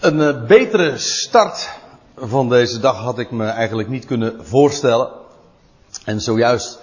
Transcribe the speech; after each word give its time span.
Een 0.00 0.20
eh, 0.20 0.46
betere 0.46 0.98
start 0.98 1.70
van 2.16 2.48
deze 2.48 2.80
dag 2.80 2.96
had 2.96 3.18
ik 3.18 3.30
me 3.30 3.44
eigenlijk 3.44 3.88
niet 3.88 4.04
kunnen 4.04 4.46
voorstellen. 4.46 5.08
En 6.04 6.20
zojuist 6.20 6.80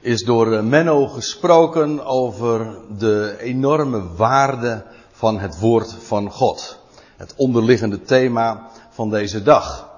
is 0.00 0.24
door 0.24 0.52
eh, 0.52 0.62
Menno 0.62 1.06
gesproken 1.06 2.04
over 2.04 2.76
de 2.98 3.36
enorme 3.40 4.14
waarde 4.16 4.84
van 5.12 5.38
het 5.38 5.58
woord 5.58 5.94
van 5.98 6.30
God. 6.30 6.78
Het 7.16 7.34
onderliggende 7.36 8.02
thema 8.02 8.70
van 8.90 9.10
deze 9.10 9.42
dag. 9.42 9.88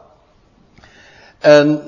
En 1.38 1.82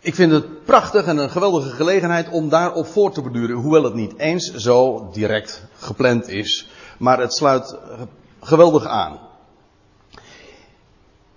ik 0.00 0.14
vind 0.14 0.32
het 0.32 0.64
prachtig 0.64 1.06
en 1.06 1.16
een 1.16 1.30
geweldige 1.30 1.70
gelegenheid 1.70 2.28
om 2.28 2.48
daarop 2.48 2.86
voor 2.86 3.12
te 3.12 3.22
beduren, 3.22 3.56
hoewel 3.56 3.84
het 3.84 3.94
niet 3.94 4.18
eens 4.18 4.54
zo 4.54 5.08
direct 5.12 5.62
gepland 5.78 6.28
is. 6.28 6.68
Maar 6.98 7.20
het 7.20 7.34
sluit 7.34 7.76
geweldig 8.46 8.86
aan. 8.86 9.18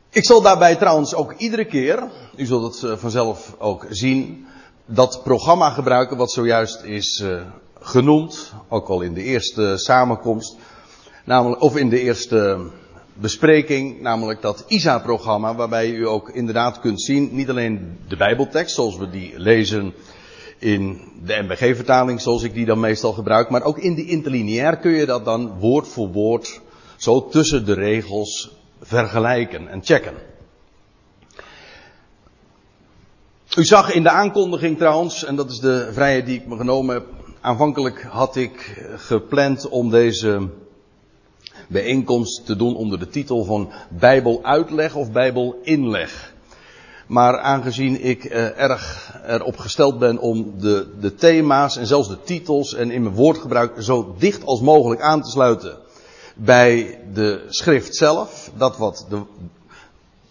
Ik 0.10 0.26
zal 0.26 0.42
daarbij 0.42 0.76
trouwens 0.76 1.16
ook 1.16 1.34
iedere 1.38 1.66
keer, 1.66 2.10
u 2.36 2.46
zult 2.46 2.74
het 2.74 2.92
eh, 2.92 2.98
vanzelf 2.98 3.56
ook 3.58 3.86
zien, 3.90 4.48
dat 4.86 5.22
programma 5.24 5.70
gebruiken 5.70 6.18
wat 6.18 6.32
zojuist 6.32 6.84
is 6.84 7.22
uh, 7.24 7.42
genoemd, 7.80 8.54
ook 8.68 8.88
al 8.88 9.02
in 9.02 9.14
de 9.14 9.24
eerste 9.24 9.74
samenkomst, 9.78 10.56
namelijk, 11.26 11.62
of 11.62 11.78
in 11.78 11.90
de 11.90 12.02
eerste 12.02 12.58
bespreking, 13.14 14.02
namelijk 14.02 14.42
dat 14.42 14.66
ISA-programma, 14.68 15.56
waarbij 15.56 15.90
u 15.90 16.08
ook 16.08 16.30
inderdaad 16.30 16.80
kunt 16.80 17.02
zien, 17.02 17.30
niet 17.32 17.50
alleen 17.50 17.98
de 18.08 18.18
Bijbeltekst, 18.18 18.76
zoals 18.76 18.98
we 18.98 19.10
die 19.10 19.34
lezen 19.36 19.94
in 20.58 21.02
de 21.26 21.44
MBG-vertaling, 21.44 22.22
zoals 22.22 22.44
ik 22.44 22.54
die 22.54 22.66
dan 22.66 22.80
meestal 22.80 23.14
gebruik, 23.14 23.50
maar 23.50 23.64
ook 23.64 23.78
in 23.78 23.96
de 23.96 24.06
interlineair 24.06 24.78
kun 24.78 24.92
je 24.92 25.06
dat 25.06 25.26
dan 25.26 25.60
woord 25.60 25.88
voor 25.88 26.12
woord, 26.12 26.62
zo 27.00 27.28
tussen 27.28 27.66
de 27.66 27.74
regels, 27.74 28.50
vergelijken 28.82 29.68
en 29.68 29.84
checken. 29.84 30.14
U 33.58 33.64
zag 33.64 33.94
in 33.94 34.04
de 34.04 34.10
aankondiging 34.10 34.78
trouwens, 34.78 35.24
en 35.24 35.36
dat 35.36 35.52
is 35.52 35.60
de 35.60 35.90
vrijheid 35.92 36.26
die 36.26 36.40
ik 36.40 36.48
me 36.48 36.58
genomen 36.58 36.96
heb, 36.96 37.06
aanvankelijk 37.42 38.02
had 38.02 38.36
ik 38.36 38.84
gepland 38.96 39.70
om 39.70 39.90
deze 39.90 40.50
bijeenkomst 41.68 42.46
te 42.46 42.56
doen 42.56 42.76
onder 42.76 43.00
de 43.00 43.08
titel 43.08 43.44
van 43.44 43.72
Bijbeluitleg 43.90 44.96
of 44.96 45.12
Bijbelinleg. 45.12 46.34
Maar 47.08 47.40
aangezien 47.40 48.04
ik 48.04 48.26
eh, 48.26 48.60
erg 48.60 49.14
erop 49.28 49.58
gesteld 49.58 50.00
ben 50.00 50.18
om 50.18 50.60
de, 50.60 50.96
de 51.00 51.16
thema's 51.16 51.78
en 51.78 51.88
zelfs 51.88 52.08
de 52.08 52.22
titels 52.24 52.74
en 52.74 52.92
in 52.92 53.02
mijn 53.02 53.16
woordgebruik 53.16 53.82
zo 53.82 54.16
dicht 54.18 54.46
als 54.46 54.62
mogelijk 54.62 55.02
aan 55.02 55.22
te 55.22 55.30
sluiten 55.30 55.78
bij 56.42 57.00
de 57.14 57.46
schrift 57.50 57.96
zelf, 57.96 58.52
dat 58.56 58.78
wat 58.78 59.06
de, 59.10 59.22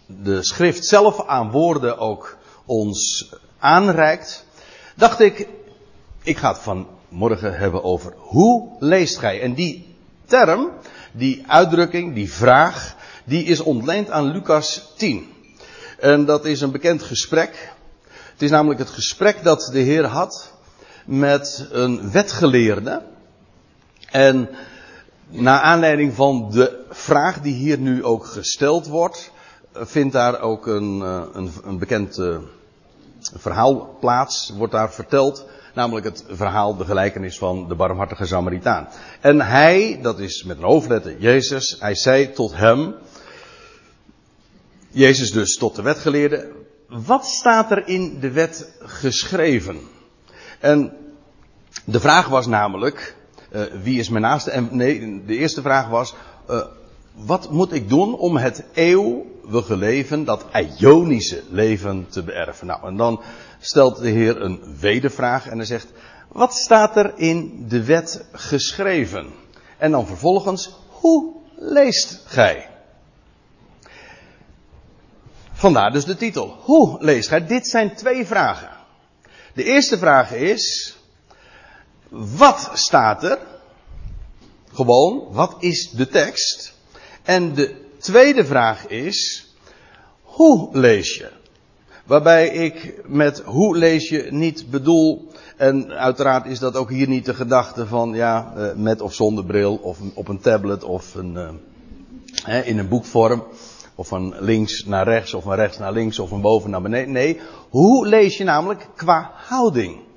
de 0.05 0.43
schrift 0.43 0.85
zelf 0.85 1.25
aan 1.25 1.51
woorden 1.51 1.97
ook 1.97 2.37
ons 2.65 3.29
aanreikt, 3.59 4.45
dacht 4.95 5.19
ik, 5.19 5.47
ik 6.23 6.37
ga 6.37 6.51
het 6.51 6.59
vanmorgen 6.59 7.57
hebben 7.57 7.83
over 7.83 8.13
hoe 8.17 8.69
leest 8.79 9.17
gij? 9.17 9.41
En 9.41 9.53
die 9.53 9.95
term, 10.25 10.71
die 11.11 11.43
uitdrukking, 11.47 12.13
die 12.13 12.31
vraag, 12.31 12.95
die 13.23 13.43
is 13.43 13.59
ontleend 13.59 14.09
aan 14.09 14.31
Lucas 14.31 14.93
10. 14.97 15.27
En 15.99 16.25
dat 16.25 16.45
is 16.45 16.61
een 16.61 16.71
bekend 16.71 17.03
gesprek. 17.03 17.73
Het 18.31 18.41
is 18.41 18.49
namelijk 18.49 18.79
het 18.79 18.89
gesprek 18.89 19.43
dat 19.43 19.69
de 19.71 19.79
Heer 19.79 20.05
had 20.05 20.53
met 21.05 21.67
een 21.71 22.11
wetgeleerde. 22.11 23.01
En 24.09 24.49
na 25.29 25.61
aanleiding 25.61 26.13
van 26.13 26.51
de 26.51 26.85
vraag 26.89 27.41
die 27.41 27.53
hier 27.53 27.77
nu 27.77 28.03
ook 28.03 28.25
gesteld 28.25 28.87
wordt, 28.87 29.31
vindt 29.73 30.13
daar 30.13 30.41
ook 30.41 30.67
een, 30.67 31.01
eh, 31.01 31.21
een, 31.33 31.51
een 31.63 31.77
bekend 31.77 32.17
eh, 32.17 32.37
verhaal 33.19 33.97
plaats, 33.99 34.53
wordt 34.57 34.73
daar 34.73 34.93
verteld. 34.93 35.45
Namelijk 35.73 36.05
het 36.05 36.23
verhaal, 36.27 36.75
de 36.75 36.85
gelijkenis 36.85 37.37
van 37.37 37.67
de 37.67 37.75
barmhartige 37.75 38.25
Samaritaan. 38.25 38.87
En 39.19 39.41
hij, 39.41 39.99
dat 40.01 40.19
is 40.19 40.43
met 40.43 40.57
een 40.57 40.63
hoofdletter 40.63 41.19
Jezus, 41.19 41.77
hij 41.79 41.95
zei 41.95 42.31
tot 42.31 42.55
hem, 42.55 42.95
Jezus 44.89 45.31
dus 45.31 45.57
tot 45.57 45.75
de 45.75 45.81
wetgeleerde, 45.81 46.51
wat 46.87 47.25
staat 47.25 47.71
er 47.71 47.87
in 47.87 48.19
de 48.19 48.31
wet 48.31 48.71
geschreven? 48.79 49.79
En 50.59 50.93
de 51.85 51.99
vraag 51.99 52.27
was 52.27 52.47
namelijk, 52.47 53.15
uh, 53.51 53.61
wie 53.81 53.99
is 53.99 54.09
mijn 54.09 54.23
naaste? 54.23 54.51
En 54.51 54.67
nee, 54.71 55.23
de 55.25 55.37
eerste 55.37 55.61
vraag 55.61 55.87
was, 55.87 56.15
uh, 56.49 56.61
wat 57.13 57.51
moet 57.51 57.73
ik 57.73 57.89
doen 57.89 58.15
om 58.15 58.37
het 58.37 58.63
eeuwige 58.73 59.77
leven, 59.77 60.23
dat 60.23 60.45
Ionische 60.77 61.43
leven 61.49 62.05
te 62.09 62.23
beërven? 62.23 62.67
Nou, 62.67 62.87
en 62.87 62.97
dan 62.97 63.21
stelt 63.59 63.97
de 63.97 64.09
Heer 64.09 64.41
een 64.41 64.75
wedervraag 64.79 65.47
en 65.47 65.57
hij 65.57 65.65
zegt, 65.65 65.87
wat 66.31 66.53
staat 66.53 66.97
er 66.97 67.13
in 67.15 67.65
de 67.67 67.83
wet 67.83 68.25
geschreven? 68.31 69.27
En 69.77 69.91
dan 69.91 70.07
vervolgens, 70.07 70.75
hoe 70.89 71.33
leest 71.55 72.23
gij? 72.25 72.69
Vandaar 75.51 75.91
dus 75.91 76.05
de 76.05 76.15
titel. 76.15 76.57
Hoe 76.61 76.97
leest 76.99 77.27
gij? 77.27 77.45
Dit 77.45 77.67
zijn 77.67 77.95
twee 77.95 78.25
vragen. 78.25 78.69
De 79.53 79.63
eerste 79.63 79.97
vraag 79.97 80.33
is, 80.33 80.97
wat 82.09 82.69
staat 82.73 83.23
er? 83.23 83.39
Gewoon, 84.73 85.27
wat 85.31 85.55
is 85.59 85.91
de 85.91 86.07
tekst? 86.07 86.73
En 87.23 87.53
de 87.53 87.75
tweede 87.97 88.45
vraag 88.45 88.87
is, 88.87 89.47
hoe 90.21 90.69
lees 90.77 91.15
je? 91.15 91.29
Waarbij 92.05 92.47
ik 92.47 93.01
met 93.07 93.39
hoe 93.39 93.77
lees 93.77 94.09
je 94.09 94.27
niet 94.29 94.69
bedoel, 94.69 95.31
en 95.57 95.91
uiteraard 95.91 96.45
is 96.45 96.59
dat 96.59 96.75
ook 96.75 96.89
hier 96.89 97.07
niet 97.07 97.25
de 97.25 97.33
gedachte 97.33 97.87
van, 97.87 98.13
ja, 98.13 98.53
eh, 98.55 98.75
met 98.75 99.01
of 99.01 99.13
zonder 99.13 99.45
bril, 99.45 99.75
of 99.75 99.99
op 100.13 100.27
een 100.27 100.39
tablet, 100.39 100.83
of 100.83 101.15
een, 101.15 101.59
uh, 102.47 102.67
in 102.67 102.77
een 102.77 102.87
boekvorm, 102.87 103.43
of 103.95 104.07
van 104.07 104.35
links 104.39 104.85
naar 104.85 105.07
rechts, 105.07 105.33
of 105.33 105.43
van 105.43 105.55
rechts 105.55 105.77
naar 105.77 105.93
links, 105.93 106.19
of 106.19 106.29
van 106.29 106.41
boven 106.41 106.69
naar 106.69 106.81
beneden. 106.81 107.11
Nee, 107.11 107.39
hoe 107.69 108.07
lees 108.07 108.37
je 108.37 108.43
namelijk 108.43 108.87
qua 108.95 109.31
houding? 109.33 110.07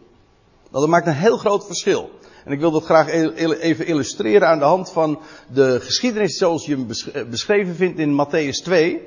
Dat 0.72 0.88
maakt 0.88 1.06
een 1.06 1.12
heel 1.12 1.36
groot 1.36 1.66
verschil. 1.66 2.10
En 2.44 2.52
ik 2.52 2.60
wil 2.60 2.70
dat 2.70 2.84
graag 2.84 3.08
even 3.08 3.86
illustreren 3.86 4.48
aan 4.48 4.58
de 4.58 4.64
hand 4.64 4.90
van 4.90 5.20
de 5.52 5.80
geschiedenis 5.80 6.36
zoals 6.36 6.66
je 6.66 6.76
hem 6.76 6.86
eh, 7.12 7.22
beschreven 7.30 7.74
vindt 7.74 7.98
in 7.98 8.26
Matthäus 8.26 8.62
2. 8.64 9.02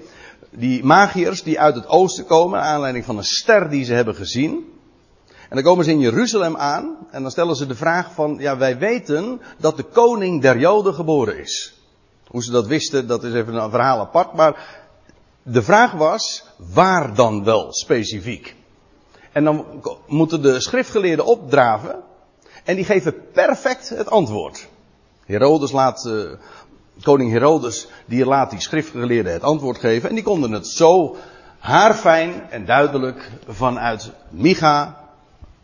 Die 0.50 0.84
magiërs 0.84 1.44
die 1.44 1.60
uit 1.60 1.76
het 1.76 1.88
oosten 1.88 2.26
komen, 2.26 2.62
aanleiding 2.62 3.06
van 3.06 3.18
een 3.18 3.24
ster 3.24 3.70
die 3.70 3.86
ze 3.86 3.94
hebben 3.94 4.16
gezien. 4.16 4.74
En 5.50 5.56
dan 5.56 5.64
komen 5.64 5.86
ze 5.86 5.92
in 5.92 6.00
Jeruzalem 6.00 6.58
aan 6.58 6.98
en 7.12 7.22
dan 7.22 7.32
stellen 7.32 7.56
ze 7.56 7.68
de 7.68 7.76
vraag 7.76 8.14
van, 8.14 8.36
ja 8.40 8.58
wij 8.58 8.78
weten 8.78 9.42
dat 9.58 9.78
de 9.78 9.84
koning 9.84 10.42
der 10.42 10.60
Joden 10.60 10.94
geboren 10.94 11.40
is. 11.40 11.74
Hoe 12.28 12.44
ze 12.44 12.52
dat 12.52 12.68
wisten, 12.68 13.08
dat 13.08 13.24
is 13.24 13.34
even 13.34 13.54
een 13.54 13.70
verhaal 13.70 14.00
apart, 14.00 14.34
maar 14.34 14.84
de 15.44 15.62
vraag 15.62 15.92
was, 15.92 16.44
waar 16.74 17.16
dan 17.16 17.44
wel 17.44 17.74
specifiek? 17.74 18.56
En 19.36 19.44
dan 19.44 19.66
moeten 20.08 20.42
de 20.42 20.60
schriftgeleerden 20.60 21.26
opdraven 21.26 22.04
en 22.64 22.76
die 22.76 22.86
geven 22.86 23.32
perfect 23.32 23.90
het 23.90 24.10
antwoord. 24.10 24.68
Herodes 25.26 25.72
laat, 25.72 26.06
uh, 26.06 26.32
koning 27.02 27.32
Herodes, 27.32 27.88
die 28.06 28.26
laat 28.26 28.50
die 28.50 28.60
schriftgeleerden 28.60 29.34
het 29.34 29.42
antwoord 29.42 29.78
geven. 29.78 30.10
En 30.10 30.16
die 30.16 30.24
konden 30.24 30.52
het 30.52 30.68
zo 30.68 31.16
haarfijn 31.60 32.50
en 32.50 32.66
duidelijk 32.66 33.32
vanuit 33.48 34.12
Micha 34.30 35.10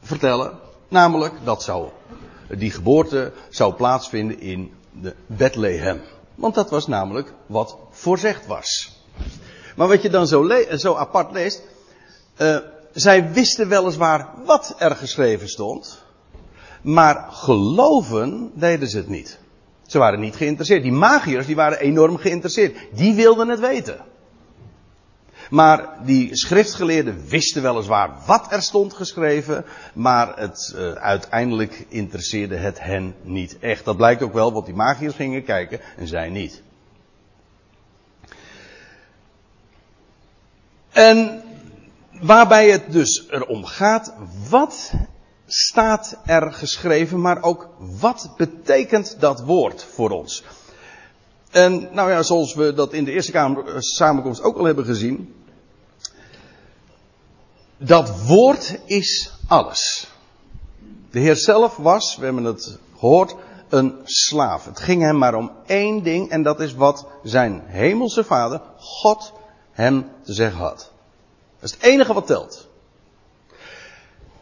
vertellen. 0.02 0.60
Namelijk, 0.88 1.34
dat 1.44 1.64
zou, 1.64 1.90
die 2.48 2.72
geboorte 2.72 3.32
zou 3.50 3.74
plaatsvinden 3.74 4.40
in 4.40 4.74
de 5.02 5.16
Bethlehem. 5.26 6.02
Want 6.36 6.56
dat 6.56 6.70
was 6.70 6.88
namelijk 6.88 7.34
wat 7.46 7.78
voorzegd 7.90 8.48
was. 8.48 9.00
Maar 9.76 9.88
wat 9.88 10.02
je 10.02 10.10
dan 10.10 10.28
zo, 10.28 10.50
zo 10.76 10.96
apart 10.96 11.32
leest, 11.32 11.62
uh, 12.38 12.58
zij 12.94 13.32
wisten 13.32 13.68
weliswaar 13.68 14.28
wat 14.46 14.76
er 14.78 14.96
geschreven 14.96 15.50
stond. 15.50 16.04
Maar 16.82 17.28
geloven 17.32 18.52
deden 18.54 18.88
ze 18.90 18.98
het 18.98 19.10
niet. 19.10 19.40
Ze 19.88 19.98
waren 19.98 20.20
niet 20.20 20.36
geïnteresseerd. 20.36 20.84
Die 20.84 20.92
magiërs 20.92 21.46
die 21.46 21.56
waren 21.56 21.80
enorm 21.80 22.18
geïnteresseerd. 22.18 22.78
Die 22.94 23.14
wilden 23.16 23.48
het 23.48 23.60
weten. 23.60 23.98
Maar 25.50 25.90
die 26.06 26.36
schriftgeleerden 26.36 27.26
wisten 27.28 27.62
weliswaar 27.62 28.12
wat 28.26 28.52
er 28.52 28.62
stond 28.62 28.94
geschreven, 28.94 29.66
maar 29.94 30.38
het, 30.38 30.74
uh, 30.76 30.92
uiteindelijk 30.92 31.86
interesseerde 31.90 32.56
het 32.56 32.80
hen 32.80 33.16
niet 33.22 33.60
echt. 33.60 33.86
Dat 33.86 33.98
blijkt 33.98 34.22
ook 34.22 34.34
wel, 34.34 34.54
want 34.54 34.66
die 34.66 34.76
magiërs 34.76 35.16
gingen 35.16 35.44
kijken 35.44 35.80
en 35.98 36.08
zij 36.08 36.30
niet. 36.30 36.62
En 40.92 41.41
waarbij 42.22 42.70
het 42.70 42.92
dus 42.92 43.28
erom 43.30 43.66
gaat, 43.66 44.14
wat 44.50 44.92
staat 45.46 46.18
er 46.26 46.54
geschreven, 46.54 47.22
maar 47.22 47.44
ook 47.44 47.70
wat 47.78 48.34
betekent 48.38 49.16
dat 49.20 49.42
woord 49.42 49.84
voor 49.84 50.10
ons? 50.10 50.44
En 51.52 51.90
nou 51.92 52.12
ja, 52.12 52.24
zoals 52.24 52.54
we 52.54 52.74
dat 52.74 52.94
in 52.94 53.04
de 53.04 53.12
eerste 53.12 53.32
kamer, 53.32 53.84
samenkomst 53.84 54.42
ook 54.42 54.58
al 54.58 54.66
hebben 54.66 54.86
gezien. 54.86 55.36
Dat 57.78 58.26
woord 58.26 58.80
is 58.86 59.32
alles. 59.48 60.08
De 61.12 61.20
Heer 61.20 61.36
zelf 61.36 61.78
was, 61.78 62.18
we 62.18 62.26
hebben 62.26 62.44
het 62.44 62.78
gehoord, 62.98 63.36
een 63.70 63.96
slaaf. 64.04 64.66
Het 64.66 64.80
ging 64.80 65.02
hem 65.02 65.18
maar 65.18 65.36
om 65.36 65.52
één 65.66 66.04
ding 66.04 66.30
en 66.30 66.44
dat 66.44 66.60
is 66.60 66.74
wat 66.74 67.08
zijn 67.24 67.64
hemelse 67.66 68.24
vader, 68.24 68.62
God, 68.78 69.34
hem 69.72 70.10
te 70.24 70.34
zeggen 70.34 70.60
had. 70.60 70.92
Dat 71.62 71.70
is 71.70 71.76
het 71.76 71.86
enige 71.86 72.14
wat 72.14 72.28
telt. 72.28 72.68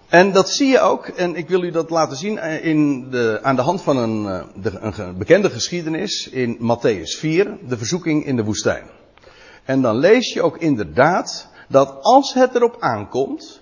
En 0.08 0.32
dat 0.32 0.50
zie 0.50 0.68
je 0.68 0.80
ook, 0.80 1.08
en 1.08 1.36
ik 1.36 1.50
wil 1.50 1.64
u 1.64 1.72
dat 1.72 1.90
laten 1.90 2.18
zien 2.18 2.38
eh, 2.38 2.66
in 2.66 3.10
de, 3.10 3.40
aan 3.42 3.56
de 3.56 3.62
hand 3.62 3.82
van 3.82 3.98
een, 3.98 4.26
eh, 4.64 4.94
een 4.96 5.18
bekende 5.18 5.50
geschiedenis 5.50 6.30
in 6.30 6.58
Matthäus 6.58 7.20
4, 7.20 7.58
de 7.68 7.78
verzoeking 7.78 8.26
in 8.26 8.36
de 8.36 8.44
woestijn. 8.44 8.90
En 9.64 9.82
dan 9.82 9.98
lees 9.98 10.34
je 10.34 10.42
ook 10.42 10.58
inderdaad 10.58 11.48
dat 11.68 11.98
als 12.02 12.34
het 12.34 12.56
erop 12.56 12.78
aankomt, 12.80 13.62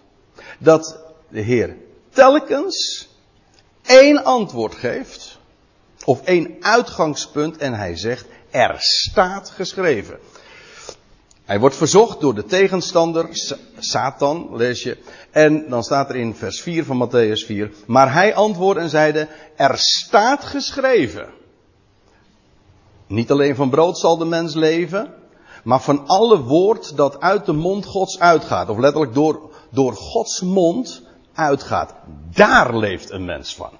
dat 0.60 1.00
de 1.30 1.42
Heer 1.42 1.76
telkens 2.10 3.10
één 3.86 4.24
antwoord 4.24 4.76
geeft, 4.76 5.40
of 6.06 6.24
één 6.24 6.56
uitgangspunt, 6.60 7.58
en 7.58 7.74
hij 7.74 7.96
zegt, 7.96 8.26
er 8.50 8.76
staat 8.78 9.50
geschreven. 9.50 10.20
Hij 11.48 11.60
wordt 11.60 11.76
verzocht 11.76 12.20
door 12.20 12.36
de 12.36 12.46
tegenstander, 12.46 13.30
Satan, 13.80 14.50
lees 14.52 14.84
je. 14.84 14.98
En 15.32 15.70
dan 15.70 15.84
staat 15.84 16.10
er 16.10 16.16
in 16.16 16.36
vers 16.36 16.62
4 16.62 16.86
van 16.86 17.08
Matthäus 17.08 17.46
4. 17.46 17.72
Maar 17.86 18.14
hij 18.14 18.36
antwoordde 18.36 18.82
en 18.82 18.90
zeide, 18.90 19.28
er 19.56 19.78
staat 19.78 20.44
geschreven. 20.44 21.30
Niet 23.08 23.32
alleen 23.32 23.56
van 23.56 23.70
brood 23.70 23.98
zal 23.98 24.18
de 24.18 24.26
mens 24.26 24.54
leven, 24.54 25.14
maar 25.64 25.82
van 25.82 26.08
alle 26.08 26.42
woord 26.42 26.98
dat 26.98 27.20
uit 27.20 27.46
de 27.46 27.54
mond 27.54 27.86
Gods 27.86 28.20
uitgaat. 28.20 28.70
Of 28.70 28.78
letterlijk 28.78 29.14
door, 29.14 29.50
door 29.72 29.94
Gods 29.94 30.42
mond 30.42 31.02
uitgaat. 31.34 31.94
Daar 32.34 32.78
leeft 32.78 33.12
een 33.12 33.26
mens 33.26 33.56
van. 33.56 33.72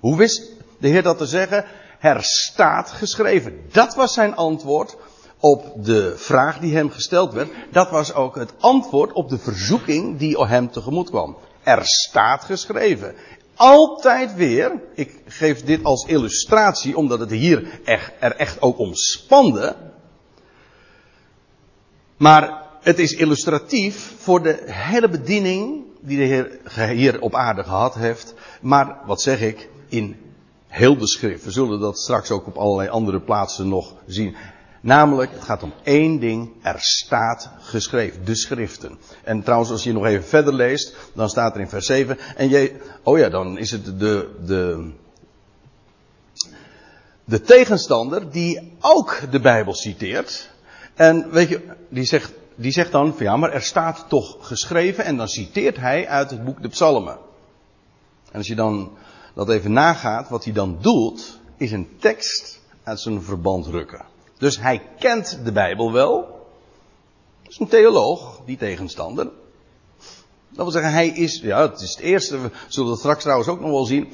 Hoe 0.00 0.16
wist 0.16 0.52
de 0.78 0.88
Heer 0.88 1.02
dat 1.02 1.18
te 1.18 1.26
zeggen? 1.26 1.64
Er 2.00 2.22
staat 2.22 2.90
geschreven. 2.90 3.60
Dat 3.72 3.94
was 3.94 4.12
zijn 4.12 4.36
antwoord 4.36 4.96
op 5.46 5.84
de 5.84 6.14
vraag 6.16 6.58
die 6.58 6.74
hem 6.74 6.90
gesteld 6.90 7.32
werd. 7.32 7.50
Dat 7.70 7.90
was 7.90 8.14
ook 8.14 8.34
het 8.34 8.52
antwoord 8.58 9.12
op 9.12 9.28
de 9.28 9.38
verzoeking 9.38 10.18
die 10.18 10.44
hem 10.44 10.70
tegemoet 10.70 11.10
kwam. 11.10 11.36
Er 11.62 11.84
staat 11.84 12.44
geschreven. 12.44 13.14
Altijd 13.54 14.34
weer, 14.34 14.82
ik 14.94 15.22
geef 15.26 15.64
dit 15.64 15.84
als 15.84 16.04
illustratie 16.06 16.96
omdat 16.96 17.20
het 17.20 17.30
hier 17.30 17.80
echt, 17.84 18.12
er 18.20 18.36
echt 18.36 18.62
ook 18.62 18.78
om 18.78 18.94
spande. 18.94 19.76
Maar 22.16 22.62
het 22.80 22.98
is 22.98 23.12
illustratief 23.12 24.14
voor 24.18 24.42
de 24.42 24.62
hele 24.66 25.08
bediening 25.08 25.84
die 26.00 26.18
de 26.18 26.24
Heer 26.24 26.88
hier 26.88 27.20
op 27.20 27.34
aarde 27.34 27.64
gehad 27.64 27.94
heeft. 27.94 28.34
Maar 28.60 28.98
wat 29.04 29.22
zeg 29.22 29.40
ik, 29.40 29.68
in 29.88 30.16
heel 30.66 30.96
de 30.96 31.08
schrift. 31.08 31.44
We 31.44 31.50
zullen 31.50 31.80
dat 31.80 31.98
straks 31.98 32.30
ook 32.30 32.46
op 32.46 32.56
allerlei 32.56 32.88
andere 32.88 33.20
plaatsen 33.20 33.68
nog 33.68 33.94
zien. 34.06 34.36
Namelijk, 34.86 35.32
het 35.32 35.42
gaat 35.42 35.62
om 35.62 35.72
één 35.82 36.18
ding, 36.18 36.50
er 36.62 36.80
staat 36.80 37.50
geschreven, 37.60 38.24
de 38.24 38.34
schriften. 38.34 38.98
En 39.24 39.42
trouwens, 39.42 39.70
als 39.70 39.82
je 39.82 39.92
nog 39.92 40.06
even 40.06 40.24
verder 40.24 40.54
leest, 40.54 40.96
dan 41.14 41.28
staat 41.28 41.54
er 41.54 41.60
in 41.60 41.68
vers 41.68 41.86
7, 41.86 42.18
en 42.36 42.48
je, 42.48 42.80
oh 43.02 43.18
ja, 43.18 43.28
dan 43.28 43.58
is 43.58 43.70
het 43.70 43.84
de, 43.84 44.34
de, 44.44 44.90
de 47.24 47.40
tegenstander 47.40 48.30
die 48.30 48.72
ook 48.80 49.20
de 49.30 49.40
Bijbel 49.40 49.74
citeert. 49.74 50.50
En 50.94 51.30
weet 51.30 51.48
je, 51.48 51.62
die 51.88 52.04
zegt, 52.04 52.32
die 52.54 52.72
zegt 52.72 52.92
dan, 52.92 53.14
van 53.14 53.26
ja, 53.26 53.36
maar 53.36 53.52
er 53.52 53.62
staat 53.62 54.04
toch 54.08 54.36
geschreven, 54.40 55.04
en 55.04 55.16
dan 55.16 55.28
citeert 55.28 55.76
hij 55.76 56.08
uit 56.08 56.30
het 56.30 56.44
boek 56.44 56.62
de 56.62 56.68
Psalmen. 56.68 57.18
En 58.30 58.38
als 58.38 58.46
je 58.46 58.54
dan 58.54 58.96
dat 59.34 59.48
even 59.48 59.72
nagaat, 59.72 60.28
wat 60.28 60.44
hij 60.44 60.52
dan 60.52 60.78
doet, 60.80 61.38
is 61.56 61.72
een 61.72 61.88
tekst 61.98 62.60
uit 62.82 63.00
zijn 63.00 63.22
verband 63.22 63.66
rukken. 63.66 64.14
Dus 64.38 64.60
hij 64.60 64.82
kent 64.98 65.38
de 65.44 65.52
Bijbel 65.52 65.92
wel. 65.92 66.20
Dat 67.42 67.52
is 67.52 67.58
een 67.58 67.68
theoloog, 67.68 68.40
die 68.44 68.56
tegenstander. 68.56 69.24
Dat 70.48 70.64
wil 70.64 70.70
zeggen, 70.70 70.92
hij 70.92 71.08
is, 71.08 71.40
ja, 71.40 71.70
het 71.70 71.80
is 71.80 71.90
het 71.90 72.00
eerste, 72.00 72.40
we 72.40 72.50
zullen 72.68 72.90
het 72.90 72.98
straks 72.98 73.22
trouwens 73.22 73.48
ook 73.48 73.60
nog 73.60 73.70
wel 73.70 73.84
zien. 73.84 74.12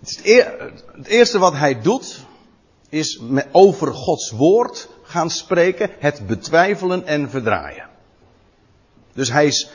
Het, 0.00 0.20
het, 0.92 1.06
eerste 1.06 1.38
wat 1.38 1.52
hij 1.52 1.80
doet, 1.80 2.20
is 2.88 3.18
met, 3.20 3.46
over 3.52 3.94
Gods 3.94 4.30
woord 4.30 4.88
gaan 5.02 5.30
spreken, 5.30 5.90
het 5.98 6.26
betwijfelen 6.26 7.06
en 7.06 7.30
verdraaien. 7.30 7.88
Dus 9.12 9.30
hij 9.30 9.46
is, 9.46 9.70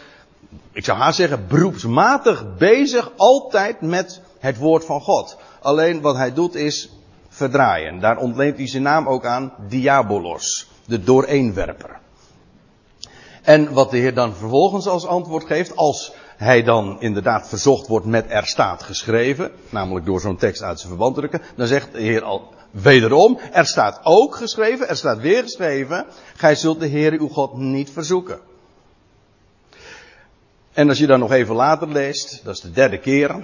ik 0.71 0.85
zou 0.85 0.97
haast 0.97 1.17
zeggen, 1.17 1.47
beroepsmatig 1.47 2.57
bezig 2.57 3.11
altijd 3.15 3.81
met 3.81 4.21
het 4.39 4.57
woord 4.57 4.85
van 4.85 5.01
God. 5.01 5.37
Alleen 5.61 6.01
wat 6.01 6.15
hij 6.15 6.33
doet 6.33 6.55
is 6.55 6.89
verdraaien. 7.37 7.99
Daar 7.99 8.17
ontleent 8.17 8.57
hij 8.57 8.67
zijn 8.67 8.83
naam 8.83 9.07
ook 9.07 9.25
aan, 9.25 9.53
Diabolos, 9.67 10.69
de 10.85 11.03
dooreenwerper. 11.03 11.99
En 13.41 13.73
wat 13.73 13.91
de 13.91 13.97
Heer 13.97 14.13
dan 14.13 14.35
vervolgens 14.35 14.87
als 14.87 15.05
antwoord 15.05 15.45
geeft, 15.45 15.75
als 15.75 16.13
hij 16.37 16.63
dan 16.63 17.01
inderdaad 17.01 17.47
verzocht 17.47 17.87
wordt 17.87 18.05
met 18.05 18.25
er 18.29 18.45
staat 18.45 18.83
geschreven, 18.83 19.51
namelijk 19.69 20.05
door 20.05 20.19
zo'n 20.19 20.37
tekst 20.37 20.61
uit 20.61 20.77
zijn 20.77 20.89
verband 20.89 21.15
drukken, 21.15 21.41
dan 21.55 21.67
zegt 21.67 21.93
de 21.93 22.01
Heer 22.01 22.23
al 22.23 22.53
wederom, 22.71 23.39
er 23.51 23.65
staat 23.65 23.99
ook 24.03 24.35
geschreven, 24.35 24.89
er 24.89 24.97
staat 24.97 25.19
weer 25.19 25.43
geschreven, 25.43 26.05
gij 26.35 26.55
zult 26.55 26.79
de 26.79 26.87
Heer 26.87 27.11
uw 27.11 27.27
God 27.27 27.57
niet 27.57 27.89
verzoeken. 27.91 28.39
En 30.73 30.89
als 30.89 30.97
je 30.97 31.07
dan 31.07 31.19
nog 31.19 31.31
even 31.31 31.55
later 31.55 31.87
leest, 31.87 32.41
dat 32.43 32.53
is 32.55 32.61
de 32.61 32.71
derde 32.71 32.99
keer, 32.99 33.43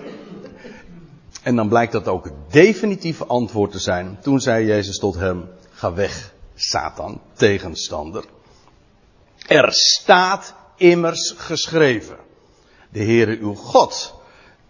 en 1.43 1.55
dan 1.55 1.67
blijkt 1.67 1.91
dat 1.91 2.07
ook 2.07 2.23
het 2.23 2.33
definitieve 2.49 3.25
antwoord 3.25 3.71
te 3.71 3.79
zijn. 3.79 4.17
Toen 4.21 4.39
zei 4.39 4.65
Jezus 4.65 4.97
tot 4.97 5.15
hem, 5.15 5.49
ga 5.71 5.93
weg, 5.93 6.33
Satan, 6.55 7.21
tegenstander. 7.33 8.23
Er 9.47 9.73
staat 9.73 10.53
immers 10.75 11.33
geschreven. 11.37 12.17
De 12.89 13.03
Heere 13.03 13.37
uw 13.37 13.55
God 13.55 14.13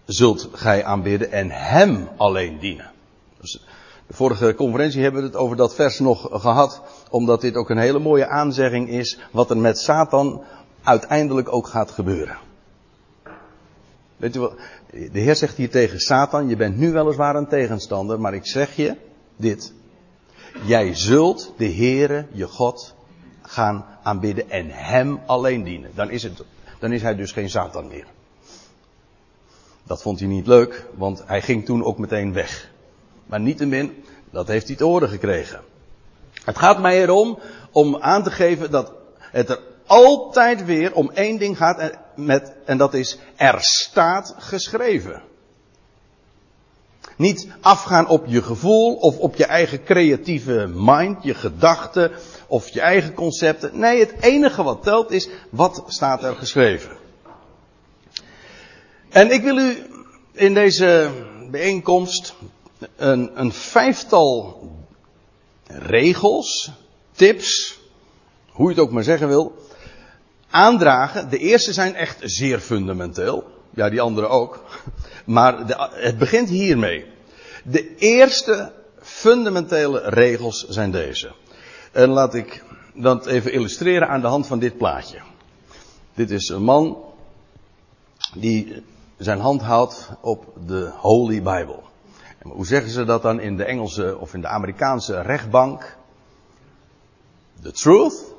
zult 0.05 0.49
gij 0.51 0.83
aanbidden 0.83 1.31
en 1.31 1.49
hem 1.49 2.09
alleen 2.17 2.59
dienen. 2.59 2.91
Dus 3.39 3.65
de 4.07 4.13
vorige 4.13 4.55
conferentie 4.55 5.01
hebben 5.01 5.21
we 5.21 5.27
het 5.27 5.35
over 5.35 5.57
dat 5.57 5.75
vers 5.75 5.99
nog 5.99 6.27
gehad, 6.31 6.81
omdat 7.09 7.41
dit 7.41 7.55
ook 7.55 7.69
een 7.69 7.77
hele 7.77 7.99
mooie 7.99 8.27
aanzegging 8.27 8.89
is 8.89 9.19
wat 9.31 9.49
er 9.49 9.57
met 9.57 9.79
Satan 9.79 10.43
uiteindelijk 10.83 11.53
ook 11.53 11.67
gaat 11.67 11.91
gebeuren. 11.91 12.37
Weet 14.17 14.35
u 14.35 14.39
wat? 14.39 14.53
De 14.93 15.19
Heer 15.19 15.35
zegt 15.35 15.57
hier 15.57 15.69
tegen 15.69 15.99
Satan, 15.99 16.47
je 16.47 16.55
bent 16.55 16.77
nu 16.77 16.91
weliswaar 16.91 17.35
een 17.35 17.47
tegenstander, 17.47 18.19
maar 18.19 18.33
ik 18.33 18.45
zeg 18.45 18.75
je 18.75 18.95
dit. 19.35 19.73
Jij 20.65 20.95
zult 20.95 21.53
de 21.57 21.73
Heere, 21.73 22.25
je 22.31 22.47
God, 22.47 22.95
gaan 23.41 23.85
aanbidden 24.03 24.49
en 24.49 24.69
Hem 24.69 25.19
alleen 25.25 25.63
dienen. 25.63 25.91
Dan 25.95 26.09
is, 26.09 26.23
het, 26.23 26.43
dan 26.79 26.91
is 26.91 27.01
hij 27.01 27.15
dus 27.15 27.31
geen 27.31 27.49
Satan 27.49 27.87
meer. 27.87 28.05
Dat 29.83 30.01
vond 30.01 30.19
hij 30.19 30.27
niet 30.27 30.47
leuk, 30.47 30.85
want 30.95 31.23
hij 31.25 31.41
ging 31.41 31.65
toen 31.65 31.83
ook 31.83 31.97
meteen 31.97 32.33
weg. 32.33 32.71
Maar 33.25 33.39
niettemin, 33.39 34.03
dat 34.31 34.47
heeft 34.47 34.67
hij 34.67 34.75
te 34.75 34.83
horen 34.83 35.09
gekregen. 35.09 35.61
Het 36.43 36.57
gaat 36.57 36.81
mij 36.81 37.01
erom 37.01 37.39
om 37.71 37.97
aan 37.97 38.23
te 38.23 38.31
geven 38.31 38.71
dat 38.71 38.93
het 39.17 39.49
er 39.49 39.59
altijd 39.93 40.65
weer 40.65 40.93
om 40.93 41.11
één 41.11 41.37
ding 41.37 41.57
gaat 41.57 41.97
met, 42.15 42.53
en 42.65 42.77
dat 42.77 42.93
is 42.93 43.17
er 43.35 43.57
staat 43.59 44.35
geschreven. 44.37 45.21
Niet 47.17 47.47
afgaan 47.61 48.07
op 48.07 48.25
je 48.27 48.41
gevoel 48.41 48.95
of 48.95 49.17
op 49.17 49.35
je 49.35 49.45
eigen 49.45 49.83
creatieve 49.83 50.69
mind, 50.73 51.23
je 51.23 51.33
gedachten 51.33 52.11
of 52.47 52.69
je 52.69 52.81
eigen 52.81 53.13
concepten. 53.13 53.79
Nee, 53.79 53.99
het 53.99 54.13
enige 54.19 54.63
wat 54.63 54.83
telt 54.83 55.11
is 55.11 55.29
wat 55.49 55.83
staat 55.87 56.23
er 56.23 56.35
geschreven. 56.35 56.97
En 59.09 59.31
ik 59.31 59.41
wil 59.41 59.57
u 59.57 59.85
in 60.31 60.53
deze 60.53 61.11
bijeenkomst 61.51 62.33
een, 62.95 63.31
een 63.39 63.51
vijftal 63.51 64.61
regels, 65.67 66.71
tips, 67.11 67.79
hoe 68.51 68.69
je 68.69 68.75
het 68.75 68.83
ook 68.83 68.91
maar 68.91 69.03
zeggen 69.03 69.27
wil, 69.27 69.62
aandragen. 70.53 71.29
De 71.29 71.37
eerste 71.37 71.73
zijn 71.73 71.95
echt 71.95 72.17
zeer 72.21 72.59
fundamenteel. 72.59 73.43
Ja, 73.69 73.89
die 73.89 74.01
andere 74.01 74.27
ook. 74.27 74.63
Maar 75.25 75.67
de, 75.67 75.89
het 75.91 76.17
begint 76.17 76.49
hiermee. 76.49 77.05
De 77.63 77.95
eerste 77.95 78.71
fundamentele 79.01 80.01
regels 80.05 80.67
zijn 80.67 80.91
deze. 80.91 81.31
En 81.91 82.09
laat 82.09 82.33
ik 82.33 82.63
dat 82.93 83.25
even 83.25 83.51
illustreren 83.51 84.07
aan 84.07 84.21
de 84.21 84.27
hand 84.27 84.47
van 84.47 84.59
dit 84.59 84.77
plaatje. 84.77 85.17
Dit 86.13 86.31
is 86.31 86.49
een 86.49 86.63
man 86.63 86.97
die 88.35 88.83
zijn 89.17 89.39
hand 89.39 89.61
houdt 89.61 90.09
op 90.21 90.45
de 90.67 90.91
Holy 90.95 91.41
Bible. 91.41 91.79
Hoe 92.41 92.65
zeggen 92.65 92.91
ze 92.91 93.03
dat 93.03 93.21
dan 93.21 93.39
in 93.39 93.57
de 93.57 93.63
Engelse 93.63 94.17
of 94.17 94.33
in 94.33 94.41
de 94.41 94.47
Amerikaanse 94.47 95.21
rechtbank? 95.21 95.97
the 97.63 97.71
truth, 97.71 98.32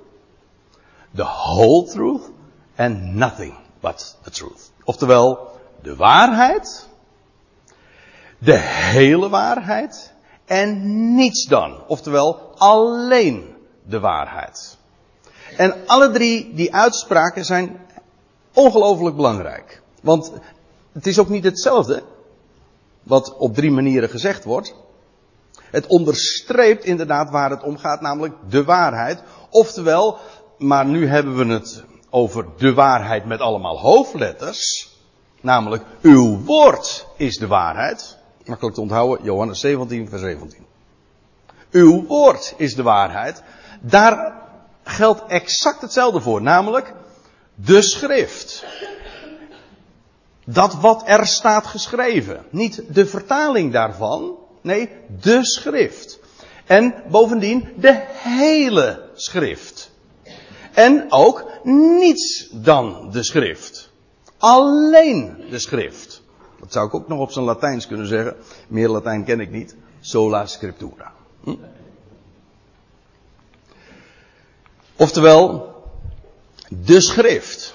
the 1.14 1.24
whole 1.24 1.92
truth, 1.92 2.30
and 2.76 3.14
nothing 3.14 3.54
but 3.80 4.16
the 4.22 4.30
truth. 4.30 4.70
Oftewel, 4.84 5.50
de 5.82 5.96
waarheid, 5.96 6.88
de 8.38 8.56
hele 8.58 9.28
waarheid 9.28 10.12
en 10.44 11.14
niets 11.14 11.46
dan. 11.46 11.82
Oftewel, 11.86 12.54
alleen 12.56 13.56
de 13.82 14.00
waarheid. 14.00 14.76
En 15.56 15.86
alle 15.86 16.10
drie 16.10 16.54
die 16.54 16.74
uitspraken 16.74 17.44
zijn 17.44 17.80
ongelooflijk 18.52 19.16
belangrijk. 19.16 19.82
Want 20.00 20.32
het 20.92 21.06
is 21.06 21.18
ook 21.18 21.28
niet 21.28 21.44
hetzelfde 21.44 22.02
wat 23.02 23.36
op 23.36 23.54
drie 23.54 23.70
manieren 23.70 24.08
gezegd 24.08 24.44
wordt. 24.44 24.74
Het 25.70 25.86
onderstreept 25.86 26.84
inderdaad 26.84 27.30
waar 27.30 27.50
het 27.50 27.62
om 27.62 27.76
gaat, 27.76 28.00
namelijk 28.00 28.34
de 28.48 28.64
waarheid. 28.64 29.22
Oftewel, 29.50 30.18
maar 30.58 30.86
nu 30.86 31.06
hebben 31.06 31.36
we 31.36 31.52
het 31.52 31.84
over 32.10 32.46
de 32.56 32.74
waarheid 32.74 33.24
met 33.24 33.40
allemaal 33.40 33.78
hoofdletters. 33.78 34.92
Namelijk, 35.40 35.84
uw 36.02 36.38
woord 36.44 37.06
is 37.16 37.36
de 37.36 37.46
waarheid. 37.46 38.16
Makkelijk 38.44 38.74
te 38.74 38.80
onthouden, 38.80 39.24
Johannes 39.24 39.60
17, 39.60 40.08
vers 40.08 40.22
17. 40.22 40.66
Uw 41.70 42.06
woord 42.06 42.54
is 42.56 42.74
de 42.74 42.82
waarheid. 42.82 43.42
Daar 43.80 44.42
geldt 44.84 45.22
exact 45.26 45.80
hetzelfde 45.80 46.20
voor, 46.20 46.42
namelijk 46.42 46.94
de 47.54 47.82
schrift. 47.82 48.64
Dat 50.44 50.74
wat 50.74 51.02
er 51.06 51.26
staat 51.26 51.66
geschreven. 51.66 52.44
Niet 52.50 52.82
de 52.88 53.06
vertaling 53.06 53.72
daarvan, 53.72 54.38
nee, 54.60 54.90
de 55.20 55.38
schrift. 55.44 56.18
En 56.66 56.94
bovendien 57.08 57.68
de 57.76 58.04
hele 58.12 59.10
schrift. 59.14 59.92
En 60.74 61.06
ook 61.08 61.44
niets 61.98 62.48
dan 62.52 63.08
de 63.12 63.22
schrift. 63.22 63.90
Alleen 64.38 65.44
de 65.50 65.58
schrift. 65.58 66.22
Dat 66.60 66.72
zou 66.72 66.86
ik 66.86 66.94
ook 66.94 67.08
nog 67.08 67.18
op 67.18 67.32
zijn 67.32 67.44
Latijns 67.44 67.86
kunnen 67.86 68.06
zeggen. 68.06 68.36
Meer 68.68 68.88
Latijn 68.88 69.24
ken 69.24 69.40
ik 69.40 69.50
niet. 69.50 69.76
Sola 70.00 70.46
scriptura. 70.46 71.12
Hm? 71.42 71.54
Oftewel, 74.96 75.74
de 76.68 77.00
schrift. 77.00 77.74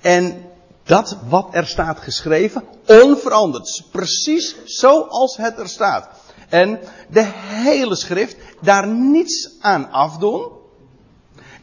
En 0.00 0.50
dat 0.84 1.16
wat 1.28 1.48
er 1.50 1.66
staat 1.66 1.98
geschreven, 1.98 2.64
onveranderd. 2.86 3.82
Precies 3.90 4.56
zoals 4.64 5.36
het 5.36 5.58
er 5.58 5.68
staat. 5.68 6.08
En 6.48 6.80
de 7.10 7.24
hele 7.36 7.96
schrift, 7.96 8.36
daar 8.60 8.86
niets 8.88 9.50
aan 9.60 9.90
afdoen. 9.90 10.55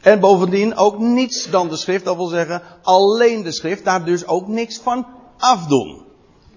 En 0.03 0.19
bovendien 0.19 0.75
ook 0.75 0.99
niets 0.99 1.49
dan 1.49 1.69
de 1.69 1.77
schrift, 1.77 2.05
dat 2.05 2.15
wil 2.15 2.27
zeggen 2.27 2.61
alleen 2.81 3.43
de 3.43 3.51
schrift, 3.51 3.83
daar 3.83 4.05
dus 4.05 4.27
ook 4.27 4.47
niks 4.47 4.79
van 4.79 5.05
afdoen. 5.37 6.01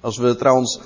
Als 0.00 0.16
we 0.16 0.36
trouwens 0.36 0.80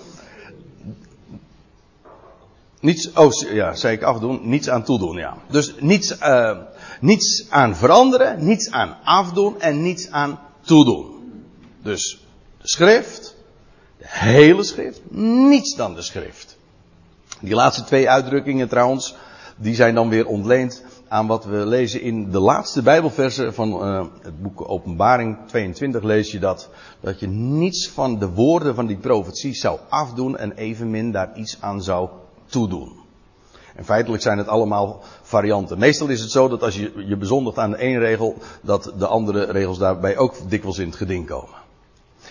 niets, 2.81 3.13
oh 3.13 3.33
ja, 3.53 3.75
zei 3.75 3.97
ik 3.97 4.03
afdoen, 4.03 4.41
niets 4.43 4.69
aan 4.69 4.85
toedoen, 4.85 5.17
ja. 5.17 5.37
Dus 5.49 5.75
niets, 5.79 6.19
uh, 6.21 6.59
niets 7.01 7.47
aan 7.51 7.77
veranderen, 7.77 8.45
niets 8.45 8.71
aan 8.71 8.97
afdoen 9.05 9.61
en 9.61 9.83
niets 9.83 10.11
aan 10.11 10.39
toedoen. 10.61 11.33
Dus 11.83 12.25
de 12.61 12.69
schrift, 12.69 13.37
de 13.99 14.07
hele 14.09 14.65
schrift, 14.65 15.01
niets 15.11 15.77
dan 15.77 15.95
de 15.95 16.03
schrift. 16.03 16.57
Die 17.41 17.55
laatste 17.55 17.85
twee 17.85 18.11
uitdrukkingen 18.11 18.69
trouwens, 18.69 19.15
die 19.57 19.75
zijn 19.75 19.95
dan 19.95 20.09
weer 20.09 20.27
ontleend 20.27 20.83
aan 21.11 21.27
wat 21.27 21.45
we 21.45 21.67
lezen 21.67 22.01
in 22.01 22.31
de 22.31 22.39
laatste 22.39 22.83
Bijbelversen 22.83 23.55
van 23.55 23.87
uh, 23.87 24.05
het 24.23 24.43
boek 24.43 24.69
Openbaring 24.69 25.39
22 25.47 26.03
lees 26.03 26.31
je 26.31 26.39
dat, 26.39 26.69
dat 27.01 27.21
je 27.21 27.27
niets 27.27 27.89
van 27.89 28.19
de 28.19 28.29
woorden 28.29 28.75
van 28.75 28.87
die 28.87 28.97
profetie 28.97 29.55
zou 29.55 29.79
afdoen 29.89 30.37
en 30.37 30.53
evenmin 30.53 31.13
daar 31.13 31.37
iets 31.37 31.57
aan 31.61 31.83
zou 31.83 32.09
toedoen. 32.47 32.99
En 33.75 33.85
feitelijk 33.85 34.23
zijn 34.23 34.39
het 34.39 34.49
allemaal 34.49 35.03
varianten. 35.23 35.79
Meestal 35.79 36.09
is 36.09 36.21
het 36.21 36.31
zo 36.31 36.49
dat 36.49 36.63
als 36.63 36.77
je 36.77 37.05
je 37.07 37.17
bezondigt 37.17 37.59
aan 37.59 37.71
de 37.71 37.77
één 37.77 37.99
regel, 37.99 38.37
dat 38.63 38.93
de 38.99 39.07
andere 39.07 39.45
regels 39.45 39.79
daarbij 39.79 40.17
ook 40.17 40.35
dikwijls 40.49 40.79
in 40.79 40.87
het 40.87 40.97
geding 40.97 41.27
komen. 41.27 41.59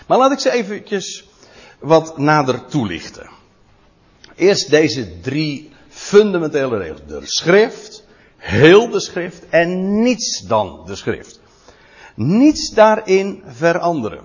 Maar 0.06 0.18
laat 0.18 0.32
ik 0.32 0.38
ze 0.38 0.52
eventjes 0.52 1.28
wat 1.78 2.18
nader 2.18 2.64
toelichten. 2.64 3.28
Eerst 4.34 4.70
deze 4.70 5.20
drie 5.20 5.70
fundamentele 5.88 6.78
regels. 6.78 7.00
De 7.06 7.20
schrift, 7.22 7.99
heel 8.40 8.88
de 8.88 9.00
schrift 9.00 9.48
en 9.48 10.02
niets 10.02 10.40
dan 10.40 10.82
de 10.86 10.94
schrift. 10.94 11.40
Niets 12.14 12.70
daarin 12.70 13.42
veranderen. 13.46 14.20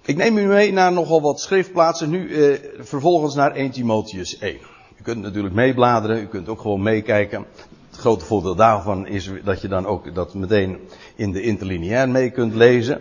Ik 0.00 0.16
neem 0.16 0.38
u 0.38 0.46
mee 0.46 0.72
naar 0.72 0.92
nogal 0.92 1.20
wat 1.20 1.40
schriftplaatsen. 1.40 2.10
Nu 2.10 2.34
eh, 2.34 2.58
vervolgens 2.78 3.34
naar 3.34 3.52
1 3.52 3.70
Timotheus 3.70 4.38
1. 4.38 4.58
U 4.98 5.02
kunt 5.02 5.22
natuurlijk 5.22 5.54
meebladeren, 5.54 6.22
u 6.22 6.26
kunt 6.26 6.48
ook 6.48 6.60
gewoon 6.60 6.82
meekijken. 6.82 7.46
Het 7.90 7.98
grote 7.98 8.24
voordeel 8.24 8.54
daarvan 8.54 9.06
is 9.06 9.30
dat 9.44 9.60
je 9.60 9.68
dan 9.68 9.86
ook 9.86 10.14
dat 10.14 10.34
meteen 10.34 10.78
in 11.14 11.32
de 11.32 11.42
interlineair 11.42 12.08
mee 12.08 12.30
kunt 12.30 12.54
lezen. 12.54 13.00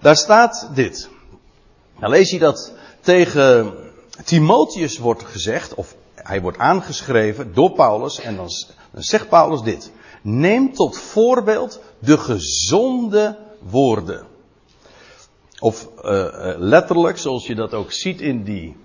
Daar 0.00 0.16
staat 0.16 0.70
dit. 0.74 1.08
Dan 2.00 2.10
lees 2.10 2.30
je 2.30 2.38
dat 2.38 2.72
tegen 3.00 3.74
Timotheus 4.24 4.98
wordt 4.98 5.24
gezegd, 5.24 5.74
of 5.74 5.96
hij 6.14 6.40
wordt 6.40 6.58
aangeschreven 6.58 7.54
door 7.54 7.72
Paulus, 7.72 8.20
en 8.20 8.36
dan, 8.36 8.48
dan 8.96 9.04
zegt 9.04 9.28
Paulus 9.28 9.62
dit. 9.62 9.92
Neem 10.22 10.72
tot 10.72 10.98
voorbeeld 10.98 11.80
de 11.98 12.18
gezonde 12.18 13.38
woorden. 13.70 14.26
Of 15.58 15.88
uh, 15.96 16.54
letterlijk, 16.56 17.18
zoals 17.18 17.46
je 17.46 17.54
dat 17.54 17.74
ook 17.74 17.92
ziet 17.92 18.20
in 18.20 18.42
die, 18.42 18.76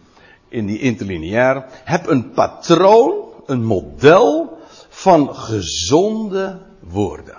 in 0.49 0.65
die 0.65 0.79
interlineair. 0.79 1.65
Heb 1.83 2.07
een 2.07 2.31
patroon, 2.31 3.13
een 3.45 3.63
model 3.63 4.57
van 4.89 5.35
gezonde 5.35 6.61
woorden. 6.79 7.37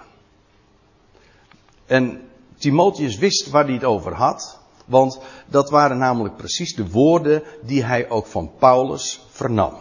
En 1.86 2.20
Timotheus 2.58 3.18
wist 3.18 3.50
waar 3.50 3.64
hij 3.64 3.74
het 3.74 3.84
over 3.84 4.14
had. 4.14 4.58
Want 4.84 5.20
dat 5.46 5.70
waren 5.70 5.98
namelijk 5.98 6.36
precies 6.36 6.74
de 6.74 6.90
woorden 6.90 7.42
die 7.62 7.84
hij 7.84 8.10
ook 8.10 8.26
van 8.26 8.50
Paulus 8.58 9.20
vernam. 9.30 9.74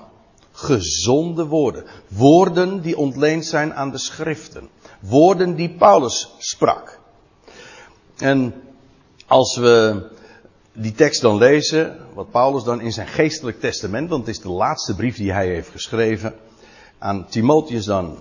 Gezonde 0.62 1.46
woorden. 1.46 1.86
Woorden 2.08 2.82
die 2.82 2.98
ontleend 2.98 3.46
zijn 3.46 3.74
aan 3.74 3.92
de 3.92 3.98
schriften. 3.98 4.70
Woorden 5.00 5.56
die 5.56 5.70
Paulus 5.70 6.36
sprak. 6.38 7.00
En 8.18 8.54
als 9.28 9.56
we 9.56 10.04
die 10.74 10.92
tekst 10.92 11.22
dan 11.22 11.38
lezen, 11.38 11.98
wat 12.14 12.32
Paulus 12.32 12.64
dan 12.64 12.82
in 12.82 12.92
zijn 12.92 13.08
geestelijk 13.08 13.60
testament, 13.60 14.10
want 14.10 14.26
het 14.26 14.36
is 14.36 14.42
de 14.42 14.50
laatste 14.50 14.96
brief 14.96 15.16
die 15.16 15.32
hij 15.32 15.48
heeft 15.48 15.70
geschreven, 15.70 16.36
aan 16.98 17.28
Timotheus 17.30 17.86
dan 17.86 18.18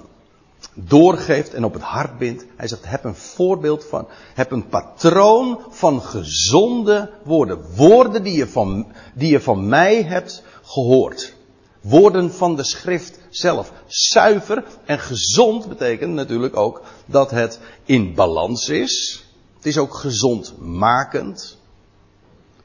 doorgeeft 0.75 1.55
en 1.55 1.65
op 1.65 1.73
het 1.73 1.83
hart 1.83 2.19
bindt. 2.19 2.47
Hij 2.57 2.69
zegt, 2.69 2.89
heb 2.89 3.05
een 3.05 3.15
voorbeeld 3.15 3.85
van, 3.85 4.09
heb 4.35 4.51
een 4.51 4.69
patroon 4.69 5.61
van 5.71 6.03
gezonde 6.03 7.11
woorden. 7.25 7.65
Woorden 7.77 8.23
die 8.23 8.37
je 8.37 8.49
van, 8.49 8.87
die 9.15 9.31
je 9.31 9.41
van 9.41 9.69
mij 9.69 10.03
hebt 10.03 10.43
gehoord. 10.63 11.39
Woorden 11.81 12.33
van 12.33 12.57
de 12.57 12.65
schrift 12.65 13.19
zelf. 13.29 13.73
Zuiver 13.87 14.65
en 14.85 14.99
gezond 14.99 15.69
betekent 15.69 16.13
natuurlijk 16.13 16.57
ook 16.57 16.83
dat 17.07 17.31
het 17.31 17.61
in 17.85 18.15
balans 18.15 18.69
is. 18.69 19.25
Het 19.57 19.67
is 19.67 19.79
ook 19.79 19.95
gezondmakend. 19.95 21.59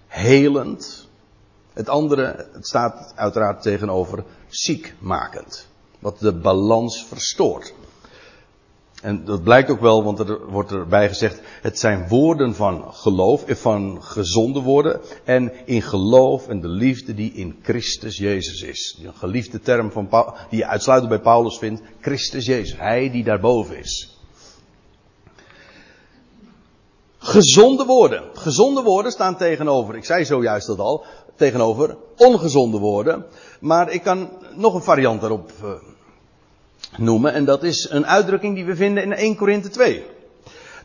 Helend. 0.08 1.08
Het 1.74 1.90
andere, 1.90 2.50
het 2.54 2.68
staat 2.68 3.14
uiteraard 3.16 3.62
tegenover 3.62 4.24
ziekmakend. 4.48 5.68
Wat 6.00 6.20
de 6.20 6.34
balans 6.34 7.06
verstoort. 7.06 7.74
En 9.06 9.26
dat 9.26 9.44
blijkt 9.44 9.70
ook 9.70 9.80
wel, 9.80 10.04
want 10.04 10.20
er 10.20 10.46
wordt 10.50 10.72
erbij 10.72 11.08
gezegd, 11.08 11.42
het 11.62 11.80
zijn 11.80 12.08
woorden 12.08 12.56
van 12.56 12.94
geloof, 12.94 13.46
eh, 13.46 13.56
van 13.56 14.04
gezonde 14.04 14.60
woorden. 14.60 15.02
En 15.24 15.52
in 15.66 15.82
geloof 15.82 16.48
en 16.48 16.62
de 16.62 16.68
liefde 16.68 17.14
die 17.14 17.34
in 17.34 17.60
Christus 17.62 18.18
Jezus 18.18 18.62
is. 18.62 19.00
Een 19.04 19.14
geliefde 19.14 19.60
term 19.60 19.92
van 19.92 20.08
Paul, 20.08 20.34
die 20.50 20.60
je 20.60 20.68
uitsluitend 20.68 21.10
bij 21.10 21.22
Paulus 21.22 21.58
vindt. 21.58 21.82
Christus 22.02 22.46
Jezus, 22.46 22.78
Hij 22.78 23.12
die 23.12 23.24
daarboven 23.24 23.78
is. 23.78 24.18
Gezonde 27.18 27.86
woorden. 27.86 28.24
Gezonde 28.34 28.82
woorden 28.82 29.12
staan 29.12 29.38
tegenover, 29.38 29.96
ik 29.96 30.06
zei 30.06 30.26
zojuist 30.26 30.68
dat 30.68 30.80
al, 30.80 31.06
tegenover 31.36 31.98
ongezonde 32.18 32.78
woorden. 32.78 33.26
Maar 33.60 33.92
ik 33.92 34.04
kan 34.04 34.30
nog 34.56 34.74
een 34.74 34.84
variant 34.84 35.22
daarop 35.22 35.52
uh, 35.64 35.72
noemen. 36.98 37.34
En 37.34 37.46
dat 37.46 37.64
is 37.64 37.90
een 37.90 38.08
uitdrukking 38.08 38.56
die 38.56 38.66
we 38.66 38.76
vinden 38.76 39.04
in 39.04 39.14
1 39.14 39.36
Korinthe 39.36 39.70
2. 39.70 40.04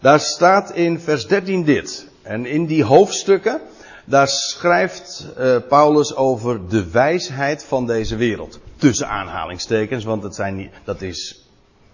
Daar 0.01 0.21
staat 0.21 0.71
in 0.75 1.01
vers 1.01 1.27
13 1.27 1.65
dit. 1.65 2.07
En 2.23 2.47
in 2.47 2.67
die 2.67 2.85
hoofdstukken, 2.85 3.61
daar 4.05 4.29
schrijft 4.29 5.27
uh, 5.39 5.57
Paulus 5.69 6.17
over 6.17 6.69
de 6.69 6.91
wijsheid 6.91 7.65
van 7.65 7.87
deze 7.87 8.17
wereld. 8.17 8.59
Tussen 8.77 9.09
aanhalingstekens, 9.09 10.05
want 10.05 10.23
dat, 10.23 10.35
zijn 10.35 10.57
niet, 10.57 10.71
dat 10.85 11.03
is 11.03 11.45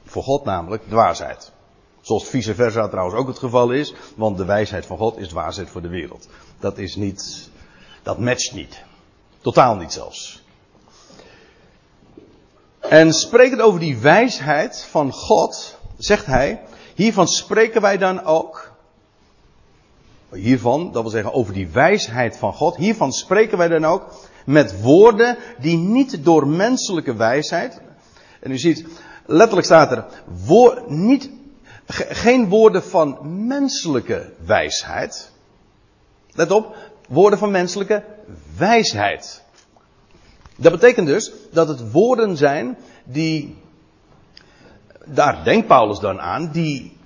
Voor 0.06 0.22
God 0.22 0.44
namelijk 0.44 0.82
dwaasheid. 0.88 1.52
Zoals 2.00 2.28
vice 2.28 2.54
versa 2.54 2.88
trouwens 2.88 3.18
ook 3.18 3.28
het 3.28 3.38
geval 3.38 3.70
is, 3.70 3.94
want 4.16 4.36
de 4.36 4.44
wijsheid 4.44 4.86
van 4.86 4.96
God 4.96 5.18
is 5.18 5.28
dwaasheid 5.28 5.70
voor 5.70 5.82
de 5.82 5.88
wereld. 5.88 6.28
Dat 6.60 6.78
is 6.78 6.96
niet, 6.96 7.50
dat 8.02 8.18
matcht 8.18 8.54
niet. 8.54 8.82
Totaal 9.40 9.76
niet 9.76 9.92
zelfs. 9.92 10.42
En 12.88 13.12
sprekend 13.12 13.60
over 13.60 13.80
die 13.80 13.98
wijsheid 13.98 14.86
van 14.90 15.12
God, 15.12 15.78
zegt 15.98 16.26
hij, 16.26 16.62
hiervan 16.94 17.28
spreken 17.28 17.80
wij 17.80 17.96
dan 17.96 18.24
ook. 18.24 18.74
Hiervan, 20.30 20.92
dat 20.92 21.02
wil 21.02 21.10
zeggen 21.10 21.32
over 21.32 21.52
die 21.52 21.68
wijsheid 21.68 22.36
van 22.36 22.52
God, 22.52 22.76
hiervan 22.76 23.12
spreken 23.12 23.58
wij 23.58 23.68
dan 23.68 23.84
ook 23.84 24.14
met 24.44 24.82
woorden 24.82 25.36
die 25.58 25.76
niet 25.76 26.24
door 26.24 26.46
menselijke 26.46 27.14
wijsheid. 27.14 27.80
En 28.40 28.50
u 28.50 28.58
ziet, 28.58 28.86
letterlijk 29.26 29.66
staat 29.66 29.92
er, 29.92 30.04
woord, 30.46 30.90
niet, 30.90 31.30
geen 32.08 32.48
woorden 32.48 32.82
van 32.82 33.18
menselijke 33.46 34.32
wijsheid. 34.44 35.30
Let 36.32 36.50
op, 36.50 36.76
woorden 37.08 37.38
van 37.38 37.50
menselijke 37.50 38.04
wijsheid. 38.56 39.44
Dat 40.56 40.72
betekent 40.72 41.06
dus 41.06 41.32
dat 41.52 41.68
het 41.68 41.92
woorden 41.92 42.36
zijn 42.36 42.76
die, 43.04 43.56
daar 45.04 45.44
denkt 45.44 45.66
Paulus 45.66 45.98
dan 45.98 46.20
aan, 46.20 46.50
die 46.52 46.96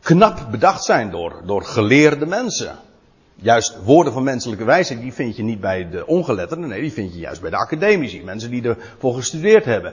knap 0.00 0.46
bedacht 0.50 0.84
zijn 0.84 1.10
door, 1.10 1.42
door 1.46 1.62
geleerde 1.62 2.26
mensen. 2.26 2.78
Juist 3.34 3.76
woorden 3.84 4.12
van 4.12 4.22
menselijke 4.22 4.64
wijsheid, 4.64 5.00
die 5.00 5.12
vind 5.12 5.36
je 5.36 5.42
niet 5.42 5.60
bij 5.60 5.90
de 5.90 6.06
ongeletterden, 6.06 6.68
nee, 6.68 6.80
die 6.80 6.92
vind 6.92 7.12
je 7.12 7.18
juist 7.18 7.40
bij 7.40 7.50
de 7.50 7.56
academici, 7.56 8.22
mensen 8.22 8.50
die 8.50 8.62
ervoor 8.62 9.14
gestudeerd 9.14 9.64
hebben. 9.64 9.92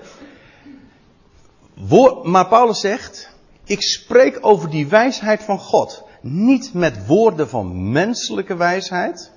maar 2.24 2.48
Paulus 2.48 2.80
zegt, 2.80 3.30
ik 3.64 3.82
spreek 3.82 4.38
over 4.42 4.70
die 4.70 4.88
wijsheid 4.88 5.44
van 5.44 5.60
God, 5.60 6.04
niet 6.22 6.74
met 6.74 7.06
woorden 7.06 7.50
van 7.50 7.92
menselijke 7.92 8.56
wijsheid, 8.56 9.32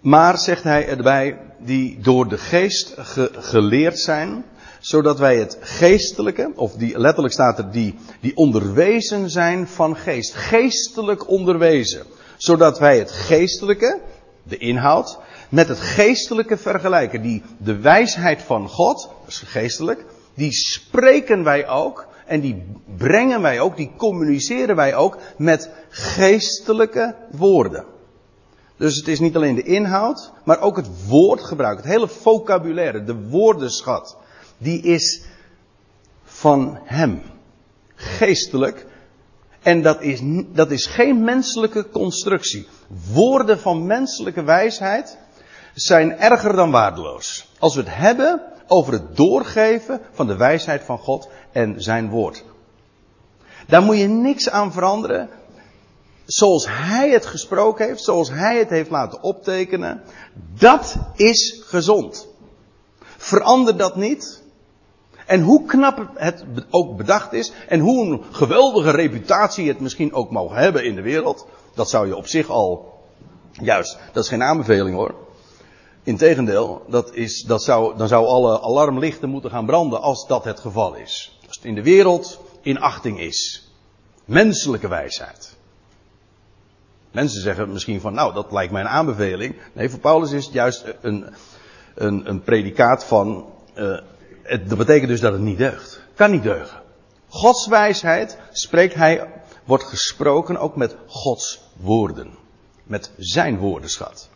maar 0.00 0.38
zegt 0.38 0.62
hij 0.62 0.88
erbij, 0.88 1.38
die 1.58 1.98
door 2.00 2.28
de 2.28 2.38
geest 2.38 2.94
geleerd 3.32 3.98
zijn, 3.98 4.44
zodat 4.80 5.18
wij 5.18 5.36
het 5.36 5.58
geestelijke, 5.60 6.52
of 6.54 6.72
die, 6.72 6.98
letterlijk 6.98 7.34
staat 7.34 7.58
er, 7.58 7.70
die, 7.70 7.94
die 8.20 8.36
onderwezen 8.36 9.30
zijn 9.30 9.68
van 9.68 9.96
geest. 9.96 10.34
Geestelijk 10.34 11.28
onderwezen. 11.28 12.02
Zodat 12.36 12.78
wij 12.78 12.98
het 12.98 13.10
geestelijke, 13.10 14.00
de 14.42 14.56
inhoud, 14.56 15.18
met 15.48 15.68
het 15.68 15.80
geestelijke 15.80 16.56
vergelijken. 16.56 17.22
Die, 17.22 17.42
de 17.58 17.76
wijsheid 17.76 18.42
van 18.42 18.68
God, 18.68 19.08
dat 19.20 19.28
is 19.28 19.42
geestelijk, 19.46 20.04
die 20.34 20.52
spreken 20.52 21.44
wij 21.44 21.68
ook. 21.68 22.08
En 22.26 22.40
die 22.40 22.62
brengen 22.96 23.42
wij 23.42 23.60
ook, 23.60 23.76
die 23.76 23.92
communiceren 23.96 24.76
wij 24.76 24.94
ook 24.94 25.18
met 25.36 25.70
geestelijke 25.88 27.14
woorden. 27.30 27.84
Dus 28.80 28.96
het 28.96 29.08
is 29.08 29.20
niet 29.20 29.36
alleen 29.36 29.54
de 29.54 29.62
inhoud, 29.62 30.32
maar 30.44 30.60
ook 30.60 30.76
het 30.76 31.06
woordgebruik, 31.06 31.76
het 31.76 31.86
hele 31.86 32.08
vocabulaire, 32.08 33.04
de 33.04 33.28
woordenschat 33.28 34.16
die 34.58 34.82
is 34.82 35.22
van 36.24 36.78
Hem. 36.84 37.22
Geestelijk. 37.94 38.86
En 39.62 39.82
dat 39.82 40.02
is, 40.02 40.20
dat 40.52 40.70
is 40.70 40.86
geen 40.86 41.24
menselijke 41.24 41.88
constructie. 41.90 42.68
Woorden 43.12 43.60
van 43.60 43.86
menselijke 43.86 44.42
wijsheid 44.42 45.18
zijn 45.74 46.18
erger 46.18 46.56
dan 46.56 46.70
waardeloos. 46.70 47.52
Als 47.58 47.74
we 47.74 47.80
het 47.80 47.94
hebben 47.94 48.42
over 48.66 48.92
het 48.92 49.16
doorgeven 49.16 50.00
van 50.12 50.26
de 50.26 50.36
wijsheid 50.36 50.82
van 50.82 50.98
God 50.98 51.28
en 51.52 51.82
zijn 51.82 52.08
woord. 52.08 52.44
Daar 53.66 53.82
moet 53.82 53.98
je 53.98 54.08
niks 54.08 54.50
aan 54.50 54.72
veranderen. 54.72 55.28
Zoals 56.30 56.66
hij 56.68 57.10
het 57.10 57.26
gesproken 57.26 57.86
heeft, 57.86 58.02
zoals 58.02 58.30
hij 58.30 58.58
het 58.58 58.70
heeft 58.70 58.90
laten 58.90 59.22
optekenen. 59.22 60.02
Dat 60.58 60.96
is 61.14 61.62
gezond. 61.64 62.28
Verander 63.16 63.76
dat 63.76 63.96
niet. 63.96 64.42
En 65.26 65.42
hoe 65.42 65.66
knap 65.66 66.10
het 66.14 66.44
ook 66.70 66.96
bedacht 66.96 67.32
is. 67.32 67.52
En 67.68 67.80
hoe 67.80 68.06
een 68.06 68.22
geweldige 68.30 68.90
reputatie 68.90 69.68
het 69.68 69.80
misschien 69.80 70.12
ook 70.12 70.30
mogen 70.30 70.56
hebben 70.56 70.84
in 70.84 70.94
de 70.94 71.02
wereld. 71.02 71.46
Dat 71.74 71.90
zou 71.90 72.06
je 72.06 72.16
op 72.16 72.26
zich 72.26 72.48
al. 72.48 72.98
Juist, 73.52 73.98
dat 74.12 74.22
is 74.22 74.28
geen 74.28 74.42
aanbeveling 74.42 74.96
hoor. 74.96 75.14
Integendeel, 76.02 76.82
dat 76.88 77.14
is, 77.14 77.42
dat 77.42 77.62
zou, 77.62 77.96
dan 77.96 78.08
zou 78.08 78.26
alle 78.26 78.60
alarmlichten 78.60 79.28
moeten 79.28 79.50
gaan 79.50 79.66
branden 79.66 80.00
als 80.00 80.26
dat 80.26 80.44
het 80.44 80.60
geval 80.60 80.94
is. 80.94 81.38
Als 81.46 81.56
het 81.56 81.64
in 81.64 81.74
de 81.74 81.82
wereld 81.82 82.40
in 82.60 82.80
achting 82.80 83.20
is. 83.20 83.70
Menselijke 84.24 84.88
wijsheid. 84.88 85.58
Mensen 87.10 87.40
zeggen 87.40 87.72
misschien 87.72 88.00
van, 88.00 88.14
nou, 88.14 88.34
dat 88.34 88.52
lijkt 88.52 88.72
mij 88.72 88.80
een 88.80 88.88
aanbeveling. 88.88 89.56
Nee, 89.72 89.90
voor 89.90 89.98
Paulus 89.98 90.32
is 90.32 90.44
het 90.44 90.54
juist 90.54 90.94
een, 91.00 91.26
een, 91.94 92.28
een 92.28 92.42
predicaat 92.42 93.04
van, 93.04 93.46
uh, 93.76 93.98
het, 94.42 94.68
dat 94.68 94.78
betekent 94.78 95.08
dus 95.08 95.20
dat 95.20 95.32
het 95.32 95.42
niet 95.42 95.58
deugt. 95.58 96.00
Kan 96.14 96.30
niet 96.30 96.42
deugen. 96.42 96.80
Gods 97.28 97.66
wijsheid 97.66 98.38
spreekt 98.52 98.94
hij, 98.94 99.28
wordt 99.64 99.84
gesproken 99.84 100.56
ook 100.56 100.76
met 100.76 100.96
Gods 101.06 101.60
woorden. 101.76 102.38
Met 102.84 103.10
zijn 103.16 103.58
woordenschat. 103.58 104.28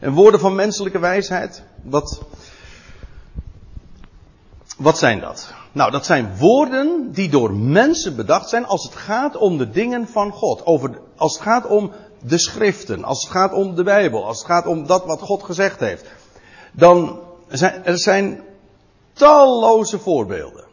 En 0.00 0.12
woorden 0.12 0.40
van 0.40 0.54
menselijke 0.54 0.98
wijsheid, 0.98 1.62
wat, 1.82 2.22
wat 4.76 4.98
zijn 4.98 5.20
dat? 5.20 5.54
Nou, 5.72 5.90
dat 5.90 6.06
zijn 6.06 6.36
woorden 6.36 7.12
die 7.12 7.28
door 7.28 7.52
mensen 7.54 8.16
bedacht 8.16 8.48
zijn 8.48 8.66
als 8.66 8.84
het 8.84 8.94
gaat 8.94 9.36
om 9.36 9.58
de 9.58 9.70
dingen 9.70 10.08
van 10.08 10.32
God. 10.32 10.66
Over, 10.66 11.00
als 11.16 11.32
het 11.32 11.42
gaat 11.42 11.66
om 11.66 11.92
de 12.22 12.38
schriften, 12.38 13.04
als 13.04 13.22
het 13.22 13.32
gaat 13.32 13.52
om 13.52 13.74
de 13.74 13.82
Bijbel, 13.82 14.26
als 14.26 14.38
het 14.38 14.46
gaat 14.46 14.66
om 14.66 14.86
dat 14.86 15.04
wat 15.04 15.20
God 15.20 15.42
gezegd 15.42 15.80
heeft. 15.80 16.06
Dan 16.72 17.20
zijn 17.48 17.84
er 17.84 17.98
zijn 17.98 18.40
talloze 19.12 19.98
voorbeelden. 19.98 20.64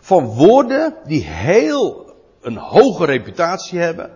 Van 0.00 0.24
woorden 0.24 0.94
die 1.04 1.24
heel 1.24 2.14
een 2.40 2.56
hoge 2.56 3.04
reputatie 3.04 3.78
hebben. 3.78 4.10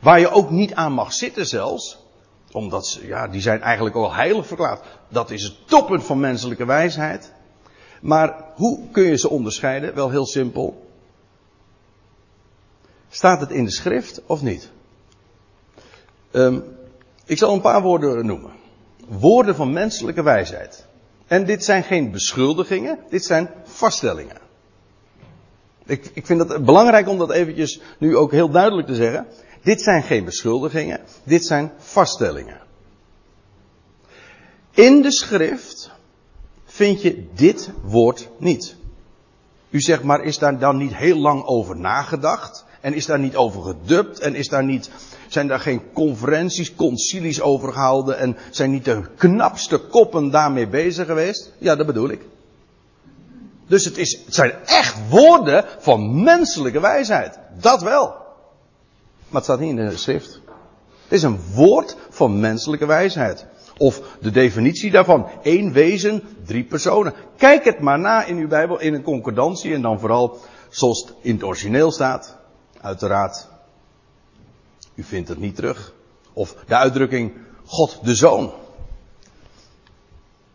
Waar 0.00 0.20
je 0.20 0.30
ook 0.30 0.50
niet 0.50 0.74
aan 0.74 0.92
mag 0.92 1.12
zitten 1.12 1.46
zelfs. 1.46 2.06
Omdat 2.52 2.86
ze, 2.86 3.06
ja, 3.06 3.28
die 3.28 3.40
zijn 3.40 3.62
eigenlijk 3.62 3.96
al 3.96 4.14
heilig 4.14 4.46
verklaard. 4.46 4.84
Dat 5.08 5.30
is 5.30 5.42
het 5.42 5.68
toppunt 5.68 6.04
van 6.04 6.20
menselijke 6.20 6.64
wijsheid. 6.64 7.32
Maar 8.00 8.44
hoe 8.54 8.80
kun 8.90 9.02
je 9.02 9.18
ze 9.18 9.28
onderscheiden? 9.28 9.94
Wel 9.94 10.10
heel 10.10 10.26
simpel. 10.26 10.86
Staat 13.10 13.40
het 13.40 13.50
in 13.50 13.64
de 13.64 13.70
schrift 13.70 14.22
of 14.26 14.42
niet? 14.42 14.70
Um, 16.30 16.64
ik 17.24 17.38
zal 17.38 17.54
een 17.54 17.60
paar 17.60 17.82
woorden 17.82 18.26
noemen 18.26 18.58
woorden 19.08 19.54
van 19.54 19.72
menselijke 19.72 20.22
wijsheid. 20.22 20.86
En 21.26 21.46
dit 21.46 21.64
zijn 21.64 21.82
geen 21.82 22.10
beschuldigingen, 22.10 22.98
dit 23.10 23.24
zijn 23.24 23.50
vaststellingen. 23.64 24.36
Ik, 25.86 26.10
ik 26.12 26.26
vind 26.26 26.48
het 26.48 26.64
belangrijk 26.64 27.08
om 27.08 27.18
dat 27.18 27.30
eventjes 27.30 27.80
nu 27.98 28.16
ook 28.16 28.32
heel 28.32 28.50
duidelijk 28.50 28.86
te 28.86 28.94
zeggen. 28.94 29.26
Dit 29.62 29.82
zijn 29.82 30.02
geen 30.02 30.24
beschuldigingen, 30.24 31.00
dit 31.24 31.44
zijn 31.44 31.72
vaststellingen. 31.78 32.60
In 34.70 35.02
de 35.02 35.12
schrift 35.12 35.90
vind 36.78 37.02
je 37.02 37.26
dit 37.34 37.70
woord 37.82 38.28
niet. 38.38 38.76
U 39.70 39.80
zegt 39.80 40.02
maar, 40.02 40.24
is 40.24 40.38
daar 40.38 40.58
dan 40.58 40.76
niet 40.76 40.94
heel 40.94 41.16
lang 41.16 41.44
over 41.44 41.76
nagedacht? 41.76 42.64
En 42.80 42.94
is 42.94 43.06
daar 43.06 43.18
niet 43.18 43.36
over 43.36 43.62
gedubt? 43.62 44.18
En 44.18 44.34
is 44.34 44.48
daar 44.48 44.64
niet 44.64 44.90
zijn 45.28 45.46
daar 45.46 45.60
geen 45.60 45.92
conferenties, 45.92 46.74
concilies 46.74 47.40
over 47.40 47.72
gehouden 47.72 48.18
en 48.18 48.36
zijn 48.50 48.70
niet 48.70 48.84
de 48.84 49.02
knapste 49.16 49.78
koppen 49.78 50.30
daarmee 50.30 50.68
bezig 50.68 51.06
geweest? 51.06 51.52
Ja, 51.58 51.76
dat 51.76 51.86
bedoel 51.86 52.10
ik. 52.10 52.20
Dus 53.66 53.84
het, 53.84 53.98
is, 53.98 54.20
het 54.24 54.34
zijn 54.34 54.52
echt 54.64 54.96
woorden 55.08 55.64
van 55.78 56.22
menselijke 56.22 56.80
wijsheid. 56.80 57.38
Dat 57.60 57.82
wel. 57.82 58.06
Maar 59.28 59.40
het 59.40 59.44
staat 59.44 59.60
niet 59.60 59.78
in 59.78 59.88
de 59.88 59.96
schrift. 59.96 60.40
Het 61.02 61.12
is 61.12 61.22
een 61.22 61.40
woord 61.54 61.96
van 62.10 62.40
menselijke 62.40 62.86
wijsheid. 62.86 63.46
Of 63.78 64.16
de 64.20 64.30
definitie 64.30 64.90
daarvan. 64.90 65.26
één 65.42 65.72
wezen, 65.72 66.22
drie 66.44 66.64
personen. 66.64 67.14
Kijk 67.36 67.64
het 67.64 67.80
maar 67.80 67.98
na 67.98 68.24
in 68.24 68.36
uw 68.36 68.48
Bijbel 68.48 68.80
in 68.80 68.94
een 68.94 69.02
concordantie 69.02 69.74
en 69.74 69.82
dan 69.82 70.00
vooral 70.00 70.38
zoals 70.68 71.00
het 71.00 71.14
in 71.20 71.34
het 71.34 71.44
origineel 71.44 71.92
staat. 71.92 72.36
Uiteraard 72.80 73.48
u 74.98 75.02
vindt 75.02 75.28
het 75.28 75.38
niet 75.38 75.54
terug. 75.54 75.94
Of 76.32 76.54
de 76.66 76.76
uitdrukking 76.76 77.32
God 77.64 77.98
de 78.02 78.14
Zoon. 78.14 78.52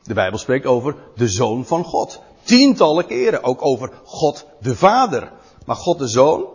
De 0.03 0.13
Bijbel 0.13 0.39
spreekt 0.39 0.65
over 0.65 0.95
de 1.15 1.27
Zoon 1.27 1.65
van 1.65 1.83
God. 1.83 2.21
Tientallen 2.43 3.05
keren. 3.05 3.43
Ook 3.43 3.65
over 3.65 3.91
God 4.03 4.45
de 4.59 4.75
Vader. 4.75 5.31
Maar 5.65 5.75
God 5.75 5.97
de 5.99 6.07
Zoon 6.07 6.45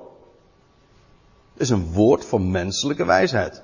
is 1.56 1.70
een 1.70 1.92
woord 1.92 2.24
van 2.24 2.50
menselijke 2.50 3.04
wijsheid. 3.04 3.62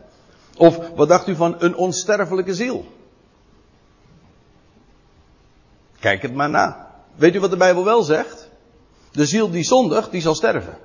Of 0.56 0.90
wat 0.94 1.08
dacht 1.08 1.28
u 1.28 1.36
van 1.36 1.54
een 1.58 1.76
onsterfelijke 1.76 2.54
ziel? 2.54 2.84
Kijk 6.00 6.22
het 6.22 6.34
maar 6.34 6.50
na. 6.50 6.90
Weet 7.14 7.34
u 7.34 7.40
wat 7.40 7.50
de 7.50 7.56
Bijbel 7.56 7.84
wel 7.84 8.02
zegt? 8.02 8.50
De 9.12 9.26
ziel 9.26 9.50
die 9.50 9.64
zondigt, 9.64 10.10
die 10.10 10.20
zal 10.20 10.34
sterven. 10.34 10.78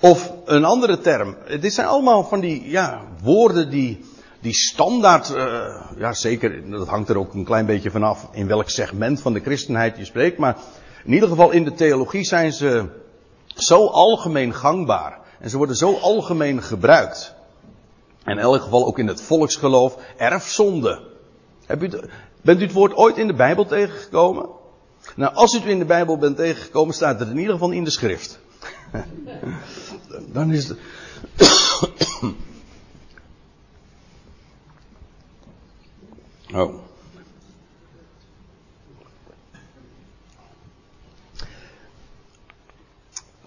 Of 0.00 0.32
een 0.44 0.64
andere 0.64 0.98
term. 0.98 1.36
Dit 1.60 1.74
zijn 1.74 1.86
allemaal 1.86 2.24
van 2.24 2.40
die 2.40 2.70
ja, 2.70 3.00
woorden 3.22 3.70
die, 3.70 4.04
die 4.40 4.54
standaard, 4.54 5.30
uh, 5.30 5.80
ja 5.96 6.12
zeker, 6.12 6.70
dat 6.70 6.88
hangt 6.88 7.08
er 7.08 7.18
ook 7.18 7.34
een 7.34 7.44
klein 7.44 7.66
beetje 7.66 7.90
vanaf 7.90 8.28
in 8.32 8.46
welk 8.46 8.70
segment 8.70 9.20
van 9.20 9.32
de 9.32 9.40
christenheid 9.40 9.96
je 9.96 10.04
spreekt. 10.04 10.38
Maar 10.38 10.56
in 11.04 11.12
ieder 11.12 11.28
geval 11.28 11.50
in 11.50 11.64
de 11.64 11.72
theologie 11.72 12.24
zijn 12.24 12.52
ze 12.52 12.84
zo 13.46 13.86
algemeen 13.86 14.54
gangbaar. 14.54 15.21
En 15.42 15.50
ze 15.50 15.56
worden 15.56 15.76
zo 15.76 15.94
algemeen 15.96 16.62
gebruikt. 16.62 17.34
En 18.24 18.32
in 18.32 18.38
elk 18.38 18.62
geval 18.62 18.86
ook 18.86 18.98
in 18.98 19.06
het 19.06 19.22
volksgeloof 19.22 19.96
erfzonde. 20.16 21.02
Bent 22.42 22.60
u 22.60 22.62
het 22.62 22.72
woord 22.72 22.94
ooit 22.94 23.16
in 23.16 23.26
de 23.26 23.34
Bijbel 23.34 23.66
tegengekomen? 23.66 24.48
Nou, 25.16 25.34
als 25.34 25.54
u 25.54 25.58
het 25.58 25.66
in 25.66 25.78
de 25.78 25.84
Bijbel 25.84 26.18
bent 26.18 26.36
tegengekomen, 26.36 26.94
staat 26.94 27.18
het 27.18 27.28
in 27.28 27.38
ieder 27.38 27.52
geval 27.52 27.70
in 27.70 27.84
de 27.84 27.90
schrift. 27.90 28.38
Dan 30.32 30.52
is 30.52 30.68
het. 30.68 30.78
oh. 36.54 36.74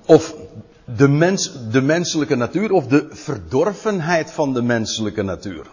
Of 0.06 0.36
de, 0.86 1.08
mens, 1.08 1.52
de 1.72 1.82
menselijke 1.82 2.36
natuur, 2.36 2.72
of 2.72 2.88
de 2.88 3.08
verdorvenheid 3.10 4.32
van 4.32 4.54
de 4.54 4.62
menselijke 4.62 5.22
natuur. 5.22 5.68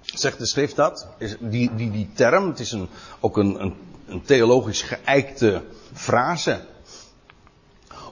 Zegt 0.00 0.38
de 0.38 0.46
schrift 0.46 0.76
dat? 0.76 1.08
Is 1.18 1.36
die, 1.40 1.74
die, 1.74 1.90
die 1.90 2.08
term, 2.14 2.48
het 2.48 2.60
is 2.60 2.72
een, 2.72 2.88
ook 3.20 3.36
een, 3.36 3.74
een, 4.06 4.22
theologisch 4.22 4.82
geëikte 4.82 5.62
frase. 5.92 6.60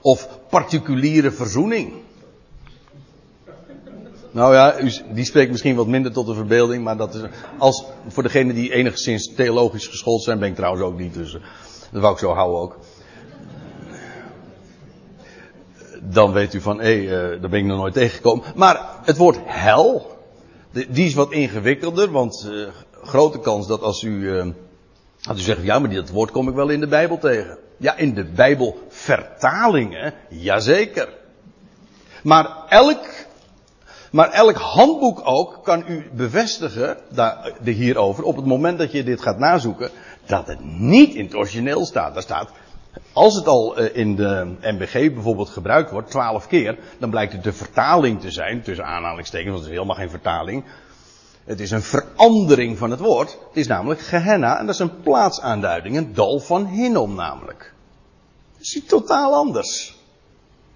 Of 0.01 0.39
particuliere 0.49 1.31
verzoening. 1.31 1.93
Nou 4.31 4.53
ja, 4.53 4.75
die 5.13 5.25
spreekt 5.25 5.51
misschien 5.51 5.75
wat 5.75 5.87
minder 5.87 6.11
tot 6.11 6.25
de 6.27 6.33
verbeelding, 6.33 6.83
maar 6.83 6.97
dat 6.97 7.15
is, 7.15 7.21
als, 7.57 7.85
voor 8.07 8.23
degenen 8.23 8.55
die 8.55 8.73
enigszins 8.73 9.33
theologisch 9.35 9.87
geschoold 9.87 10.23
zijn, 10.23 10.39
ben 10.39 10.49
ik 10.49 10.55
trouwens 10.55 10.83
ook 10.83 10.97
niet, 10.97 11.13
dus 11.13 11.31
dat 11.91 12.01
wou 12.01 12.13
ik 12.13 12.19
zo 12.19 12.33
houden 12.33 12.59
ook. 12.59 12.77
Dan 16.09 16.31
weet 16.31 16.53
u 16.53 16.61
van, 16.61 16.79
hé, 16.79 17.05
hey, 17.05 17.33
uh, 17.33 17.41
daar 17.41 17.49
ben 17.49 17.59
ik 17.59 17.65
nog 17.65 17.77
nooit 17.77 17.93
tegengekomen. 17.93 18.43
Maar 18.55 18.81
het 19.03 19.17
woord 19.17 19.39
hel, 19.43 20.17
die 20.71 21.05
is 21.05 21.13
wat 21.13 21.31
ingewikkelder, 21.31 22.11
want 22.11 22.47
uh, 22.49 22.67
grote 23.03 23.39
kans 23.39 23.67
dat 23.67 23.81
als 23.81 24.03
u, 24.03 24.09
uh, 24.09 24.45
als 25.27 25.39
u 25.39 25.41
zegt, 25.41 25.63
ja, 25.63 25.79
maar 25.79 25.93
dat 25.93 26.09
woord 26.09 26.31
kom 26.31 26.49
ik 26.49 26.55
wel 26.55 26.69
in 26.69 26.79
de 26.79 26.87
Bijbel 26.87 27.17
tegen. 27.17 27.57
Ja, 27.77 27.95
in 27.95 28.13
de 28.13 28.23
Bijbelvertalingen, 28.23 30.13
jazeker. 30.29 31.09
Maar 32.23 32.49
elk, 32.69 33.05
maar 34.11 34.31
elk 34.31 34.57
handboek 34.57 35.21
ook 35.23 35.59
kan 35.63 35.83
u 35.87 36.09
bevestigen, 36.13 36.97
daar, 37.11 37.51
hierover, 37.63 38.23
op 38.23 38.35
het 38.35 38.45
moment 38.45 38.77
dat 38.77 38.91
je 38.91 39.03
dit 39.03 39.21
gaat 39.21 39.37
nazoeken, 39.37 39.89
dat 40.25 40.47
het 40.47 40.63
niet 40.63 41.13
in 41.13 41.25
het 41.25 41.35
origineel 41.35 41.85
staat. 41.85 42.13
Daar 42.13 42.23
staat, 42.23 42.49
als 43.13 43.35
het 43.35 43.47
al 43.47 43.77
eh, 43.77 43.95
in 43.95 44.15
de 44.15 44.55
MBG 44.61 45.13
bijvoorbeeld 45.13 45.49
gebruikt 45.49 45.91
wordt, 45.91 46.09
twaalf 46.09 46.47
keer, 46.47 46.77
dan 46.99 47.09
blijkt 47.09 47.33
het 47.33 47.43
de 47.43 47.53
vertaling 47.53 48.21
te 48.21 48.31
zijn, 48.31 48.61
tussen 48.61 48.85
aanhalingstekens, 48.85 49.49
want 49.49 49.59
het 49.59 49.71
is 49.71 49.77
helemaal 49.77 49.95
geen 49.95 50.09
vertaling. 50.09 50.63
Het 51.45 51.59
is 51.59 51.71
een 51.71 51.81
verandering 51.81 52.77
van 52.77 52.91
het 52.91 52.99
woord. 52.99 53.37
Het 53.47 53.57
is 53.57 53.67
namelijk 53.67 53.99
Gehenna 53.99 54.59
en 54.59 54.65
dat 54.65 54.75
is 54.75 54.81
een 54.81 55.01
plaatsaanduiding, 55.01 55.97
een 55.97 56.13
dal 56.13 56.39
van 56.39 56.65
Hinnom 56.65 57.15
namelijk. 57.15 57.73
Dat 58.53 58.61
is 58.61 58.75
iets 58.75 58.87
totaal 58.87 59.33
anders. 59.33 59.95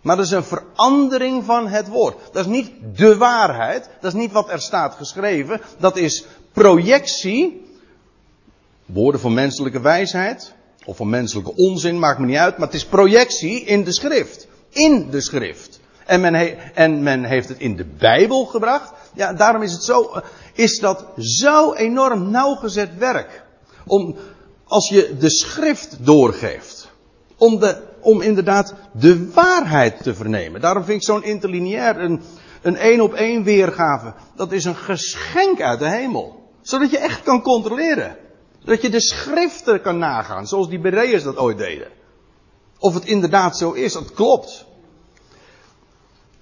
Maar 0.01 0.15
dat 0.15 0.25
is 0.25 0.31
een 0.31 0.43
verandering 0.43 1.43
van 1.45 1.67
het 1.67 1.87
woord. 1.87 2.15
Dat 2.31 2.45
is 2.45 2.51
niet 2.51 2.71
de 2.95 3.17
waarheid, 3.17 3.89
dat 4.01 4.13
is 4.13 4.19
niet 4.19 4.31
wat 4.31 4.49
er 4.49 4.61
staat 4.61 4.95
geschreven, 4.95 5.61
dat 5.79 5.97
is 5.97 6.25
projectie, 6.51 7.65
woorden 8.85 9.21
van 9.21 9.33
menselijke 9.33 9.81
wijsheid, 9.81 10.53
of 10.89 10.97
van 10.97 11.09
menselijke 11.09 11.55
onzin, 11.55 11.99
maakt 11.99 12.19
me 12.19 12.25
niet 12.25 12.37
uit, 12.37 12.57
maar 12.57 12.67
het 12.67 12.75
is 12.75 12.85
projectie 12.85 13.63
in 13.63 13.83
de 13.83 13.93
schrift. 13.93 14.47
In 14.69 15.09
de 15.09 15.21
schrift. 15.21 15.79
En 16.05 16.21
men, 16.21 16.57
en 16.75 17.03
men 17.03 17.23
heeft 17.23 17.49
het 17.49 17.59
in 17.59 17.75
de 17.75 17.85
Bijbel 17.85 18.45
gebracht. 18.45 18.91
Ja, 19.13 19.33
daarom 19.33 19.61
is 19.61 19.71
het 19.71 19.83
zo, 19.83 20.11
is 20.53 20.79
dat 20.79 21.05
zo 21.17 21.73
enorm 21.73 22.31
nauwgezet 22.31 22.97
werk. 22.97 23.43
Om, 23.85 24.15
als 24.63 24.89
je 24.89 25.15
de 25.19 25.29
schrift 25.29 25.97
doorgeeft. 25.99 26.91
Om, 27.37 27.59
de, 27.59 27.81
om 28.01 28.21
inderdaad 28.21 28.73
de 28.91 29.31
waarheid 29.31 30.03
te 30.03 30.15
vernemen. 30.15 30.61
Daarom 30.61 30.83
vind 30.83 31.01
ik 31.01 31.07
zo'n 31.07 31.23
interlineair, 31.23 31.99
een, 31.99 32.21
een 32.61 32.77
één 32.77 33.01
op 33.01 33.13
één 33.13 33.43
weergave. 33.43 34.13
Dat 34.35 34.51
is 34.51 34.65
een 34.65 34.75
geschenk 34.75 35.61
uit 35.61 35.79
de 35.79 35.89
hemel. 35.89 36.51
Zodat 36.61 36.91
je 36.91 36.99
echt 36.99 37.23
kan 37.23 37.41
controleren. 37.41 38.17
Dat 38.63 38.81
je 38.81 38.89
de 38.89 39.01
schriften 39.01 39.81
kan 39.81 39.97
nagaan, 39.97 40.47
zoals 40.47 40.69
die 40.69 40.79
Bereërs 40.79 41.23
dat 41.23 41.37
ooit 41.37 41.57
deden. 41.57 41.87
Of 42.79 42.93
het 42.93 43.05
inderdaad 43.05 43.57
zo 43.57 43.71
is, 43.71 43.93
dat 43.93 44.13
klopt. 44.13 44.65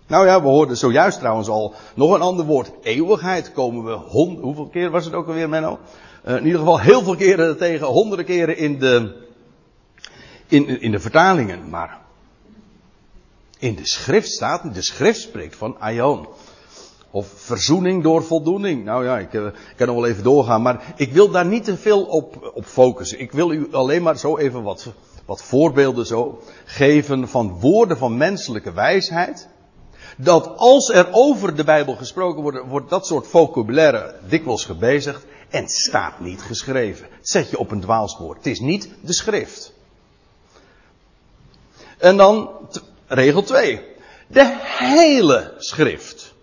Nou 0.07 0.25
ja, 0.25 0.41
we 0.41 0.47
hoorden 0.47 0.77
zojuist 0.77 1.19
trouwens 1.19 1.47
al 1.47 1.73
nog 1.95 2.13
een 2.13 2.21
ander 2.21 2.45
woord. 2.45 2.71
Eeuwigheid 2.81 3.51
komen 3.51 3.83
we 3.83 3.91
hoeveel 4.41 4.67
keer 4.67 4.89
was 4.89 5.05
het 5.05 5.13
ook 5.13 5.27
alweer, 5.27 5.49
Menno? 5.49 5.79
Uh, 6.27 6.35
in 6.35 6.45
ieder 6.45 6.59
geval 6.59 6.79
heel 6.79 7.03
veel 7.03 7.15
keren 7.15 7.57
tegen, 7.57 7.87
honderden 7.87 8.25
keren 8.25 8.57
in 8.57 8.79
de, 8.79 9.25
in, 10.47 10.81
in 10.81 10.91
de 10.91 10.99
vertalingen. 10.99 11.69
Maar 11.69 11.99
in 13.59 13.75
de 13.75 13.87
schrift 13.87 14.29
staat, 14.29 14.73
de 14.73 14.81
schrift 14.81 15.19
spreekt 15.19 15.55
van 15.55 15.79
Aion. 15.79 16.27
Of 17.17 17.27
verzoening 17.35 18.03
door 18.03 18.23
voldoening. 18.23 18.83
Nou 18.83 19.05
ja, 19.05 19.17
ik, 19.17 19.33
uh, 19.33 19.45
ik, 19.45 19.53
kan 19.75 19.87
nog 19.87 19.95
wel 19.95 20.07
even 20.07 20.23
doorgaan, 20.23 20.61
maar 20.61 20.93
ik 20.95 21.11
wil 21.11 21.29
daar 21.29 21.45
niet 21.45 21.63
te 21.63 21.77
veel 21.77 22.03
op, 22.03 22.51
op 22.53 22.65
focussen. 22.65 23.19
Ik 23.19 23.31
wil 23.31 23.51
u 23.51 23.67
alleen 23.71 24.01
maar 24.01 24.17
zo 24.17 24.37
even 24.37 24.63
wat, 24.63 24.87
wat 25.25 25.43
voorbeelden 25.43 26.05
zo 26.05 26.39
geven 26.65 27.27
van 27.27 27.59
woorden 27.59 27.97
van 27.97 28.17
menselijke 28.17 28.73
wijsheid. 28.73 29.47
Dat 30.17 30.57
als 30.57 30.89
er 30.89 31.07
over 31.11 31.55
de 31.55 31.63
Bijbel 31.63 31.95
gesproken 31.95 32.41
wordt, 32.41 32.67
wordt 32.67 32.89
dat 32.89 33.07
soort 33.07 33.27
vocabulaire 33.27 34.15
dikwijls 34.27 34.65
gebezigd 34.65 35.25
en 35.49 35.67
staat 35.67 36.19
niet 36.19 36.41
geschreven. 36.41 37.07
Zet 37.21 37.49
je 37.49 37.59
op 37.59 37.71
een 37.71 37.81
dwaalspoor. 37.81 38.35
Het 38.35 38.45
is 38.45 38.59
niet 38.59 38.89
de 39.01 39.13
schrift. 39.13 39.73
En 41.97 42.17
dan 42.17 42.49
regel 43.07 43.43
2. 43.43 43.81
De 44.27 44.57
hele 44.61 45.53
schrift. 45.57 46.35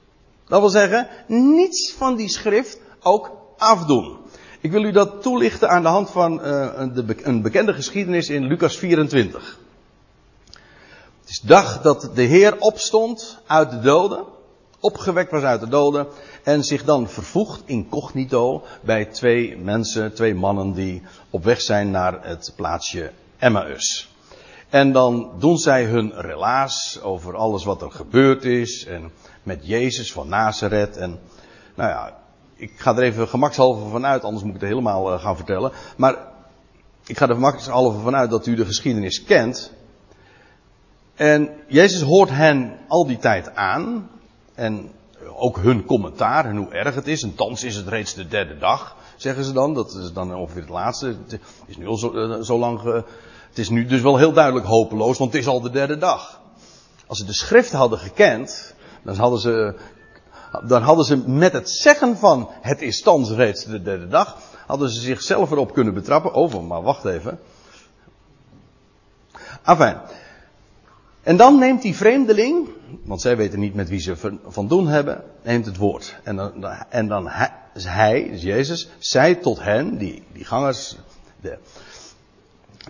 Dat 0.54 0.62
wil 0.62 0.72
zeggen, 0.72 1.08
niets 1.26 1.92
van 1.92 2.16
die 2.16 2.28
schrift 2.28 2.78
ook 3.02 3.30
afdoen. 3.58 4.16
Ik 4.60 4.70
wil 4.70 4.84
u 4.84 4.92
dat 4.92 5.22
toelichten 5.22 5.68
aan 5.68 5.82
de 5.82 5.88
hand 5.88 6.10
van 6.10 6.46
uh, 6.46 6.68
een 7.22 7.42
bekende 7.42 7.72
geschiedenis 7.72 8.28
in 8.28 8.46
Lucas 8.46 8.76
24. 8.76 9.58
Het 11.20 11.30
is 11.30 11.40
dag 11.40 11.82
dat 11.82 12.10
de 12.14 12.22
Heer 12.22 12.58
opstond 12.58 13.38
uit 13.46 13.70
de 13.70 13.80
doden, 13.80 14.24
opgewekt 14.80 15.30
was 15.30 15.42
uit 15.42 15.60
de 15.60 15.68
doden 15.68 16.06
en 16.42 16.64
zich 16.64 16.84
dan 16.84 17.08
vervoegt 17.08 17.62
incognito 17.64 18.62
bij 18.80 19.04
twee 19.04 19.56
mensen, 19.56 20.14
twee 20.14 20.34
mannen 20.34 20.72
die 20.72 21.02
op 21.30 21.44
weg 21.44 21.60
zijn 21.60 21.90
naar 21.90 22.26
het 22.26 22.52
plaatsje 22.56 23.10
Emmaus. 23.38 24.08
En 24.68 24.92
dan 24.92 25.30
doen 25.38 25.58
zij 25.58 25.84
hun 25.84 26.12
relaas 26.16 27.00
over 27.02 27.36
alles 27.36 27.64
wat 27.64 27.82
er 27.82 27.90
gebeurd 27.90 28.44
is 28.44 28.86
en 28.86 29.12
met 29.44 29.66
Jezus 29.66 30.12
van 30.12 30.28
Nazareth. 30.28 30.96
En 30.96 31.18
nou 31.74 31.90
ja, 31.90 32.16
ik 32.54 32.72
ga 32.76 32.96
er 32.96 33.02
even 33.02 33.28
gemakshalve 33.28 33.88
vanuit, 33.88 34.24
anders 34.24 34.44
moet 34.44 34.54
ik 34.54 34.60
het 34.60 34.70
helemaal 34.70 35.12
uh, 35.12 35.20
gaan 35.20 35.36
vertellen. 35.36 35.72
Maar 35.96 36.16
ik 37.06 37.18
ga 37.18 37.28
er 37.28 37.34
gemakshalve 37.34 37.98
vanuit 37.98 38.30
dat 38.30 38.46
u 38.46 38.54
de 38.54 38.66
geschiedenis 38.66 39.24
kent. 39.24 39.72
En 41.14 41.50
Jezus 41.68 42.00
hoort 42.00 42.30
hen 42.30 42.78
al 42.88 43.06
die 43.06 43.18
tijd 43.18 43.54
aan. 43.54 44.10
En 44.54 44.90
ook 45.36 45.56
hun 45.56 45.84
commentaar 45.84 46.44
en 46.44 46.56
hoe 46.56 46.72
erg 46.72 46.94
het 46.94 47.06
is. 47.06 47.22
En 47.22 47.34
thans 47.34 47.64
is 47.64 47.76
het 47.76 47.88
reeds 47.88 48.14
de 48.14 48.28
derde 48.28 48.58
dag, 48.58 48.96
zeggen 49.16 49.44
ze 49.44 49.52
dan. 49.52 49.74
Dat 49.74 49.94
is 49.94 50.12
dan 50.12 50.34
ongeveer 50.34 50.60
het 50.60 50.70
laatste. 50.70 51.06
Het 51.06 51.40
is 51.66 51.76
nu 51.76 51.86
al 51.86 51.96
zo, 51.96 52.42
zo 52.42 52.58
lang. 52.58 52.82
Uh, 52.82 52.94
het 53.48 53.58
is 53.58 53.68
nu 53.68 53.86
dus 53.86 54.00
wel 54.00 54.16
heel 54.16 54.32
duidelijk 54.32 54.66
hopeloos, 54.66 55.18
want 55.18 55.32
het 55.32 55.40
is 55.40 55.48
al 55.48 55.60
de 55.60 55.70
derde 55.70 55.98
dag. 55.98 56.40
Als 57.06 57.18
ze 57.18 57.24
de 57.24 57.34
schrift 57.34 57.72
hadden 57.72 57.98
gekend, 57.98 58.74
dan 59.04 59.16
hadden 59.16 59.40
ze, 59.40 59.74
dan 60.66 60.82
hadden 60.82 61.04
ze 61.04 61.16
met 61.16 61.52
het 61.52 61.70
zeggen 61.70 62.16
van 62.16 62.50
het 62.60 62.82
is 62.82 63.02
thans 63.02 63.30
reeds 63.30 63.64
de 63.64 63.82
derde 63.82 64.08
dag, 64.08 64.36
hadden 64.66 64.90
ze 64.90 65.00
zichzelf 65.00 65.50
erop 65.50 65.72
kunnen 65.72 65.94
betrappen. 65.94 66.34
Oh, 66.34 66.68
maar 66.68 66.82
wacht 66.82 67.04
even. 67.04 67.38
Enfin. 69.64 69.96
En 71.22 71.36
dan 71.36 71.58
neemt 71.58 71.82
die 71.82 71.96
vreemdeling, 71.96 72.68
want 73.04 73.20
zij 73.20 73.36
weten 73.36 73.58
niet 73.58 73.74
met 73.74 73.88
wie 73.88 74.00
ze 74.00 74.16
van 74.46 74.68
doen 74.68 74.86
hebben, 74.86 75.24
neemt 75.42 75.66
het 75.66 75.76
woord. 75.76 76.16
En 76.22 76.36
dan, 76.36 76.64
en 76.88 77.08
dan 77.08 77.28
hij, 77.28 77.52
hij, 77.82 78.28
dus 78.30 78.42
Jezus, 78.42 78.88
zei 78.98 79.38
tot 79.38 79.62
hen, 79.62 79.96
die, 79.96 80.22
die 80.32 80.44
gangers, 80.44 80.96
de, 81.40 81.58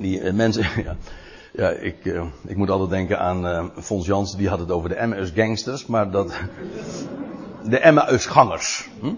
die 0.01 0.21
uh, 0.21 0.33
mensen, 0.33 0.63
ja, 0.85 0.97
ja 1.57 1.71
ik, 1.71 2.05
uh, 2.05 2.25
ik 2.47 2.57
moet 2.57 2.71
altijd 2.71 2.91
denken 2.91 3.19
aan 3.19 3.47
uh, 3.47 3.65
Fons 3.83 4.07
Jansen, 4.07 4.39
die 4.39 4.49
had 4.49 4.59
het 4.59 4.71
over 4.71 4.89
de 4.89 4.95
Emmaus 4.95 5.31
gangsters, 5.31 5.87
maar 5.87 6.11
dat, 6.11 6.33
de 7.65 7.79
Emmaus 7.79 8.27
gangers. 8.27 8.89
Hm? 9.01 9.15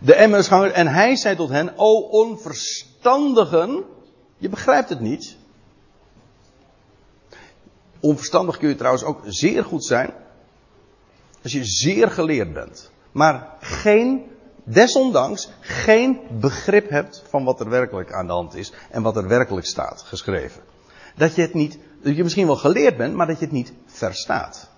De 0.00 0.14
Emmaus 0.14 0.48
gangers, 0.48 0.72
en 0.72 0.86
hij 0.86 1.16
zei 1.16 1.36
tot 1.36 1.48
hen, 1.48 1.72
o 1.76 1.98
onverstandigen, 2.00 3.84
je 4.36 4.48
begrijpt 4.48 4.88
het 4.88 5.00
niet. 5.00 5.36
Onverstandig 8.00 8.58
kun 8.58 8.68
je 8.68 8.74
trouwens 8.74 9.04
ook 9.04 9.20
zeer 9.24 9.64
goed 9.64 9.84
zijn. 9.84 10.10
Als 11.42 11.52
je 11.52 11.64
zeer 11.64 12.10
geleerd 12.10 12.52
bent. 12.52 12.90
Maar 13.12 13.48
geen, 13.60 14.24
desondanks, 14.64 15.48
geen 15.60 16.20
begrip 16.30 16.88
hebt 16.88 17.22
van 17.28 17.44
wat 17.44 17.60
er 17.60 17.68
werkelijk 17.68 18.12
aan 18.12 18.26
de 18.26 18.32
hand 18.32 18.54
is. 18.54 18.72
En 18.90 19.02
wat 19.02 19.16
er 19.16 19.28
werkelijk 19.28 19.66
staat 19.66 20.02
geschreven. 20.02 20.67
Dat 21.18 21.34
je 21.34 21.42
het 21.42 21.54
niet, 21.54 21.78
dat 22.02 22.16
je 22.16 22.22
misschien 22.22 22.46
wel 22.46 22.56
geleerd 22.56 22.96
bent, 22.96 23.14
maar 23.14 23.26
dat 23.26 23.38
je 23.38 23.44
het 23.44 23.54
niet 23.54 23.72
verstaat. 23.86 24.70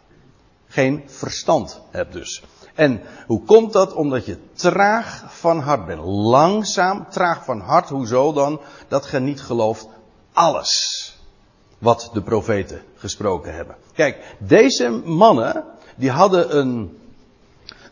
Geen 0.66 1.02
verstand 1.06 1.80
hebt 1.90 2.12
dus. 2.12 2.42
En 2.74 3.00
hoe 3.26 3.42
komt 3.44 3.72
dat? 3.72 3.92
Omdat 3.92 4.26
je 4.26 4.38
traag 4.52 5.24
van 5.28 5.60
hart 5.60 5.86
bent. 5.86 6.00
Langzaam, 6.04 7.06
traag 7.10 7.44
van 7.44 7.60
hart. 7.60 7.88
Hoezo 7.88 8.32
dan? 8.32 8.60
Dat 8.88 9.08
je 9.10 9.18
niet 9.18 9.42
gelooft 9.42 9.88
alles 10.32 11.14
wat 11.78 12.10
de 12.12 12.22
profeten 12.22 12.82
gesproken 12.96 13.54
hebben. 13.54 13.76
Kijk, 13.92 14.36
deze 14.38 14.88
mannen, 15.04 15.64
die 15.96 16.10
hadden 16.10 16.56
een, 16.56 16.98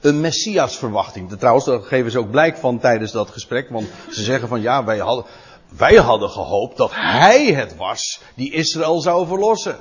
een 0.01 0.21
messiasverwachting. 0.21 1.31
Trouwens, 1.39 1.65
daar 1.65 1.81
geven 1.81 2.11
ze 2.11 2.19
ook 2.19 2.31
blijk 2.31 2.57
van 2.57 2.79
tijdens 2.79 3.13
dat 3.13 3.31
gesprek, 3.31 3.71
want 3.71 3.87
ze 4.11 4.23
zeggen 4.23 4.49
van 4.49 4.61
ja, 4.61 4.85
wij 4.85 4.99
hadden, 4.99 5.25
wij 5.69 5.95
hadden 5.95 6.31
gehoopt 6.31 6.77
dat 6.77 6.91
hij 6.95 7.53
het 7.53 7.77
was 7.77 8.21
die 8.35 8.53
Israël 8.53 9.01
zou 9.01 9.27
verlossen. 9.27 9.79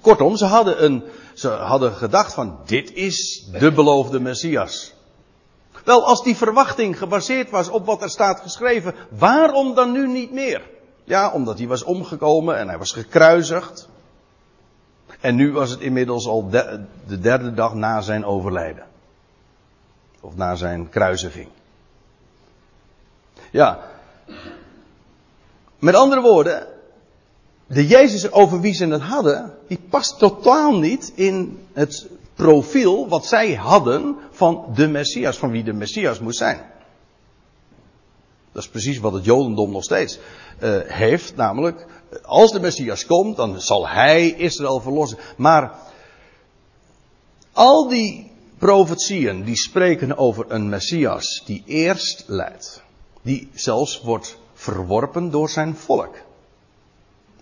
Kortom, 0.00 0.36
ze 0.36 0.44
hadden, 0.44 0.84
een, 0.84 1.04
ze 1.34 1.48
hadden 1.48 1.92
gedacht 1.92 2.34
van 2.34 2.58
dit 2.64 2.92
is 2.92 3.48
de 3.58 3.72
beloofde 3.72 4.20
Messias. 4.20 4.92
Wel, 5.84 6.06
als 6.06 6.22
die 6.22 6.36
verwachting 6.36 6.98
gebaseerd 6.98 7.50
was 7.50 7.68
op 7.68 7.86
wat 7.86 8.02
er 8.02 8.10
staat 8.10 8.40
geschreven, 8.40 8.94
waarom 9.10 9.74
dan 9.74 9.92
nu 9.92 10.08
niet 10.08 10.32
meer? 10.32 10.62
Ja, 11.04 11.32
omdat 11.32 11.58
hij 11.58 11.66
was 11.66 11.82
omgekomen 11.82 12.56
en 12.56 12.68
hij 12.68 12.78
was 12.78 12.92
gekruisigd. 12.92 13.88
En 15.20 15.34
nu 15.34 15.52
was 15.52 15.70
het 15.70 15.80
inmiddels 15.80 16.26
al 16.26 16.48
de, 16.48 16.84
de 17.06 17.18
derde 17.18 17.54
dag 17.54 17.74
na 17.74 18.00
zijn 18.00 18.24
overlijden. 18.24 18.86
Of 20.20 20.36
na 20.36 20.54
zijn 20.54 20.88
kruisiging. 20.88 21.48
Ja. 23.50 23.78
Met 25.78 25.94
andere 25.94 26.20
woorden, 26.20 26.66
de 27.66 27.86
Jezus 27.86 28.30
over 28.32 28.60
wie 28.60 28.74
ze 28.74 28.86
het 28.86 29.02
hadden, 29.02 29.54
die 29.68 29.78
past 29.88 30.18
totaal 30.18 30.78
niet 30.78 31.12
in 31.14 31.66
het 31.72 32.08
profiel 32.34 33.08
wat 33.08 33.26
zij 33.26 33.54
hadden 33.54 34.16
van 34.30 34.64
de 34.74 34.88
Messias, 34.88 35.36
van 35.36 35.50
wie 35.50 35.64
de 35.64 35.72
Messias 35.72 36.20
moest 36.20 36.38
zijn. 36.38 36.60
Dat 38.52 38.62
is 38.62 38.68
precies 38.68 38.98
wat 38.98 39.12
het 39.12 39.24
Jodendom 39.24 39.70
nog 39.70 39.84
steeds 39.84 40.18
uh, 40.62 40.78
heeft. 40.84 41.36
Namelijk, 41.36 41.86
als 42.22 42.50
de 42.50 42.60
Messias 42.60 43.06
komt, 43.06 43.36
dan 43.36 43.60
zal 43.60 43.88
hij 43.88 44.30
Israël 44.30 44.80
verlossen. 44.80 45.18
Maar 45.36 45.72
al 47.52 47.88
die 47.88 48.30
profetieën 48.58 49.44
die 49.44 49.56
spreken 49.56 50.18
over 50.18 50.44
een 50.48 50.68
Messias 50.68 51.42
die 51.44 51.62
eerst 51.66 52.24
leidt. 52.26 52.82
Die 53.22 53.48
zelfs 53.54 54.02
wordt 54.02 54.38
verworpen 54.54 55.30
door 55.30 55.48
zijn 55.48 55.76
volk. 55.76 56.14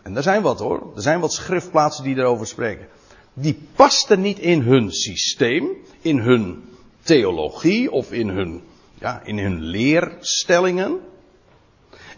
En 0.03 0.17
er 0.17 0.23
zijn 0.23 0.43
wat 0.43 0.59
hoor. 0.59 0.93
Er 0.97 1.03
zijn 1.03 1.21
wat 1.21 1.33
schriftplaatsen 1.33 2.05
die 2.05 2.17
erover 2.17 2.47
spreken. 2.47 2.89
Die 3.33 3.59
pasten 3.75 4.21
niet 4.21 4.39
in 4.39 4.61
hun 4.61 4.93
systeem, 4.93 5.69
in 6.01 6.19
hun 6.19 6.65
theologie 7.03 7.91
of 7.91 8.13
in 8.13 8.29
hun 8.29 8.63
ja, 9.01 9.21
in 9.25 9.39
hun 9.39 9.63
leerstellingen. 9.63 11.01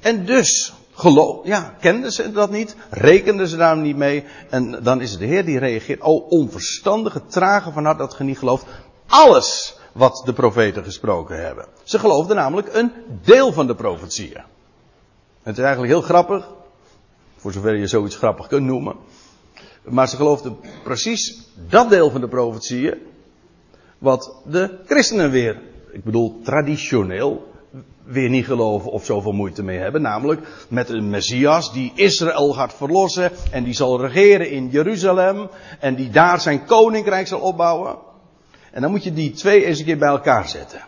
En 0.00 0.24
dus, 0.24 0.72
geloof, 0.92 1.46
ja, 1.46 1.76
kenden 1.80 2.12
ze 2.12 2.32
dat 2.32 2.50
niet, 2.50 2.76
rekenden 2.90 3.48
ze 3.48 3.56
daar 3.56 3.76
niet 3.76 3.96
mee. 3.96 4.24
En 4.50 4.82
dan 4.82 5.00
is 5.00 5.10
het 5.10 5.20
de 5.20 5.26
Heer 5.26 5.44
die 5.44 5.58
reageert, 5.58 6.00
o 6.00 6.16
onverstandige, 6.16 7.26
trage 7.26 7.72
van 7.72 7.84
hart 7.84 7.98
dat 7.98 8.14
ge 8.14 8.24
niet 8.24 8.38
gelooft. 8.38 8.66
Alles 9.06 9.77
wat 9.92 10.22
de 10.24 10.32
profeten 10.32 10.84
gesproken 10.84 11.44
hebben. 11.44 11.66
Ze 11.82 11.98
geloofden 11.98 12.36
namelijk 12.36 12.74
een 12.74 12.92
deel 13.22 13.52
van 13.52 13.66
de 13.66 13.74
profetieën. 13.74 14.42
Het 15.42 15.58
is 15.58 15.64
eigenlijk 15.64 15.92
heel 15.92 16.02
grappig, 16.02 16.48
voor 17.36 17.52
zover 17.52 17.76
je 17.76 17.86
zoiets 17.86 18.16
grappig 18.16 18.46
kunt 18.46 18.66
noemen. 18.66 18.96
Maar 19.82 20.08
ze 20.08 20.16
geloofden 20.16 20.56
precies 20.82 21.48
dat 21.68 21.90
deel 21.90 22.10
van 22.10 22.20
de 22.20 22.28
profetieën, 22.28 22.94
wat 23.98 24.36
de 24.44 24.78
christenen 24.86 25.30
weer 25.30 25.60
ik 25.92 26.04
bedoel 26.04 26.40
traditioneel, 26.42 27.46
weer 28.04 28.28
niet 28.28 28.44
geloven 28.44 28.90
of 28.90 29.04
zoveel 29.04 29.32
moeite 29.32 29.62
mee 29.62 29.78
hebben. 29.78 30.02
Namelijk 30.02 30.66
met 30.68 30.88
een 30.88 31.10
Messias 31.10 31.72
die 31.72 31.92
Israël 31.94 32.52
gaat 32.52 32.74
verlossen 32.74 33.30
en 33.50 33.64
die 33.64 33.74
zal 33.74 34.00
regeren 34.00 34.50
in 34.50 34.68
Jeruzalem 34.68 35.48
en 35.80 35.94
die 35.94 36.10
daar 36.10 36.40
zijn 36.40 36.64
koninkrijk 36.64 37.26
zal 37.26 37.40
opbouwen. 37.40 37.96
En 38.70 38.80
dan 38.82 38.90
moet 38.90 39.04
je 39.04 39.12
die 39.12 39.30
twee 39.30 39.64
eens 39.64 39.78
een 39.78 39.84
keer 39.84 39.98
bij 39.98 40.08
elkaar 40.08 40.48
zetten. 40.48 40.84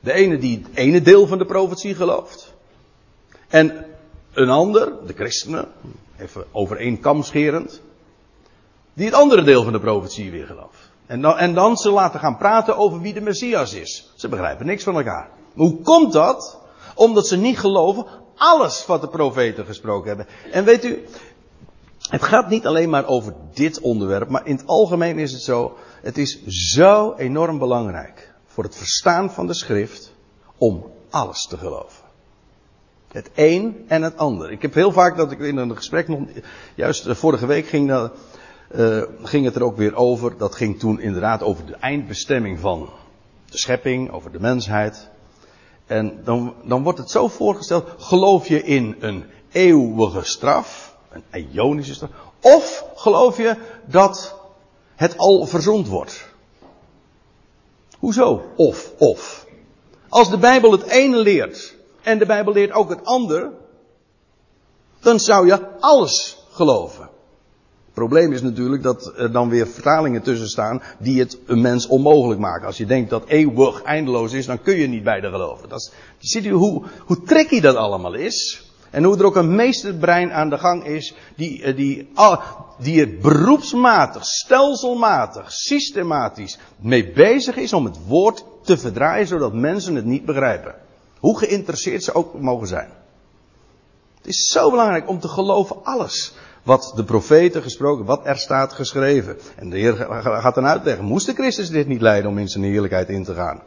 De 0.00 0.12
ene 0.12 0.38
die 0.38 0.58
het 0.58 0.76
ene 0.76 1.02
deel 1.02 1.26
van 1.26 1.38
de 1.38 1.46
profetie 1.46 1.94
gelooft. 1.94 2.52
En 3.48 3.84
een 4.32 4.50
ander, 4.50 4.92
de 5.06 5.12
christenen, 5.12 5.68
even 6.18 6.44
over 6.52 6.76
die 8.94 9.06
het 9.06 9.14
andere 9.14 9.42
deel 9.42 9.62
van 9.62 9.72
de 9.72 9.80
profetie 9.80 10.30
weer 10.30 10.46
gelooft. 10.46 10.90
En 11.06 11.20
dan, 11.20 11.38
en 11.38 11.54
dan 11.54 11.76
ze 11.76 11.90
laten 11.90 12.20
gaan 12.20 12.36
praten 12.36 12.76
over 12.76 13.00
wie 13.00 13.12
de 13.12 13.20
Messias 13.20 13.74
is. 13.74 14.12
Ze 14.16 14.28
begrijpen 14.28 14.66
niks 14.66 14.82
van 14.82 14.96
elkaar. 14.96 15.28
Hoe 15.54 15.80
komt 15.82 16.12
dat? 16.12 16.58
Omdat 16.94 17.26
ze 17.26 17.36
niet 17.36 17.58
geloven 17.58 18.06
alles 18.36 18.86
wat 18.86 19.00
de 19.00 19.08
profeten 19.08 19.64
gesproken 19.66 20.08
hebben. 20.08 20.26
En 20.50 20.64
weet 20.64 20.84
u, 20.84 21.04
het 22.08 22.22
gaat 22.22 22.48
niet 22.48 22.66
alleen 22.66 22.90
maar 22.90 23.06
over 23.06 23.34
dit 23.54 23.80
onderwerp, 23.80 24.28
maar 24.28 24.46
in 24.46 24.56
het 24.56 24.66
algemeen 24.66 25.18
is 25.18 25.32
het 25.32 25.42
zo, 25.42 25.76
het 26.02 26.18
is 26.18 26.46
zo 26.46 27.14
enorm 27.14 27.58
belangrijk 27.58 28.32
voor 28.46 28.64
het 28.64 28.76
verstaan 28.76 29.30
van 29.30 29.46
de 29.46 29.54
schrift 29.54 30.14
om 30.56 30.90
alles 31.10 31.46
te 31.46 31.56
geloven. 31.56 32.04
Het 33.08 33.30
een 33.34 33.84
en 33.88 34.02
het 34.02 34.16
ander. 34.16 34.50
Ik 34.50 34.62
heb 34.62 34.74
heel 34.74 34.92
vaak 34.92 35.16
dat 35.16 35.32
ik 35.32 35.38
in 35.38 35.56
een 35.56 35.76
gesprek 35.76 36.08
nog, 36.08 36.20
juist 36.74 37.06
eh, 37.06 37.14
vorige 37.14 37.46
week 37.46 37.66
ging 37.66 37.90
uh, 37.90 39.02
ging 39.22 39.44
het 39.44 39.54
er 39.54 39.62
ook 39.62 39.76
weer 39.76 39.94
over. 39.94 40.38
Dat 40.38 40.54
ging 40.54 40.78
toen 40.78 41.00
inderdaad 41.00 41.42
over 41.42 41.66
de 41.66 41.76
eindbestemming 41.76 42.58
van 42.58 42.90
de 43.50 43.58
schepping, 43.58 44.10
over 44.10 44.32
de 44.32 44.40
mensheid. 44.40 45.08
En 45.86 46.20
dan, 46.24 46.54
dan 46.64 46.82
wordt 46.82 46.98
het 46.98 47.10
zo 47.10 47.28
voorgesteld, 47.28 47.88
geloof 47.98 48.48
je 48.48 48.62
in 48.62 48.96
een 49.00 49.24
eeuwige 49.50 50.24
straf, 50.24 50.96
een 51.10 51.46
ionische 51.52 51.94
straf, 51.94 52.10
of 52.40 52.84
geloof 52.94 53.36
je 53.36 53.56
dat 53.86 54.41
het 55.02 55.18
al 55.18 55.46
verzond 55.46 55.88
wordt? 55.88 56.28
Hoezo? 57.98 58.42
Of, 58.56 58.92
of. 58.98 59.46
Als 60.08 60.30
de 60.30 60.38
Bijbel 60.38 60.72
het 60.72 60.82
ene 60.82 61.16
leert 61.16 61.74
en 62.02 62.18
de 62.18 62.26
Bijbel 62.26 62.52
leert 62.52 62.72
ook 62.72 62.88
het 62.88 63.04
ander, 63.04 63.50
dan 65.00 65.20
zou 65.20 65.46
je 65.46 65.78
alles 65.80 66.44
geloven. 66.50 67.02
Het 67.84 67.94
probleem 67.94 68.32
is 68.32 68.42
natuurlijk 68.42 68.82
dat 68.82 69.12
er 69.16 69.32
dan 69.32 69.48
weer 69.48 69.66
vertalingen 69.66 70.22
tussen 70.22 70.48
staan 70.48 70.82
die 70.98 71.20
het 71.20 71.38
een 71.46 71.60
mens 71.60 71.86
onmogelijk 71.86 72.40
maken. 72.40 72.66
Als 72.66 72.76
je 72.76 72.86
denkt 72.86 73.10
dat 73.10 73.26
eeuwig 73.26 73.82
eindeloos 73.82 74.32
is, 74.32 74.46
dan 74.46 74.62
kun 74.62 74.76
je 74.76 74.86
niet 74.86 75.04
beide 75.04 75.30
geloven. 75.30 75.68
Dat 75.68 75.92
ziet 76.18 76.44
u 76.44 76.50
hoe, 76.50 76.82
hoe 77.06 77.22
tricky 77.22 77.60
dat 77.60 77.76
allemaal 77.76 78.14
is? 78.14 78.66
En 78.92 79.04
hoe 79.04 79.18
er 79.18 79.24
ook 79.24 79.36
een 79.36 79.54
meesterbrein 79.54 80.32
aan 80.32 80.50
de 80.50 80.58
gang 80.58 80.84
is, 80.84 81.14
die, 81.36 81.62
eh, 81.62 81.76
die, 82.78 83.00
er 83.00 83.18
beroepsmatig, 83.18 84.24
stelselmatig, 84.24 85.52
systematisch 85.52 86.58
mee 86.80 87.12
bezig 87.12 87.56
is 87.56 87.72
om 87.72 87.84
het 87.84 87.98
woord 88.06 88.44
te 88.62 88.78
verdraaien, 88.78 89.26
zodat 89.26 89.52
mensen 89.52 89.94
het 89.94 90.04
niet 90.04 90.24
begrijpen. 90.24 90.74
Hoe 91.18 91.38
geïnteresseerd 91.38 92.04
ze 92.04 92.14
ook 92.14 92.40
mogen 92.40 92.66
zijn. 92.66 92.88
Het 94.16 94.26
is 94.26 94.46
zo 94.46 94.70
belangrijk 94.70 95.08
om 95.08 95.20
te 95.20 95.28
geloven 95.28 95.76
alles 95.84 96.34
wat 96.62 96.92
de 96.96 97.04
profeten 97.04 97.62
gesproken, 97.62 98.04
wat 98.04 98.26
er 98.26 98.36
staat 98.36 98.72
geschreven. 98.72 99.38
En 99.56 99.70
de 99.70 99.78
Heer 99.78 99.94
gaat 100.22 100.54
dan 100.54 100.66
uitleggen, 100.66 101.04
moest 101.04 101.26
de 101.26 101.34
Christus 101.34 101.70
dit 101.70 101.86
niet 101.86 102.00
leiden 102.00 102.30
om 102.30 102.38
in 102.38 102.48
zijn 102.48 102.64
heerlijkheid 102.64 103.08
in 103.08 103.24
te 103.24 103.34
gaan? 103.34 103.62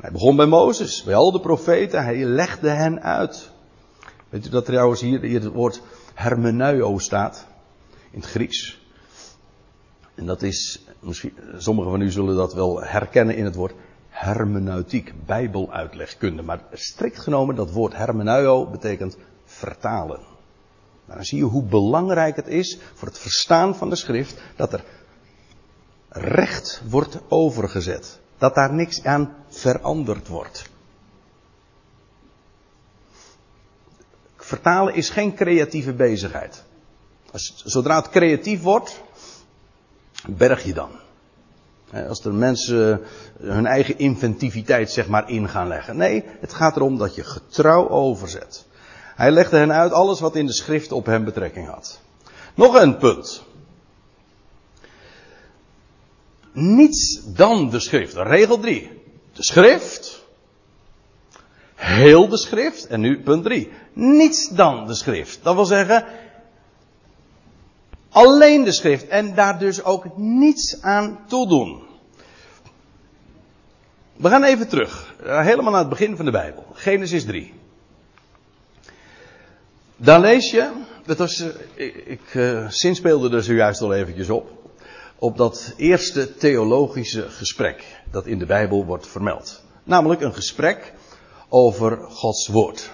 Hij 0.00 0.10
begon 0.10 0.36
bij 0.36 0.46
Mozes, 0.46 1.02
bij 1.02 1.14
al 1.14 1.32
de 1.32 1.40
profeten, 1.40 2.04
hij 2.04 2.24
legde 2.24 2.70
hen 2.70 3.02
uit. 3.02 3.50
Weet 4.28 4.46
u 4.46 4.48
dat 4.48 4.64
trouwens 4.64 5.00
hier, 5.00 5.20
hier 5.20 5.42
het 5.42 5.52
woord 5.52 5.82
hermeneuo 6.14 6.98
staat? 6.98 7.46
In 8.10 8.20
het 8.20 8.28
Grieks. 8.28 8.80
En 10.14 10.26
dat 10.26 10.42
is, 10.42 10.84
misschien, 11.00 11.34
sommigen 11.56 11.90
van 11.90 12.00
u 12.00 12.10
zullen 12.10 12.36
dat 12.36 12.54
wel 12.54 12.82
herkennen 12.82 13.36
in 13.36 13.44
het 13.44 13.54
woord 13.54 13.74
hermeneutiek, 14.08 15.12
bijbeluitlegkunde. 15.26 16.42
Maar 16.42 16.60
strikt 16.72 17.18
genomen, 17.18 17.54
dat 17.54 17.72
woord 17.72 17.96
hermeneuo 17.96 18.66
betekent 18.66 19.16
vertalen. 19.44 20.20
Nou, 21.04 21.18
dan 21.18 21.24
zie 21.24 21.38
je 21.38 21.44
hoe 21.44 21.62
belangrijk 21.62 22.36
het 22.36 22.46
is 22.46 22.78
voor 22.94 23.08
het 23.08 23.18
verstaan 23.18 23.76
van 23.76 23.90
de 23.90 23.96
schrift 23.96 24.40
dat 24.56 24.72
er 24.72 24.84
recht 26.08 26.82
wordt 26.88 27.18
overgezet. 27.28 28.20
Dat 28.38 28.54
daar 28.54 28.74
niks 28.74 29.04
aan 29.04 29.34
veranderd 29.48 30.28
wordt. 30.28 30.70
Vertalen 34.48 34.94
is 34.94 35.10
geen 35.10 35.34
creatieve 35.34 35.92
bezigheid. 35.92 36.62
Als, 37.32 37.62
zodra 37.64 37.96
het 37.96 38.08
creatief 38.08 38.62
wordt, 38.62 39.02
berg 40.26 40.64
je 40.64 40.72
dan. 40.72 40.90
Als 42.08 42.24
er 42.24 42.34
mensen 42.34 43.00
hun 43.38 43.66
eigen 43.66 43.98
inventiviteit 43.98 44.90
zeg 44.90 45.08
maar 45.08 45.30
in 45.30 45.48
gaan 45.48 45.68
leggen. 45.68 45.96
Nee, 45.96 46.24
het 46.40 46.52
gaat 46.52 46.76
erom 46.76 46.98
dat 46.98 47.14
je 47.14 47.24
getrouw 47.24 47.88
overzet. 47.88 48.66
Hij 49.14 49.30
legde 49.30 49.56
hen 49.56 49.72
uit 49.72 49.92
alles 49.92 50.20
wat 50.20 50.36
in 50.36 50.46
de 50.46 50.52
schrift 50.52 50.92
op 50.92 51.06
hem 51.06 51.24
betrekking 51.24 51.68
had. 51.68 52.00
Nog 52.54 52.74
een 52.74 52.96
punt. 52.96 53.42
Niets 56.52 57.20
dan 57.24 57.70
de 57.70 57.80
schrift. 57.80 58.14
Regel 58.14 58.58
3. 58.58 59.02
De 59.32 59.44
schrift. 59.44 60.17
Heel 61.88 62.28
de 62.28 62.38
schrift. 62.38 62.86
En 62.86 63.00
nu 63.00 63.22
punt 63.22 63.44
3. 63.44 63.70
Niets 63.92 64.48
dan 64.48 64.86
de 64.86 64.94
schrift. 64.94 65.38
Dat 65.42 65.54
wil 65.54 65.64
zeggen. 65.64 66.04
Alleen 68.08 68.64
de 68.64 68.72
schrift. 68.72 69.08
En 69.08 69.34
daar 69.34 69.58
dus 69.58 69.84
ook 69.84 70.16
niets 70.16 70.82
aan 70.82 71.18
toedoen. 71.26 71.82
We 74.16 74.28
gaan 74.28 74.44
even 74.44 74.68
terug. 74.68 75.14
Helemaal 75.22 75.70
naar 75.70 75.80
het 75.80 75.88
begin 75.88 76.16
van 76.16 76.24
de 76.24 76.30
Bijbel. 76.30 76.66
Genesis 76.72 77.24
3. 77.24 77.52
Daar 79.96 80.20
lees 80.20 80.50
je, 80.50 80.70
dat 81.06 81.18
was, 81.18 81.44
ik, 81.74 81.94
ik 81.94 82.34
uh, 82.34 82.68
zinspeelde 82.68 83.36
er 83.36 83.42
zojuist 83.42 83.80
al 83.80 83.94
eventjes 83.94 84.30
op, 84.30 84.50
op 85.18 85.36
dat 85.36 85.72
eerste 85.76 86.34
theologische 86.34 87.28
gesprek 87.28 87.84
dat 88.10 88.26
in 88.26 88.38
de 88.38 88.46
Bijbel 88.46 88.84
wordt 88.84 89.06
vermeld. 89.06 89.62
Namelijk 89.84 90.20
een 90.20 90.34
gesprek 90.34 90.92
over 91.48 91.98
Gods 92.08 92.48
woord. 92.48 92.90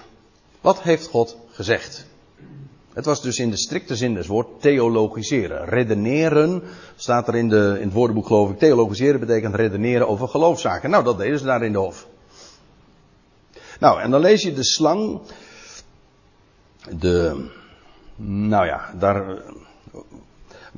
Wat 0.61 0.81
heeft 0.81 1.07
God 1.07 1.37
gezegd? 1.51 2.05
Het 2.93 3.05
was 3.05 3.21
dus 3.21 3.39
in 3.39 3.49
de 3.49 3.57
strikte 3.57 3.95
zin 3.95 4.13
des 4.13 4.27
woord 4.27 4.47
theologiseren. 4.61 5.65
Redeneren 5.65 6.63
staat 6.95 7.27
er 7.27 7.35
in, 7.35 7.49
de, 7.49 7.75
in 7.79 7.85
het 7.85 7.93
woordenboek 7.93 8.27
geloof 8.27 8.49
ik. 8.49 8.59
Theologiseren 8.59 9.19
betekent 9.19 9.55
redeneren 9.55 10.07
over 10.07 10.27
geloofszaken. 10.27 10.89
Nou, 10.89 11.03
dat 11.03 11.17
deden 11.17 11.39
ze 11.39 11.45
daar 11.45 11.63
in 11.63 11.71
de 11.71 11.77
hof. 11.77 12.07
Nou, 13.79 14.01
en 14.01 14.11
dan 14.11 14.21
lees 14.21 14.41
je 14.41 14.53
de 14.53 14.63
slang 14.63 15.19
de, 16.99 17.47
nou 18.15 18.65
ja, 18.65 18.93
daar, 18.99 19.41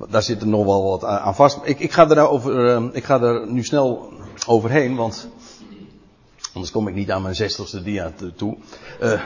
daar 0.10 0.24
zit 0.24 0.42
er 0.42 0.48
nog 0.48 0.66
wel 0.66 0.84
wat 0.84 1.04
aan 1.04 1.36
vast. 1.36 1.60
Ik, 1.63 1.80
ik, 1.80 1.92
ga, 1.92 2.10
er 2.10 2.16
nou 2.16 2.30
over, 2.30 2.76
eh, 2.76 2.84
ik 2.92 3.04
ga 3.04 3.22
er 3.22 3.52
nu 3.52 3.63
snel 3.63 4.13
overheen, 4.48 4.96
want 4.96 5.30
anders 6.58 6.76
kom 6.76 6.88
ik 6.88 6.93
niet 6.93 7.12
aan 7.12 7.22
mijn 7.22 7.36
zestigste 7.36 7.84
dia 7.84 8.13
toe. 8.36 8.58
Uh, 9.02 9.12
uh, 9.12 9.22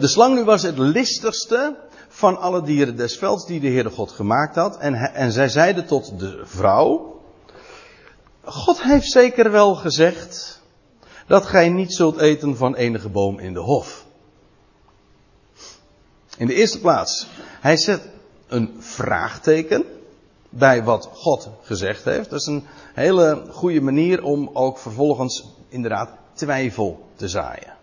de 0.00 0.06
slang 0.06 0.34
nu 0.34 0.44
was 0.44 0.62
het 0.62 0.78
listigste 0.78 1.76
van 2.08 2.38
alle 2.38 2.62
dieren 2.62 2.96
des 2.96 3.16
velds 3.16 3.46
die 3.46 3.60
de 3.60 3.68
Heere 3.68 3.90
God 3.90 4.10
gemaakt 4.10 4.54
had. 4.54 4.78
En, 4.78 4.94
en 4.94 5.32
zij 5.32 5.48
zeiden 5.48 5.86
tot 5.86 6.18
de 6.18 6.40
vrouw, 6.44 7.20
God 8.44 8.82
heeft 8.82 9.10
zeker 9.10 9.50
wel 9.50 9.74
gezegd 9.74 10.62
dat 11.26 11.46
gij 11.46 11.68
niet 11.68 11.92
zult 11.92 12.18
eten 12.18 12.56
van 12.56 12.74
enige 12.74 13.08
boom 13.08 13.38
in 13.38 13.52
de 13.52 13.60
hof. 13.60 14.06
In 16.38 16.46
de 16.46 16.54
eerste 16.54 16.80
plaats, 16.80 17.26
hij 17.60 17.76
zet 17.76 18.08
een 18.46 18.76
vraagteken 18.78 19.84
bij 20.48 20.84
wat 20.84 21.08
God 21.12 21.48
gezegd 21.62 22.04
heeft. 22.04 22.30
Dat 22.30 22.40
is 22.40 22.46
een 22.46 22.64
hele 22.94 23.44
goede 23.50 23.80
manier 23.80 24.22
om 24.22 24.50
ook 24.52 24.78
vervolgens 24.78 25.55
inderdaad 25.68 26.10
twijfel 26.32 27.08
te 27.14 27.28
zaaien. 27.28 27.74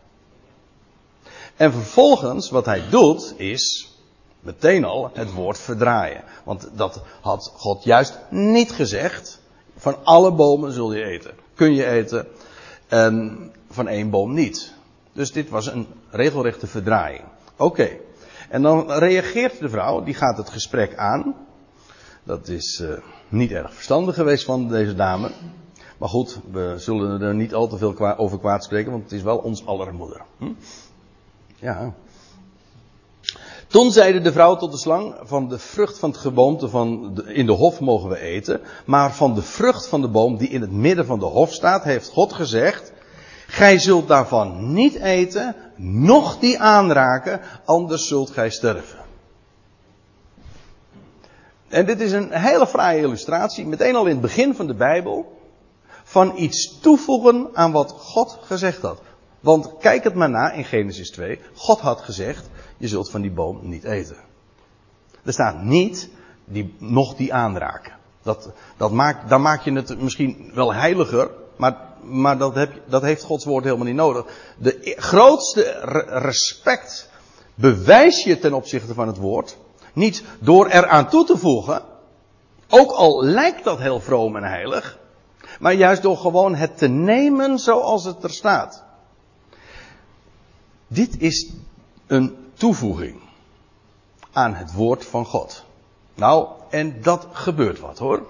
En 1.56 1.72
vervolgens, 1.72 2.50
wat 2.50 2.66
hij 2.66 2.84
doet, 2.90 3.34
is 3.38 3.94
meteen 4.40 4.86
al 4.86 5.10
het 5.14 5.34
woord 5.34 5.58
verdraaien. 5.58 6.24
Want 6.44 6.70
dat 6.74 7.02
had 7.22 7.52
God 7.56 7.84
juist 7.84 8.20
niet 8.30 8.72
gezegd. 8.72 9.42
Van 9.78 9.96
alle 10.04 10.32
bomen 10.32 10.72
zul 10.72 10.94
je 10.94 11.04
eten. 11.04 11.32
Kun 11.54 11.74
je 11.74 11.86
eten. 11.86 12.28
En 12.88 13.52
van 13.70 13.88
één 13.88 14.10
boom 14.10 14.34
niet. 14.34 14.74
Dus 15.14 15.32
dit 15.32 15.50
was 15.50 15.68
een 15.68 15.88
regelrechte 16.10 16.68
verdraaiing. 16.68 17.24
Oké. 17.58 17.90
En 18.50 18.62
dan 18.62 18.92
reageert 18.92 19.60
de 19.60 19.70
vrouw, 19.70 20.04
die 20.04 20.14
gaat 20.14 20.38
het 20.38 20.50
gesprek 20.50 20.96
aan. 20.96 21.36
Dat 22.24 22.48
is 22.48 22.80
uh, 22.84 22.94
niet 23.30 23.52
erg 23.52 23.74
verstandig 23.74 24.16
geweest 24.16 24.46
van 24.46 24.68
deze 24.68 24.96
dame. 24.96 25.32
Maar 26.04 26.12
goed, 26.12 26.40
we 26.52 26.74
zullen 26.78 27.22
er 27.22 27.36
niet 27.36 27.54
al 27.54 27.68
te 27.68 27.78
veel 27.78 28.18
over 28.18 28.40
kwaad 28.40 28.64
spreken, 28.64 28.92
want 28.92 29.04
het 29.04 29.12
is 29.12 29.22
wel 29.22 29.38
ons 29.38 29.66
aller 29.66 29.94
moeder. 29.94 30.22
Hm? 30.38 30.52
Ja. 31.56 31.94
Toen 33.68 33.92
zeide 33.92 34.22
de 34.22 34.32
vrouw 34.32 34.56
tot 34.56 34.72
de 34.72 34.78
slang: 34.78 35.16
Van 35.22 35.50
de 35.50 35.60
vrucht 35.60 36.00
van 36.00 36.10
het 36.10 36.20
geboomte 36.20 36.70
van 36.70 37.22
in 37.28 37.46
de 37.46 37.52
hof 37.52 37.80
mogen 37.80 38.10
we 38.10 38.20
eten. 38.20 38.62
Maar 38.86 39.14
van 39.14 39.36
de 39.36 39.42
vrucht 39.42 39.88
van 39.88 40.02
de 40.02 40.08
boom 40.08 40.38
die 40.38 40.50
in 40.50 40.62
het 40.62 40.72
midden 40.72 41.06
van 41.06 41.20
de 41.20 41.26
hof 41.26 41.54
staat, 41.54 41.84
heeft 41.84 42.10
God 42.10 42.34
gezegd: 42.34 42.94
Gij 43.48 43.80
zult 43.80 44.08
daarvan 44.08 44.74
niet 44.74 44.96
eten, 44.96 45.56
noch 45.78 46.40
die 46.40 46.60
aanraken, 46.60 47.42
anders 47.66 48.08
zult 48.08 48.30
gij 48.30 48.50
sterven. 48.50 49.00
En 51.68 51.86
dit 51.86 52.00
is 52.02 52.12
een 52.12 52.32
hele 52.32 52.68
fraaie 52.68 53.02
illustratie, 53.02 53.66
meteen 53.66 53.96
al 53.96 54.06
in 54.06 54.12
het 54.12 54.22
begin 54.22 54.56
van 54.56 54.68
de 54.68 54.76
Bijbel, 54.76 55.33
van 56.14 56.34
iets 56.36 56.80
toevoegen 56.80 57.50
aan 57.54 57.72
wat 57.72 57.92
God 57.92 58.38
gezegd 58.42 58.82
had. 58.82 59.02
Want 59.40 59.78
kijk 59.80 60.04
het 60.04 60.14
maar 60.16 60.30
na 60.30 60.52
in 60.52 60.66
Genesis 60.66 61.12
2. 61.12 61.40
God 61.56 61.80
had 61.80 62.02
gezegd, 62.02 62.50
je 62.78 62.88
zult 62.88 63.10
van 63.10 63.22
die 63.22 63.32
boom 63.32 63.60
niet 63.62 63.84
eten. 63.84 64.18
Er 65.24 65.34
staat 65.34 65.62
niet, 65.62 66.10
die, 66.46 66.76
nog 66.78 67.16
die 67.16 67.34
aanraken. 67.34 67.94
Dat, 68.22 68.52
dat 68.78 68.92
maakt, 68.92 69.30
dan 69.30 69.42
maak 69.42 69.62
je 69.62 69.72
het 69.72 70.02
misschien 70.02 70.52
wel 70.54 70.74
heiliger, 70.74 71.32
maar 71.58 71.92
maar 72.04 72.38
dat, 72.38 72.56
heb, 72.56 72.82
dat 72.86 73.02
heeft 73.02 73.24
Gods 73.24 73.46
woord 73.46 73.64
helemaal 73.64 73.86
niet 73.86 73.96
nodig. 73.96 74.26
De 74.58 74.96
grootste 74.98 75.80
respect 76.08 77.10
bewijs 77.56 78.24
je 78.24 78.40
ten 78.40 78.54
opzichte 78.54 78.94
van 78.94 79.08
het 79.08 79.18
woord. 79.18 79.58
Niet 79.94 80.24
door 80.40 80.68
eraan 80.68 81.10
toe 81.10 81.26
te 81.26 81.38
voegen. 81.38 81.82
Ook 82.70 82.92
al 82.92 83.24
lijkt 83.24 83.64
dat 83.64 83.80
heel 83.80 84.00
vroom 84.00 84.36
en 84.36 84.44
heilig. 84.44 85.02
Maar 85.64 85.74
juist 85.74 86.02
door 86.02 86.18
gewoon 86.18 86.56
het 86.56 86.78
te 86.78 86.88
nemen 86.88 87.60
zoals 87.60 88.04
het 88.04 88.24
er 88.24 88.30
staat. 88.30 88.84
Dit 90.88 91.22
is 91.22 91.52
een 92.08 92.36
toevoeging 92.54 93.20
aan 94.32 94.56
het 94.56 94.74
woord 94.74 95.06
van 95.06 95.26
God. 95.26 95.64
Nou, 96.16 96.48
en 96.70 97.02
dat 97.02 97.28
gebeurt 97.32 97.80
wat 97.80 97.98
hoor 97.98 98.26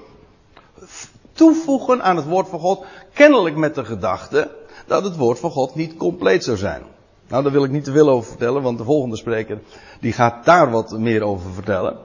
toevoegen 1.33 2.03
aan 2.03 2.15
het 2.15 2.25
woord 2.25 2.47
van 2.47 2.59
God. 2.59 2.85
Kennelijk 3.13 3.55
met 3.55 3.75
de 3.75 3.85
gedachte 3.85 4.55
dat 4.87 5.03
het 5.03 5.17
woord 5.17 5.39
van 5.39 5.51
God 5.51 5.75
niet 5.75 5.97
compleet 5.97 6.43
zou 6.43 6.57
zijn. 6.57 6.83
Nou, 7.27 7.43
daar 7.43 7.51
wil 7.51 7.63
ik 7.63 7.71
niet 7.71 7.83
te 7.83 7.91
veel 7.91 8.09
over 8.09 8.29
vertellen, 8.29 8.61
want 8.61 8.77
de 8.77 8.83
volgende 8.83 9.17
spreker 9.17 9.61
die 9.99 10.13
gaat 10.13 10.45
daar 10.45 10.71
wat 10.71 10.97
meer 10.97 11.23
over 11.23 11.51
vertellen. 11.51 11.97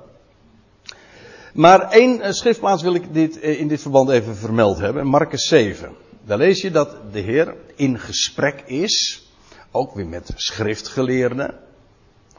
Maar 1.58 1.90
één 1.90 2.20
eh, 2.20 2.32
schriftplaats 2.32 2.82
wil 2.82 2.94
ik 2.94 3.14
dit, 3.14 3.40
eh, 3.40 3.60
in 3.60 3.68
dit 3.68 3.80
verband 3.80 4.10
even 4.10 4.36
vermeld 4.36 4.78
hebben. 4.78 5.06
Marcus 5.06 5.48
7. 5.48 5.94
Daar 6.24 6.38
lees 6.38 6.60
je 6.60 6.70
dat 6.70 6.96
de 7.12 7.20
Heer 7.20 7.54
in 7.74 7.98
gesprek 7.98 8.62
is. 8.66 9.26
Ook 9.70 9.94
weer 9.94 10.06
met 10.06 10.32
schriftgeleerden. 10.34 11.54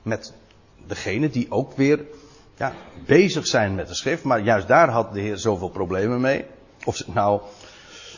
Met 0.02 0.34
degene 0.88 1.30
die 1.30 1.52
ook 1.52 1.76
weer 1.76 2.06
ja, 2.58 2.74
bezig 3.06 3.48
zijn 3.48 3.76
met 3.76 3.88
de 3.88 3.96
schrift. 3.96 4.24
Maar 4.24 4.42
juist 4.42 4.68
daar 4.68 4.90
had 4.90 5.14
de 5.14 5.20
Heer 5.20 5.38
zoveel 5.38 5.70
problemen 5.70 6.22
mee. 6.22 6.46
Of 6.86 7.08
nou, 7.08 7.42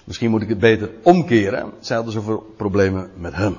misschien 0.04 0.30
moet 0.30 0.42
ik 0.42 0.50
het 0.50 0.60
beter 0.60 0.92
omkeren. 1.04 1.72
Zij 1.80 1.96
hadden 1.96 2.14
zoveel 2.14 2.54
problemen 2.58 3.12
met 3.16 3.34
hem. 3.36 3.58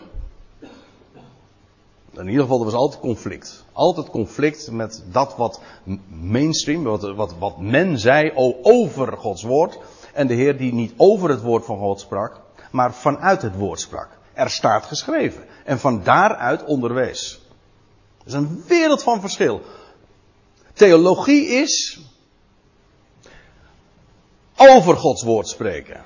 In 2.16 2.28
ieder 2.28 2.42
geval, 2.42 2.58
er 2.58 2.64
was 2.64 2.74
altijd 2.74 3.00
conflict. 3.00 3.64
Altijd 3.72 4.10
conflict 4.10 4.70
met 4.70 5.02
dat 5.10 5.36
wat 5.36 5.60
mainstream, 6.08 6.82
wat, 6.82 7.14
wat, 7.14 7.34
wat 7.38 7.58
men 7.58 7.98
zei 7.98 8.32
over 8.62 9.16
Gods 9.16 9.42
woord. 9.42 9.78
En 10.12 10.26
de 10.26 10.34
Heer 10.34 10.56
die 10.56 10.72
niet 10.72 10.92
over 10.96 11.30
het 11.30 11.42
woord 11.42 11.64
van 11.64 11.78
God 11.78 12.00
sprak, 12.00 12.40
maar 12.70 12.94
vanuit 12.94 13.42
het 13.42 13.56
woord 13.56 13.80
sprak. 13.80 14.08
Er 14.32 14.50
staat 14.50 14.84
geschreven. 14.84 15.44
En 15.64 15.78
van 15.78 16.02
daaruit 16.02 16.64
onderwees. 16.64 17.40
Dat 18.18 18.26
is 18.26 18.32
een 18.32 18.64
wereld 18.66 19.02
van 19.02 19.20
verschil. 19.20 19.60
Theologie 20.72 21.46
is 21.46 22.00
over 24.56 24.96
Gods 24.96 25.22
woord 25.22 25.48
spreken. 25.48 26.04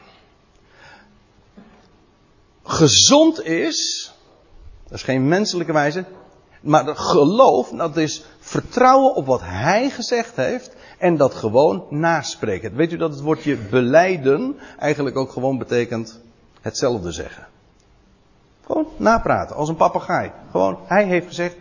Gezond 2.65 3.45
is, 3.45 4.11
dat 4.89 4.99
is 4.99 5.03
geen 5.03 5.29
menselijke 5.29 5.73
wijze, 5.73 6.05
maar 6.61 6.97
geloof, 6.97 7.69
dat 7.69 7.97
is 7.97 8.25
vertrouwen 8.39 9.15
op 9.15 9.27
wat 9.27 9.41
Hij 9.43 9.91
gezegd 9.91 10.37
heeft 10.37 10.77
en 10.99 11.17
dat 11.17 11.35
gewoon 11.35 11.87
naspreken. 11.91 12.77
Weet 12.77 12.93
u 12.93 12.97
dat 12.97 13.13
het 13.13 13.21
woordje 13.21 13.57
beleiden 13.57 14.57
eigenlijk 14.79 15.17
ook 15.17 15.33
gewoon 15.33 15.59
betekent 15.59 16.21
hetzelfde 16.61 17.13
zeggen? 17.13 17.47
Gewoon 18.67 18.87
napraten, 18.97 19.57
als 19.57 19.69
een 19.69 19.77
papegaai. 19.77 20.33
Gewoon, 20.51 20.79
hij 20.87 21.05
heeft 21.05 21.27
gezegd. 21.27 21.57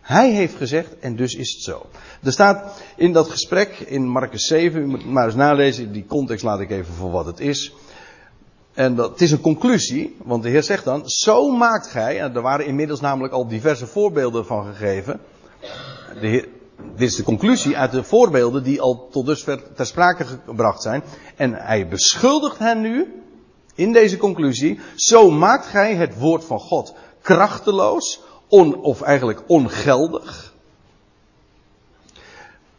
Hij 0.00 0.30
heeft 0.30 0.56
gezegd 0.56 0.98
en 0.98 1.16
dus 1.16 1.34
is 1.34 1.52
het 1.52 1.62
zo. 1.62 1.86
Er 2.22 2.32
staat 2.32 2.82
in 2.96 3.12
dat 3.12 3.30
gesprek 3.30 3.78
in 3.78 4.08
Marcus 4.08 4.46
7, 4.46 4.80
u 4.80 4.86
moet 4.86 5.04
maar 5.04 5.24
eens 5.24 5.34
nalezen, 5.34 5.92
die 5.92 6.06
context 6.06 6.44
laat 6.44 6.60
ik 6.60 6.70
even 6.70 6.94
voor 6.94 7.10
wat 7.10 7.26
het 7.26 7.40
is. 7.40 7.74
En 8.74 8.94
dat, 8.94 9.10
het 9.10 9.20
is 9.20 9.30
een 9.30 9.40
conclusie, 9.40 10.16
want 10.24 10.42
de 10.42 10.48
Heer 10.48 10.62
zegt 10.62 10.84
dan, 10.84 11.08
zo 11.08 11.50
maakt 11.50 11.86
gij, 11.86 12.20
en 12.20 12.34
er 12.34 12.42
waren 12.42 12.66
inmiddels 12.66 13.00
namelijk 13.00 13.32
al 13.32 13.48
diverse 13.48 13.86
voorbeelden 13.86 14.46
van 14.46 14.64
gegeven. 14.64 15.20
De 16.20 16.26
heer, 16.26 16.48
dit 16.96 17.08
is 17.08 17.16
de 17.16 17.22
conclusie 17.22 17.76
uit 17.76 17.92
de 17.92 18.02
voorbeelden 18.02 18.62
die 18.62 18.80
al 18.80 19.08
tot 19.10 19.26
dusver 19.26 19.72
ter 19.74 19.86
sprake 19.86 20.24
gebracht 20.44 20.82
zijn. 20.82 21.02
En 21.36 21.54
hij 21.54 21.88
beschuldigt 21.88 22.58
hen 22.58 22.80
nu, 22.80 23.22
in 23.74 23.92
deze 23.92 24.16
conclusie, 24.16 24.80
zo 24.94 25.30
maakt 25.30 25.66
gij 25.66 25.94
het 25.94 26.18
woord 26.18 26.44
van 26.44 26.60
God 26.60 26.94
krachteloos, 27.22 28.20
of 28.82 29.02
eigenlijk 29.02 29.42
ongeldig. 29.46 30.54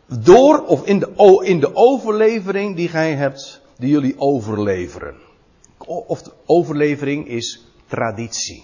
Door 0.05 0.65
of 0.65 0.85
in 0.85 0.99
de, 0.99 1.41
in 1.43 1.59
de 1.59 1.75
overlevering 1.75 2.75
die 2.75 2.87
gij 2.87 3.13
hebt, 3.13 3.61
die 3.77 3.89
jullie 3.89 4.19
overleveren. 4.19 5.15
Of 5.87 6.21
de 6.21 6.31
overlevering 6.45 7.27
is 7.27 7.65
traditie. 7.87 8.63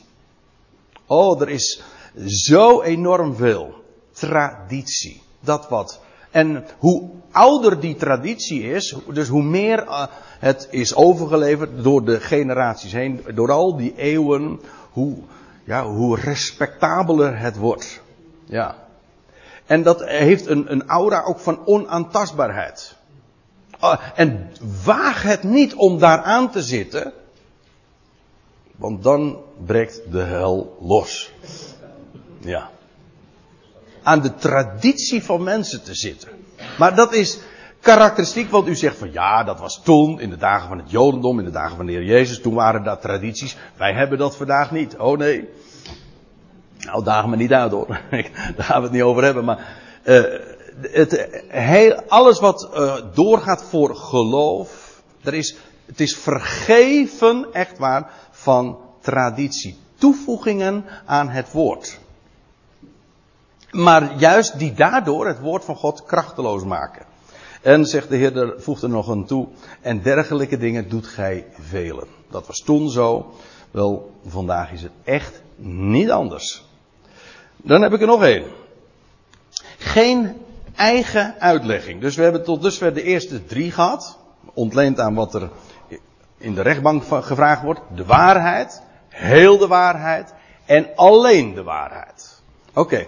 Oh, 1.06 1.42
er 1.42 1.50
is 1.50 1.82
zo 2.26 2.82
enorm 2.82 3.36
veel 3.36 3.74
traditie. 4.12 5.22
Dat 5.40 5.70
wat. 5.70 6.00
En 6.32 6.66
hoe 6.78 7.10
ouder 7.32 7.80
die 7.80 7.96
traditie 7.96 8.64
is, 8.64 8.96
dus 9.14 9.28
hoe 9.28 9.44
meer 9.44 9.84
uh, 9.84 10.06
het 10.40 10.68
is 10.72 10.96
overgeleverd 10.96 11.84
door 11.84 12.06
de 12.06 12.20
generaties 12.20 12.92
heen, 12.92 13.26
door 13.34 13.52
al 13.52 13.78
die 13.78 13.94
eeuwen, 13.96 14.60
hoe, 14.92 15.18
ja, 15.64 15.86
hoe 15.86 16.20
respectabeler 16.20 17.40
het 17.40 17.58
wordt. 17.58 18.02
Ja. 18.46 18.76
En 19.66 19.84
dat 19.84 20.06
heeft 20.06 20.48
een, 20.48 20.72
een 20.72 20.88
aura 20.88 21.24
ook 21.24 21.40
van 21.40 21.66
onaantastbaarheid. 21.66 22.96
Uh, 23.84 24.00
en 24.16 24.52
waag 24.84 25.24
het 25.24 25.44
niet 25.44 25.74
om 25.74 26.00
daar 26.00 26.24
aan 26.24 26.52
te 26.52 26.62
zitten, 26.62 27.14
want 28.76 29.04
dan 29.04 29.38
breekt 29.66 30.02
de 30.12 30.22
hel 30.22 30.78
los. 30.80 31.32
Ja 32.40 32.70
aan 34.08 34.22
de 34.22 34.36
traditie 34.36 35.24
van 35.24 35.44
mensen 35.44 35.84
te 35.84 35.96
zitten. 35.96 36.30
Maar 36.78 36.96
dat 36.96 37.14
is 37.14 37.40
karakteristiek, 37.82 38.50
want 38.50 38.68
u 38.68 38.76
zegt 38.76 38.98
van 38.98 39.12
ja, 39.12 39.44
dat 39.44 39.60
was 39.60 39.82
toen, 39.84 40.20
in 40.20 40.30
de 40.30 40.38
dagen 40.38 40.68
van 40.68 40.78
het 40.78 40.92
Jodendom, 40.92 41.40
in 41.40 41.46
de 41.46 41.52
dagen 41.52 41.76
van 41.76 41.86
de 41.86 41.92
Heer 41.92 42.04
Jezus, 42.04 42.42
toen 42.42 42.54
waren 42.54 42.84
dat 42.84 43.02
tradities. 43.02 43.58
Wij 43.78 43.94
hebben 43.94 44.18
dat 44.18 44.36
vandaag 44.36 44.72
niet. 44.72 44.98
Oh 44.98 45.18
nee. 45.18 45.50
Nou, 46.80 47.04
dagen 47.04 47.30
me 47.30 47.36
niet 47.36 47.54
uit 47.54 47.72
hoor. 47.72 47.88
Daar 48.56 48.66
gaan 48.66 48.78
we 48.78 48.84
het 48.84 48.92
niet 48.92 49.02
over 49.02 49.24
hebben. 49.24 49.46
Maar 49.46 49.60
uh, 50.04 50.24
het, 50.82 51.42
heel, 51.48 52.02
alles 52.08 52.40
wat 52.40 52.70
uh, 52.74 52.96
doorgaat 53.14 53.64
voor 53.64 53.96
geloof, 53.96 55.02
er 55.24 55.34
is, 55.34 55.56
het 55.86 56.00
is 56.00 56.18
vergeven, 56.18 57.48
echt 57.52 57.78
waar, 57.78 58.12
van 58.32 58.78
traditie. 59.02 59.78
Toevoegingen 59.96 60.86
aan 61.06 61.30
het 61.30 61.52
woord. 61.52 62.00
Maar 63.72 64.16
juist 64.18 64.60
die 64.60 64.74
daardoor 64.74 65.28
het 65.28 65.40
woord 65.40 65.66
van 65.66 65.76
God 65.76 66.04
krachteloos 66.06 66.64
maken. 66.64 67.06
En 67.62 67.86
zegt 67.86 68.10
de 68.10 68.16
Heer, 68.16 68.38
er 68.38 68.62
voegt 68.62 68.84
er 68.84 68.90
nog 68.90 69.08
een 69.08 69.26
toe. 69.26 69.48
En 69.82 70.02
dergelijke 70.02 70.58
dingen 70.58 70.90
doet 70.90 71.08
gij 71.08 71.46
velen. 71.60 72.08
Dat 72.30 72.48
was 72.48 72.58
toen 72.58 72.90
zo. 72.90 73.34
Wel, 73.72 74.12
vandaag 74.28 74.72
is 74.72 74.82
het 74.82 74.92
echt 75.04 75.42
niet 75.56 76.10
anders. 76.10 76.66
Dan 77.58 77.82
heb 77.82 77.94
ik 77.94 78.02
er 78.02 78.08
nog 78.08 78.24
één. 78.24 78.44
Geen 79.78 80.36
eigen 80.78 81.36
uitlegging. 81.40 82.02
Dus 82.02 82.16
we 82.16 82.24
hebben 82.24 82.44
tot 82.44 82.62
dusver 82.62 82.94
de 82.94 83.04
eerste 83.04 83.46
drie 83.46 83.72
gehad. 83.72 84.18
Ontleend 84.54 85.00
aan 85.00 85.14
wat 85.14 85.34
er 85.34 85.50
in 86.38 86.54
de 86.54 86.62
rechtbank 86.62 87.04
gevraagd 87.10 87.64
wordt. 87.64 87.82
De 87.96 88.06
waarheid. 88.06 88.82
Heel 89.10 89.58
de 89.58 89.68
waarheid. 89.68 90.34
En 90.66 90.88
alleen 90.96 91.54
de 91.54 91.64
waarheid. 91.64 92.42
Oké. 92.74 93.06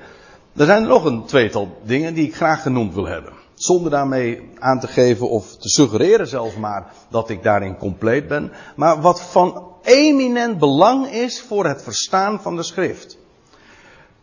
Er 0.55 0.65
zijn 0.65 0.83
nog 0.83 1.05
een 1.05 1.25
tweetal 1.25 1.77
dingen 1.83 2.13
die 2.13 2.27
ik 2.27 2.35
graag 2.35 2.61
genoemd 2.61 2.93
wil 2.93 3.05
hebben. 3.05 3.33
Zonder 3.53 3.91
daarmee 3.91 4.49
aan 4.59 4.79
te 4.79 4.87
geven 4.87 5.29
of 5.29 5.55
te 5.55 5.69
suggereren 5.69 6.27
zelfs 6.27 6.55
maar 6.55 6.91
dat 7.09 7.29
ik 7.29 7.43
daarin 7.43 7.77
compleet 7.77 8.27
ben. 8.27 8.51
Maar 8.75 9.01
wat 9.01 9.21
van 9.21 9.67
eminent 9.83 10.59
belang 10.59 11.07
is 11.07 11.41
voor 11.41 11.65
het 11.65 11.83
verstaan 11.83 12.41
van 12.41 12.55
de 12.55 12.63
schrift. 12.63 13.17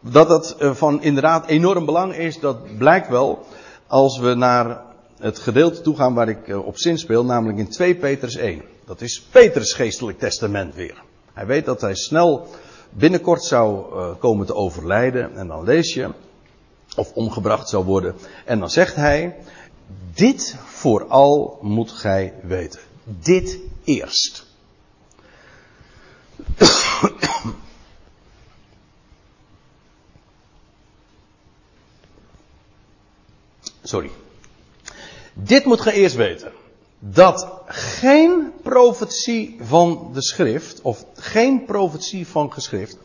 Dat 0.01 0.29
dat 0.29 0.57
eh, 0.59 0.75
van 0.75 1.03
inderdaad 1.03 1.47
enorm 1.47 1.85
belang 1.85 2.15
is, 2.15 2.41
dat 2.41 2.77
blijkt 2.79 3.09
wel 3.09 3.47
als 3.87 4.19
we 4.19 4.35
naar 4.35 4.81
het 5.19 5.39
gedeelte 5.39 5.81
toe 5.81 5.97
gaan 5.97 6.15
waar 6.15 6.29
ik 6.29 6.49
eh, 6.49 6.67
op 6.67 6.79
zin 6.79 6.99
speel, 6.99 7.25
namelijk 7.25 7.59
in 7.59 7.69
2 7.69 7.95
Petrus 7.95 8.37
1. 8.37 8.63
Dat 8.85 9.01
is 9.01 9.23
Petrus 9.31 9.73
geestelijk 9.73 10.19
testament 10.19 10.75
weer. 10.75 11.03
Hij 11.33 11.47
weet 11.47 11.65
dat 11.65 11.81
hij 11.81 11.95
snel 11.95 12.47
binnenkort 12.91 13.45
zou 13.45 13.95
uh, 13.95 14.11
komen 14.19 14.47
te 14.47 14.55
overlijden. 14.55 15.37
En 15.37 15.49
dan 15.49 15.65
lees 15.65 15.95
je, 15.95 16.11
of 16.97 17.13
omgebracht 17.13 17.69
zou 17.69 17.85
worden. 17.85 18.15
En 18.45 18.59
dan 18.59 18.71
zegt 18.71 18.95
hij, 18.95 19.37
dit 20.15 20.57
vooral 20.65 21.59
moet 21.61 21.93
gij 21.93 22.35
weten. 22.43 22.81
Dit 23.05 23.59
eerst. 23.85 24.47
Sorry. 33.87 34.11
Dit 35.33 35.65
moet 35.65 35.81
gij 35.81 35.93
eerst 35.93 36.17
weten. 36.17 36.53
Dat 36.99 37.49
geen 37.67 38.53
profetie 38.63 39.57
van 39.61 40.11
de 40.13 40.23
schrift, 40.23 40.81
of 40.81 41.05
geen 41.15 41.65
profetie 41.65 42.27
van 42.27 42.53
geschrift, 42.53 42.97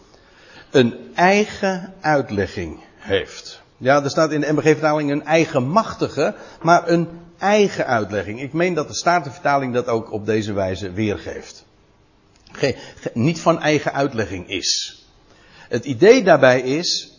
een 0.72 0.96
eigen 1.16 1.94
uitlegging 2.02 2.80
heeft. 2.98 3.62
Ja, 3.78 4.04
er 4.04 4.10
staat 4.10 4.32
in 4.32 4.42
de 4.42 4.54
MBG-vertaling 4.54 5.12
een 5.12 5.26
eigenmachtige, 5.26 6.36
maar 6.62 6.90
een 6.90 7.08
eigen 7.38 7.86
uitlegging. 7.86 8.42
Ik 8.42 8.54
meen 8.54 8.74
dat 8.74 8.88
de 8.88 8.96
Statenvertaling 8.96 9.74
dat 9.74 9.88
ook 9.88 10.12
op 10.12 10.26
deze 10.26 10.54
wijze 10.54 10.92
weergeeft. 10.92 11.66
Niet 13.14 13.40
van 13.40 13.62
eigen 13.62 13.94
uitlegging 13.94 14.50
is. 14.50 15.02
Het 15.68 15.86
idee 15.86 16.24
daarbij 16.24 16.62
is 16.62 17.11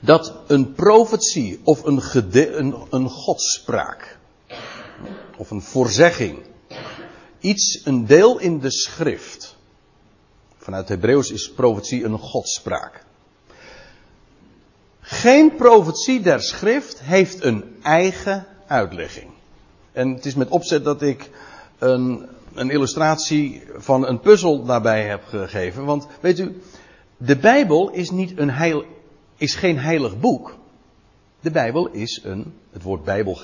dat 0.00 0.34
een 0.46 0.72
profetie 0.72 1.60
of 1.64 1.84
een, 1.84 3.08
godspraak 3.08 4.18
of 5.36 5.50
een 5.50 5.62
voorzegging 5.62 6.38
iets, 7.40 7.80
een 7.84 8.06
deel 8.06 8.38
in 8.38 8.58
de 8.58 8.70
schrift. 8.70 9.56
Vanuit 10.56 10.88
Hebreeuws 10.88 11.30
is 11.30 11.52
profetie 11.52 12.04
een 12.04 12.18
godspraak. 12.18 13.04
Geen 15.00 15.54
profetie 15.54 16.20
der 16.20 16.42
schrift 16.42 17.00
heeft 17.00 17.44
een 17.44 17.76
eigen 17.82 18.46
uitlegging. 18.66 19.30
En 19.92 20.14
het 20.14 20.26
is 20.26 20.34
met 20.34 20.48
opzet 20.48 20.84
dat 20.84 21.02
ik 21.02 21.30
een, 21.78 22.28
een 22.54 22.70
illustratie 22.70 23.62
van 23.76 24.06
een 24.06 24.20
puzzel 24.20 24.64
daarbij 24.64 25.06
heb 25.06 25.24
gegeven. 25.24 25.84
Want 25.84 26.06
weet 26.20 26.38
u, 26.38 26.62
de 27.16 27.36
Bijbel 27.36 27.90
is, 27.90 28.10
niet 28.10 28.38
een 28.38 28.50
heil, 28.50 28.84
is 29.40 29.54
geen 29.54 29.78
heilig 29.78 30.20
boek. 30.20 30.58
De 31.40 31.50
Bijbel 31.50 31.88
is 31.88 32.20
een, 32.24 32.54
het 32.70 32.82
woord 32.82 33.04
Bijbel 33.04 33.38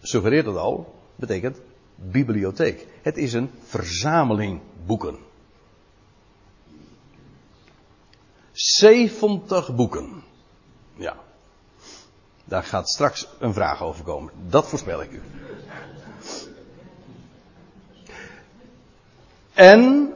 suggereert 0.00 0.46
het 0.46 0.56
al, 0.56 0.94
betekent 1.16 1.60
bibliotheek. 1.94 2.86
Het 3.02 3.16
is 3.16 3.32
een 3.32 3.50
verzameling 3.64 4.60
boeken. 4.86 5.18
70 8.52 9.74
boeken. 9.74 10.22
Ja. 10.94 11.16
Daar 12.44 12.64
gaat 12.64 12.88
straks 12.88 13.28
een 13.38 13.52
vraag 13.52 13.82
over 13.82 14.04
komen. 14.04 14.32
Dat 14.48 14.68
voorspel 14.68 15.02
ik 15.02 15.12
u. 15.12 15.22
En 19.52 20.12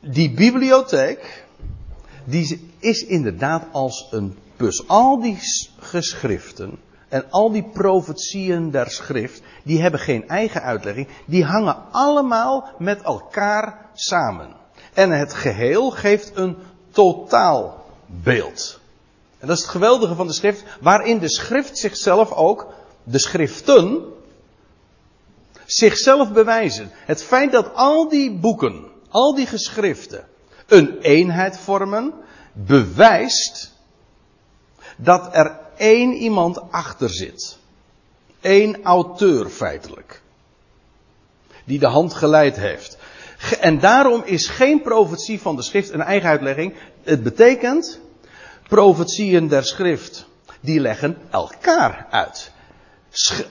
die 0.00 0.30
bibliotheek, 0.30 1.45
die 2.26 2.70
is 2.78 3.04
inderdaad 3.04 3.64
als 3.72 4.06
een 4.10 4.36
puzzel. 4.56 4.84
Al 4.86 5.20
die 5.20 5.38
geschriften 5.78 6.78
en 7.08 7.24
al 7.30 7.50
die 7.52 7.64
profetieën 7.72 8.70
der 8.70 8.90
schrift, 8.90 9.42
die 9.62 9.82
hebben 9.82 10.00
geen 10.00 10.28
eigen 10.28 10.62
uitlegging. 10.62 11.08
Die 11.26 11.44
hangen 11.44 11.76
allemaal 11.90 12.68
met 12.78 13.02
elkaar 13.02 13.90
samen. 13.94 14.54
En 14.92 15.10
het 15.10 15.34
geheel 15.34 15.90
geeft 15.90 16.30
een 16.34 16.56
totaalbeeld. 16.90 18.80
En 19.38 19.46
dat 19.46 19.56
is 19.56 19.62
het 19.62 19.72
geweldige 19.72 20.14
van 20.14 20.26
de 20.26 20.32
schrift, 20.32 20.64
waarin 20.80 21.18
de 21.18 21.30
schrift 21.30 21.78
zichzelf 21.78 22.32
ook, 22.32 22.66
de 23.02 23.18
schriften, 23.18 24.04
zichzelf 25.66 26.32
bewijzen. 26.32 26.90
Het 26.92 27.22
feit 27.22 27.52
dat 27.52 27.74
al 27.74 28.08
die 28.08 28.38
boeken, 28.38 28.84
al 29.08 29.34
die 29.34 29.46
geschriften, 29.46 30.24
een 30.66 30.98
eenheid 31.00 31.58
vormen, 31.58 32.12
bewijst 32.52 33.72
dat 34.96 35.28
er 35.32 35.58
één 35.76 36.12
iemand 36.12 36.72
achter 36.72 37.10
zit. 37.10 37.58
Eén 38.40 38.84
auteur 38.84 39.48
feitelijk. 39.48 40.22
Die 41.64 41.78
de 41.78 41.88
hand 41.88 42.14
geleid 42.14 42.56
heeft. 42.56 42.98
En 43.60 43.78
daarom 43.78 44.22
is 44.24 44.46
geen 44.46 44.82
profetie 44.82 45.40
van 45.40 45.56
de 45.56 45.62
schrift 45.62 45.90
een 45.90 46.02
eigen 46.02 46.28
uitlegging. 46.28 46.74
Het 47.02 47.22
betekent, 47.22 48.00
profetieën 48.68 49.48
der 49.48 49.64
schrift, 49.64 50.26
die 50.60 50.80
leggen 50.80 51.18
elkaar 51.30 52.06
uit. 52.10 52.50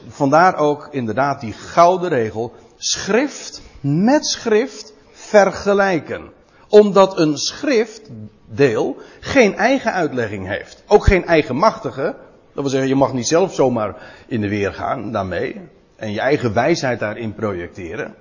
Vandaar 0.07 0.55
ook 0.55 0.88
inderdaad 0.91 1.41
die 1.41 1.53
gouden 1.53 2.09
regel, 2.09 2.53
schrift 2.78 3.61
met 3.82 4.26
schrift 4.26 4.93
vergelijken. 5.11 6.32
Omdat 6.70 7.20
een 7.20 7.38
schriftdeel 7.38 8.97
geen 9.20 9.55
eigen 9.55 9.93
uitlegging 9.93 10.47
heeft. 10.47 10.84
Ook 10.88 11.05
geen 11.05 11.26
eigenmachtige. 11.26 12.16
Dat 12.53 12.63
wil 12.63 12.70
zeggen, 12.70 12.89
je 12.89 12.95
mag 12.95 13.13
niet 13.13 13.28
zelf 13.28 13.53
zomaar 13.53 14.13
in 14.28 14.41
de 14.41 14.49
weer 14.49 14.74
gaan 14.74 15.11
daarmee. 15.11 15.61
En 15.95 16.11
je 16.11 16.20
eigen 16.20 16.53
wijsheid 16.53 16.99
daarin 16.99 17.36
projecteren. 17.36 18.16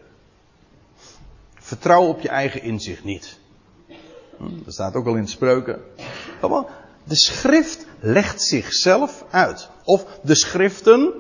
Vertrouw 1.55 2.07
op 2.07 2.21
je 2.21 2.29
eigen 2.29 2.63
inzicht 2.63 3.05
niet. 3.05 3.39
Hm, 4.37 4.65
dat 4.65 4.75
staat 4.75 4.95
ook 4.95 5.07
al 5.07 5.15
in 5.15 5.29
spreuken. 5.29 5.81
De 7.05 7.17
schrift 7.17 7.87
legt 8.01 8.43
zichzelf 8.43 9.25
uit. 9.31 9.69
Of 9.85 10.07
de 10.23 10.35
schriften, 10.35 11.13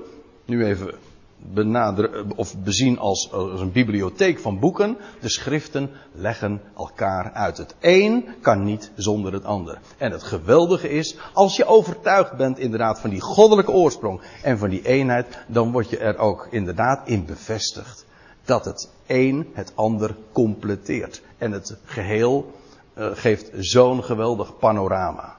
nu 0.44 0.64
even 0.64 0.94
benaderen, 1.36 2.36
of 2.36 2.58
bezien 2.58 2.98
als, 2.98 3.32
als 3.32 3.60
een 3.60 3.72
bibliotheek 3.72 4.38
van 4.38 4.58
boeken. 4.58 4.96
De 5.20 5.28
schriften 5.28 5.90
leggen 6.12 6.60
elkaar 6.76 7.32
uit. 7.32 7.56
Het 7.56 7.74
een 7.80 8.28
kan 8.40 8.64
niet 8.64 8.90
zonder 8.96 9.32
het 9.32 9.44
ander. 9.44 9.78
En 9.98 10.12
het 10.12 10.22
geweldige 10.22 10.88
is, 10.88 11.16
als 11.32 11.56
je 11.56 11.64
overtuigd 11.64 12.36
bent 12.36 12.58
inderdaad 12.58 13.00
van 13.00 13.10
die 13.10 13.20
goddelijke 13.20 13.72
oorsprong 13.72 14.20
en 14.42 14.58
van 14.58 14.68
die 14.68 14.86
eenheid, 14.86 15.38
dan 15.46 15.72
word 15.72 15.90
je 15.90 15.98
er 15.98 16.18
ook 16.18 16.48
inderdaad 16.50 17.08
in 17.08 17.24
bevestigd. 17.24 18.06
Dat 18.44 18.64
het 18.64 18.90
een 19.06 19.50
het 19.54 19.72
ander 19.74 20.16
completeert. 20.32 21.22
En 21.38 21.52
het 21.52 21.76
geheel 21.84 22.52
uh, 22.98 23.10
geeft 23.12 23.50
zo'n 23.54 24.04
geweldig 24.04 24.58
panorama. 24.58 25.36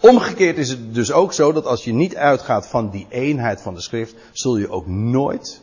Omgekeerd 0.00 0.58
is 0.58 0.68
het 0.68 0.94
dus 0.94 1.12
ook 1.12 1.32
zo 1.32 1.52
dat 1.52 1.66
als 1.66 1.84
je 1.84 1.92
niet 1.92 2.16
uitgaat 2.16 2.66
van 2.66 2.90
die 2.90 3.06
eenheid 3.08 3.60
van 3.60 3.74
de 3.74 3.80
schrift, 3.80 4.14
zul 4.32 4.56
je 4.56 4.70
ook 4.70 4.86
nooit 4.86 5.62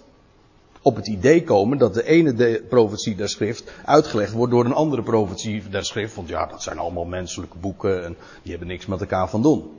op 0.82 0.96
het 0.96 1.08
idee 1.08 1.44
komen 1.44 1.78
dat 1.78 1.94
de 1.94 2.06
ene 2.06 2.34
de 2.34 2.66
profetie 2.70 3.16
der 3.16 3.30
schrift 3.30 3.72
uitgelegd 3.86 4.32
wordt 4.32 4.52
door 4.52 4.66
een 4.66 4.74
andere 4.74 5.04
profetie 5.04 5.70
der 5.70 5.86
schrift. 5.86 6.16
Want 6.16 6.30
ja, 6.30 6.46
dat 6.46 6.64
zijn 6.64 6.78
allemaal 6.78 7.06
menselijke 7.06 7.58
boeken 7.58 8.04
en 8.04 8.18
die 8.42 8.52
hebben 8.52 8.68
niks 8.68 8.86
met 8.86 9.00
elkaar 9.00 9.30
van 9.30 9.42
doen. 9.42 9.72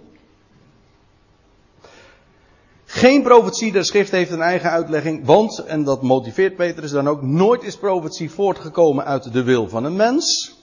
Geen 2.85 3.23
profetie 3.23 3.73
der 3.73 3.85
schrift 3.85 4.11
heeft 4.11 4.31
een 4.31 4.41
eigen 4.41 4.71
uitlegging, 4.71 5.25
want, 5.25 5.59
en 5.59 5.85
dat 5.85 6.03
motiveert 6.03 6.57
Petrus 6.57 6.91
dan 6.91 7.09
ook, 7.09 7.23
nooit 7.23 7.63
is 7.63 7.77
profetie 7.77 8.31
voortgekomen 8.31 9.05
uit 9.05 9.33
de 9.33 9.43
wil 9.43 9.69
van 9.69 9.85
een 9.85 9.97
mens. 9.97 10.58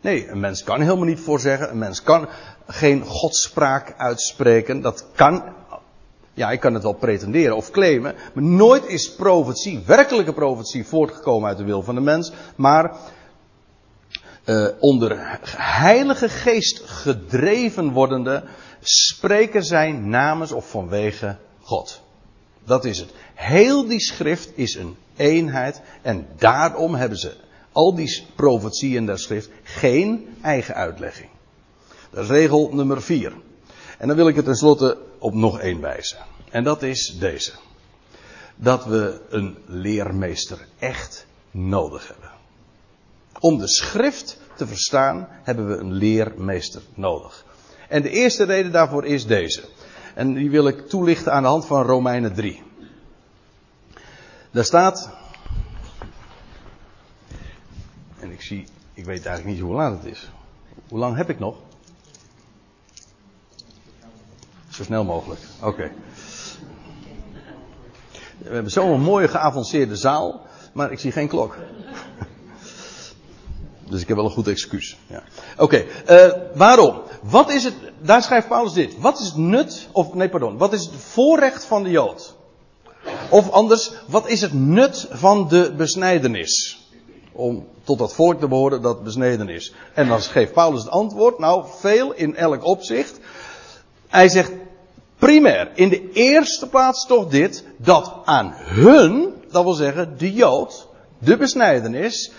Nee, 0.00 0.28
een 0.28 0.40
mens 0.40 0.62
kan 0.62 0.80
helemaal 0.80 1.04
niet 1.04 1.20
voorzeggen. 1.20 1.70
Een 1.70 1.78
mens 1.78 2.02
kan 2.02 2.28
geen 2.66 3.04
godspraak 3.04 3.94
uitspreken. 3.96 4.80
Dat 4.80 5.06
kan. 5.14 5.42
Ja, 6.34 6.50
ik 6.50 6.60
kan 6.60 6.74
het 6.74 6.82
wel 6.82 6.92
pretenderen 6.92 7.56
of 7.56 7.70
claimen. 7.70 8.14
Maar 8.32 8.44
nooit 8.44 8.86
is 8.86 9.14
profetie, 9.14 9.82
werkelijke 9.86 10.32
profetie, 10.32 10.86
voortgekomen 10.86 11.48
uit 11.48 11.58
de 11.58 11.64
wil 11.64 11.82
van 11.82 11.94
de 11.94 12.00
mens. 12.00 12.32
Maar 12.56 12.96
uh, 14.44 14.66
onder 14.78 15.38
heilige 15.56 16.28
geest 16.28 16.82
gedreven 16.84 17.92
wordende 17.92 18.44
spreken 18.80 19.64
zij 19.64 19.92
namens 19.92 20.52
of 20.52 20.70
vanwege 20.70 21.36
God. 21.60 22.02
Dat 22.64 22.84
is 22.84 22.98
het. 22.98 23.10
Heel 23.34 23.86
die 23.86 24.00
schrift 24.00 24.50
is 24.54 24.74
een 24.74 24.96
eenheid 25.16 25.80
en 26.02 26.26
daarom 26.36 26.94
hebben 26.94 27.18
ze 27.18 27.36
al 27.72 27.94
die 27.94 28.26
profetieën 28.34 29.06
der 29.06 29.18
schrift 29.18 29.50
geen 29.62 30.36
eigen 30.42 30.74
uitlegging. 30.74 31.28
Dat 32.10 32.24
is 32.24 32.30
regel 32.30 32.70
nummer 32.72 33.02
vier. 33.02 33.32
En 33.98 34.08
dan 34.08 34.16
wil 34.16 34.28
ik 34.28 34.36
het 34.36 34.44
tenslotte 34.44 34.98
op 35.18 35.34
nog 35.34 35.60
één 35.60 35.80
wijzen. 35.80 36.18
En 36.50 36.64
dat 36.64 36.82
is 36.82 37.16
deze. 37.18 37.52
Dat 38.56 38.84
we 38.84 39.20
een 39.28 39.56
leermeester 39.66 40.66
echt 40.78 41.26
nodig 41.50 42.08
hebben. 42.08 42.30
Om 43.40 43.58
de 43.58 43.68
schrift 43.68 44.38
te 44.56 44.66
verstaan 44.66 45.28
hebben 45.42 45.68
we 45.68 45.76
een 45.76 45.92
leermeester 45.92 46.82
nodig. 46.94 47.44
En 47.88 48.02
de 48.02 48.10
eerste 48.10 48.44
reden 48.44 48.72
daarvoor 48.72 49.04
is 49.04 49.26
deze. 49.26 49.62
En 50.14 50.34
die 50.34 50.50
wil 50.50 50.66
ik 50.66 50.88
toelichten 50.88 51.32
aan 51.32 51.42
de 51.42 51.48
hand 51.48 51.66
van 51.66 51.82
Romeinen 51.82 52.34
3. 52.34 52.62
Daar 54.50 54.64
staat, 54.64 55.10
en 58.20 58.30
ik 58.30 58.42
zie, 58.42 58.66
ik 58.94 59.04
weet 59.04 59.26
eigenlijk 59.26 59.56
niet 59.56 59.66
hoe 59.66 59.74
laat 59.74 60.02
het 60.02 60.12
is. 60.12 60.30
Hoe 60.88 60.98
lang 60.98 61.16
heb 61.16 61.30
ik 61.30 61.38
nog? 61.38 61.56
Zo 64.68 64.82
snel 64.82 65.04
mogelijk. 65.04 65.40
Oké. 65.62 65.90
We 68.38 68.54
hebben 68.54 68.72
zo'n 68.72 69.00
mooie 69.00 69.28
geavanceerde 69.28 69.96
zaal, 69.96 70.46
maar 70.72 70.92
ik 70.92 70.98
zie 70.98 71.12
geen 71.12 71.28
klok. 71.28 71.56
Dus 73.88 74.00
ik 74.00 74.08
heb 74.08 74.16
wel 74.16 74.26
een 74.26 74.32
goed 74.32 74.48
excuus. 74.48 74.96
Ja. 75.06 75.22
Oké, 75.56 75.84
uh, 76.08 76.32
waarom? 76.54 77.02
Wat 77.22 77.50
is 77.50 77.64
het, 77.64 77.74
daar 78.02 78.22
schrijft 78.22 78.48
Paulus 78.48 78.72
dit. 78.72 78.98
Wat 78.98 79.18
is 79.18 79.26
het 79.26 79.36
nut, 79.36 79.88
of 79.92 80.14
nee 80.14 80.28
pardon, 80.28 80.58
wat 80.58 80.72
is 80.72 80.84
het 80.84 80.94
voorrecht 80.94 81.64
van 81.64 81.82
de 81.82 81.90
Jood? 81.90 82.36
Of 83.30 83.50
anders, 83.50 83.92
wat 84.06 84.28
is 84.28 84.40
het 84.40 84.52
nut 84.52 85.06
van 85.10 85.48
de 85.48 85.74
besnijdenis? 85.76 86.79
Om 87.32 87.66
tot 87.84 87.98
dat 87.98 88.14
volk 88.14 88.40
te 88.40 88.48
behoren 88.48 88.82
dat 88.82 89.02
besneden 89.04 89.48
is. 89.48 89.74
En 89.94 90.08
dan 90.08 90.20
geeft 90.20 90.52
Paulus 90.52 90.82
het 90.82 90.90
antwoord, 90.90 91.38
nou 91.38 91.64
veel 91.78 92.12
in 92.12 92.36
elk 92.36 92.64
opzicht. 92.64 93.18
Hij 94.08 94.28
zegt 94.28 94.52
primair, 95.18 95.70
in 95.74 95.88
de 95.88 96.12
eerste 96.12 96.68
plaats 96.68 97.06
toch 97.06 97.26
dit, 97.26 97.64
dat 97.76 98.12
aan 98.24 98.52
hun, 98.56 99.34
dat 99.50 99.64
wil 99.64 99.72
zeggen 99.72 100.18
de 100.18 100.32
Jood, 100.32 100.88
de 101.18 101.36
besnijdenis, 101.36 102.32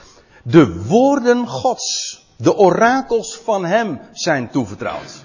de 0.44 0.84
woorden 0.86 1.48
Gods, 1.48 2.22
de 2.38 2.56
orakels 2.58 3.38
van 3.44 3.66
hem 3.66 4.00
zijn 4.14 4.50
toevertrouwd. 4.50 5.24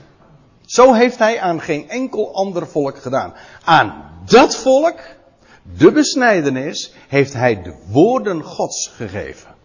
Zo 0.66 0.92
heeft 0.92 1.18
hij 1.18 1.40
aan 1.40 1.60
geen 1.60 1.88
enkel 1.88 2.34
ander 2.34 2.66
volk 2.68 2.98
gedaan. 2.98 3.34
Aan 3.64 4.04
dat 4.24 4.56
volk, 4.56 4.98
de 5.76 5.92
besnijdenis, 5.92 6.92
heeft 7.08 7.32
hij 7.32 7.62
de 7.62 7.74
woorden 7.90 8.42
Gods 8.42 8.90
gegeven. 8.96 9.55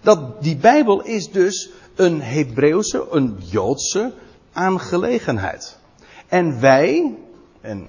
Dat 0.00 0.42
die 0.42 0.56
Bijbel 0.56 1.02
is 1.02 1.30
dus 1.30 1.70
een 1.94 2.22
Hebreeuwse, 2.22 3.06
een 3.10 3.36
Joodse 3.38 4.12
aangelegenheid. 4.52 5.78
En 6.28 6.60
wij, 6.60 7.14
en 7.60 7.88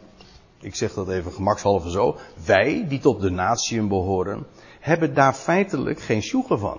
ik 0.60 0.76
zeg 0.76 0.94
dat 0.94 1.10
even 1.10 1.32
gemakshalve 1.32 1.92
zo, 1.92 2.18
wij 2.46 2.86
die 2.88 3.00
tot 3.00 3.22
de 3.22 3.30
natieën 3.30 3.88
behoren, 3.88 4.48
hebben 4.80 5.14
daar 5.14 5.34
feitelijk 5.34 6.00
geen 6.00 6.22
sjoegen 6.22 6.60
van. 6.60 6.78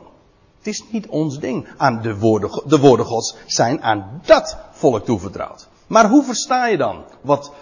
Het 0.59 0.67
is 0.67 0.85
niet 0.91 1.07
ons 1.07 1.39
ding. 1.39 1.69
Aan 1.77 2.03
de 2.03 2.19
woorden, 2.19 2.63
de 2.67 2.79
woorden 2.79 3.07
Gods 3.07 3.37
zijn 3.47 3.83
aan 3.83 4.21
dat 4.25 4.57
volk 4.71 5.05
toevertrouwd. 5.05 5.69
Maar 5.87 6.09
hoe 6.09 6.25
versta 6.25 6.67
je 6.67 6.77
dan 6.77 7.05
wat 7.21 7.53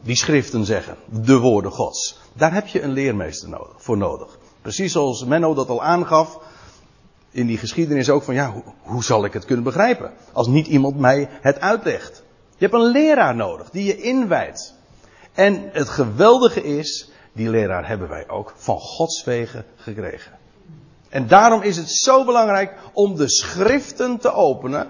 die 0.00 0.16
schriften 0.16 0.64
zeggen? 0.64 0.96
De 1.06 1.38
woorden 1.38 1.72
Gods. 1.72 2.18
Daar 2.32 2.52
heb 2.52 2.66
je 2.66 2.82
een 2.82 2.92
leermeester 2.92 3.66
voor 3.76 3.96
nodig. 3.96 4.38
Precies 4.62 4.92
zoals 4.92 5.24
Menno 5.24 5.54
dat 5.54 5.68
al 5.68 5.82
aangaf 5.82 6.38
in 7.30 7.46
die 7.46 7.58
geschiedenis 7.58 8.10
ook 8.10 8.22
van 8.22 8.34
ja, 8.34 8.50
hoe, 8.50 8.62
hoe 8.82 9.04
zal 9.04 9.24
ik 9.24 9.32
het 9.32 9.44
kunnen 9.44 9.64
begrijpen 9.64 10.12
als 10.32 10.46
niet 10.46 10.66
iemand 10.66 10.98
mij 10.98 11.28
het 11.40 11.60
uitlegt. 11.60 12.22
Je 12.56 12.68
hebt 12.68 12.74
een 12.74 12.90
leraar 12.90 13.34
nodig 13.34 13.70
die 13.70 13.84
je 13.84 14.00
inwijdt. 14.00 14.74
En 15.32 15.70
het 15.72 15.88
geweldige 15.88 16.62
is, 16.62 17.10
die 17.32 17.50
leraar 17.50 17.88
hebben 17.88 18.08
wij 18.08 18.28
ook 18.28 18.52
van 18.56 18.78
Gods 18.78 19.24
wegen 19.24 19.64
gekregen. 19.76 20.38
En 21.08 21.26
daarom 21.26 21.62
is 21.62 21.76
het 21.76 21.90
zo 21.90 22.24
belangrijk 22.24 22.74
om 22.92 23.16
de 23.16 23.28
schriften 23.28 24.18
te 24.18 24.32
openen. 24.32 24.88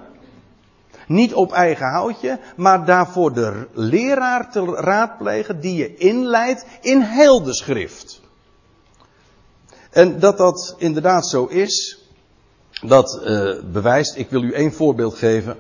niet 1.07 1.35
op 1.35 1.53
eigen 1.53 1.87
houtje, 1.87 2.39
maar 2.57 2.85
daarvoor 2.85 3.33
de 3.33 3.69
leraar 3.73 4.51
te 4.51 4.65
raadplegen 4.65 5.61
die 5.61 5.75
je 5.75 5.97
inleidt 5.97 6.67
in 6.81 7.01
heel 7.01 7.43
de 7.43 7.55
schrift. 7.55 8.21
En 9.93 10.19
dat 10.19 10.39
dat 10.39 10.75
inderdaad 10.79 11.29
zo 11.29 11.45
is, 11.45 11.99
dat 12.83 13.21
uh, 13.25 13.55
bewijst, 13.73 14.17
ik 14.17 14.31
wil 14.31 14.43
u 14.43 14.53
één 14.53 14.73
voorbeeld 14.73 15.15
geven. 15.15 15.57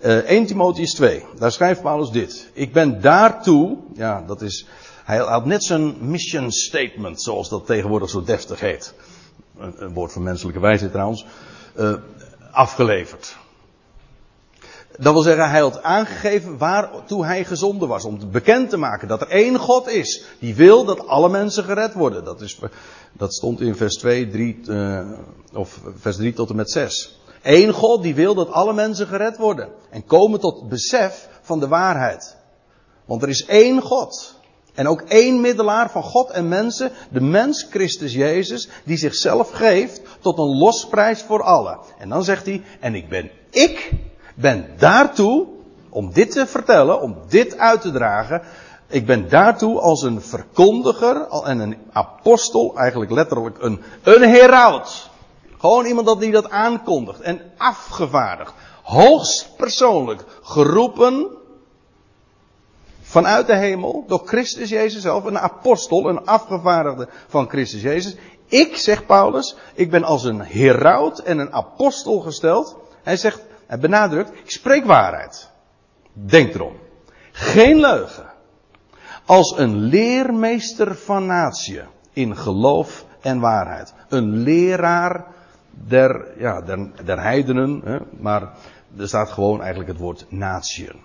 Uh, 0.00 0.16
1 0.16 0.46
Timotheus 0.46 0.94
2, 0.94 1.24
daar 1.38 1.52
schrijft 1.52 1.82
Paulus 1.82 2.10
dit. 2.10 2.50
Ik 2.52 2.72
ben 2.72 3.00
daartoe, 3.00 3.76
ja 3.94 4.24
dat 4.26 4.42
is, 4.42 4.66
hij 5.04 5.18
had 5.18 5.44
net 5.44 5.64
zijn 5.64 5.96
mission 6.00 6.50
statement, 6.50 7.22
zoals 7.22 7.48
dat 7.48 7.66
tegenwoordig 7.66 8.10
zo 8.10 8.22
deftig 8.22 8.60
heet. 8.60 8.94
Een, 9.58 9.92
woord 9.92 10.12
van 10.12 10.22
menselijke 10.22 10.60
wijsheid 10.60 10.92
trouwens. 10.92 11.26
Uh, 11.78 11.94
afgeleverd. 12.50 13.36
Dat 14.98 15.12
wil 15.12 15.22
zeggen, 15.22 15.50
hij 15.50 15.60
had 15.60 15.82
aangegeven 15.82 16.58
waartoe 16.58 17.24
hij 17.24 17.44
gezonden 17.44 17.88
was. 17.88 18.04
Om 18.04 18.30
bekend 18.30 18.70
te 18.70 18.76
maken 18.76 19.08
dat 19.08 19.20
er 19.20 19.28
één 19.28 19.58
God 19.58 19.88
is. 19.88 20.24
Die 20.38 20.54
wil 20.54 20.84
dat 20.84 21.06
alle 21.06 21.28
mensen 21.28 21.64
gered 21.64 21.94
worden. 21.94 22.24
Dat, 22.24 22.40
is, 22.40 22.58
dat 23.12 23.34
stond 23.34 23.60
in 23.60 23.76
vers 23.76 23.96
2, 23.96 24.28
3, 24.28 24.60
uh, 24.66 25.10
of 25.52 25.80
vers 25.98 26.16
3 26.16 26.32
tot 26.32 26.50
en 26.50 26.56
met 26.56 26.70
6. 26.70 27.20
Eén 27.42 27.72
God 27.72 28.02
die 28.02 28.14
wil 28.14 28.34
dat 28.34 28.50
alle 28.50 28.72
mensen 28.72 29.06
gered 29.06 29.36
worden. 29.36 29.68
En 29.90 30.04
komen 30.04 30.40
tot 30.40 30.68
besef 30.68 31.28
van 31.42 31.60
de 31.60 31.68
waarheid. 31.68 32.36
Want 33.04 33.22
er 33.22 33.28
is 33.28 33.44
één 33.44 33.80
God. 33.80 34.34
En 34.74 34.88
ook 34.88 35.00
één 35.00 35.40
middelaar 35.40 35.90
van 35.90 36.02
God 36.02 36.30
en 36.30 36.48
mensen, 36.48 36.92
de 37.10 37.20
mens 37.20 37.66
Christus 37.70 38.12
Jezus, 38.12 38.68
die 38.84 38.96
zichzelf 38.96 39.50
geeft 39.50 40.00
tot 40.20 40.38
een 40.38 40.58
losprijs 40.58 41.22
voor 41.22 41.42
allen. 41.42 41.78
En 41.98 42.08
dan 42.08 42.24
zegt 42.24 42.46
hij, 42.46 42.62
en 42.80 42.94
ik 42.94 43.08
ben, 43.08 43.30
ik 43.50 43.92
ben 44.34 44.66
daartoe, 44.78 45.46
om 45.88 46.12
dit 46.12 46.30
te 46.30 46.46
vertellen, 46.46 47.00
om 47.00 47.16
dit 47.28 47.58
uit 47.58 47.80
te 47.80 47.92
dragen, 47.92 48.42
ik 48.86 49.06
ben 49.06 49.28
daartoe 49.28 49.80
als 49.80 50.02
een 50.02 50.22
verkondiger 50.22 51.28
en 51.28 51.58
een 51.58 51.76
apostel, 51.92 52.76
eigenlijk 52.76 53.10
letterlijk 53.10 53.56
een, 53.62 53.82
een 54.02 54.22
heraut. 54.22 55.10
Gewoon 55.58 55.84
iemand 55.84 56.20
die 56.20 56.32
dat 56.32 56.50
aankondigt 56.50 57.20
en 57.20 57.40
afgevaardigd. 57.56 58.52
Hoogst 58.82 59.56
persoonlijk 59.56 60.24
geroepen 60.42 61.26
vanuit 63.02 63.46
de 63.46 63.56
hemel 63.56 64.04
door 64.06 64.22
Christus 64.24 64.68
Jezus 64.68 65.02
zelf, 65.02 65.24
een 65.24 65.38
apostel, 65.38 66.08
een 66.08 66.26
afgevaardigde 66.26 67.08
van 67.28 67.48
Christus 67.48 67.82
Jezus. 67.82 68.16
Ik, 68.46 68.76
zegt 68.76 69.06
Paulus, 69.06 69.56
ik 69.74 69.90
ben 69.90 70.04
als 70.04 70.24
een 70.24 70.40
heraut 70.40 71.18
en 71.18 71.38
een 71.38 71.52
apostel 71.52 72.20
gesteld. 72.20 72.76
Hij 73.02 73.16
zegt, 73.16 73.40
hij 73.66 73.78
benadrukt, 73.78 74.30
ik 74.30 74.50
spreek 74.50 74.84
waarheid. 74.84 75.50
Denk 76.12 76.54
erom. 76.54 76.76
Geen 77.32 77.80
leugen. 77.80 78.32
Als 79.24 79.58
een 79.58 79.76
leermeester 79.76 80.94
van 80.94 81.26
natie 81.26 81.80
in 82.12 82.36
geloof 82.36 83.04
en 83.20 83.40
waarheid. 83.40 83.94
Een 84.08 84.36
leraar 84.36 85.26
der, 85.70 86.26
ja, 86.38 86.60
der, 86.60 86.90
der 87.04 87.22
heidenen, 87.22 87.80
hè, 87.84 87.98
maar 88.18 88.42
er 88.96 89.08
staat 89.08 89.30
gewoon 89.30 89.60
eigenlijk 89.60 89.90
het 89.90 90.00
woord 90.00 90.26
natieën. 90.28 91.00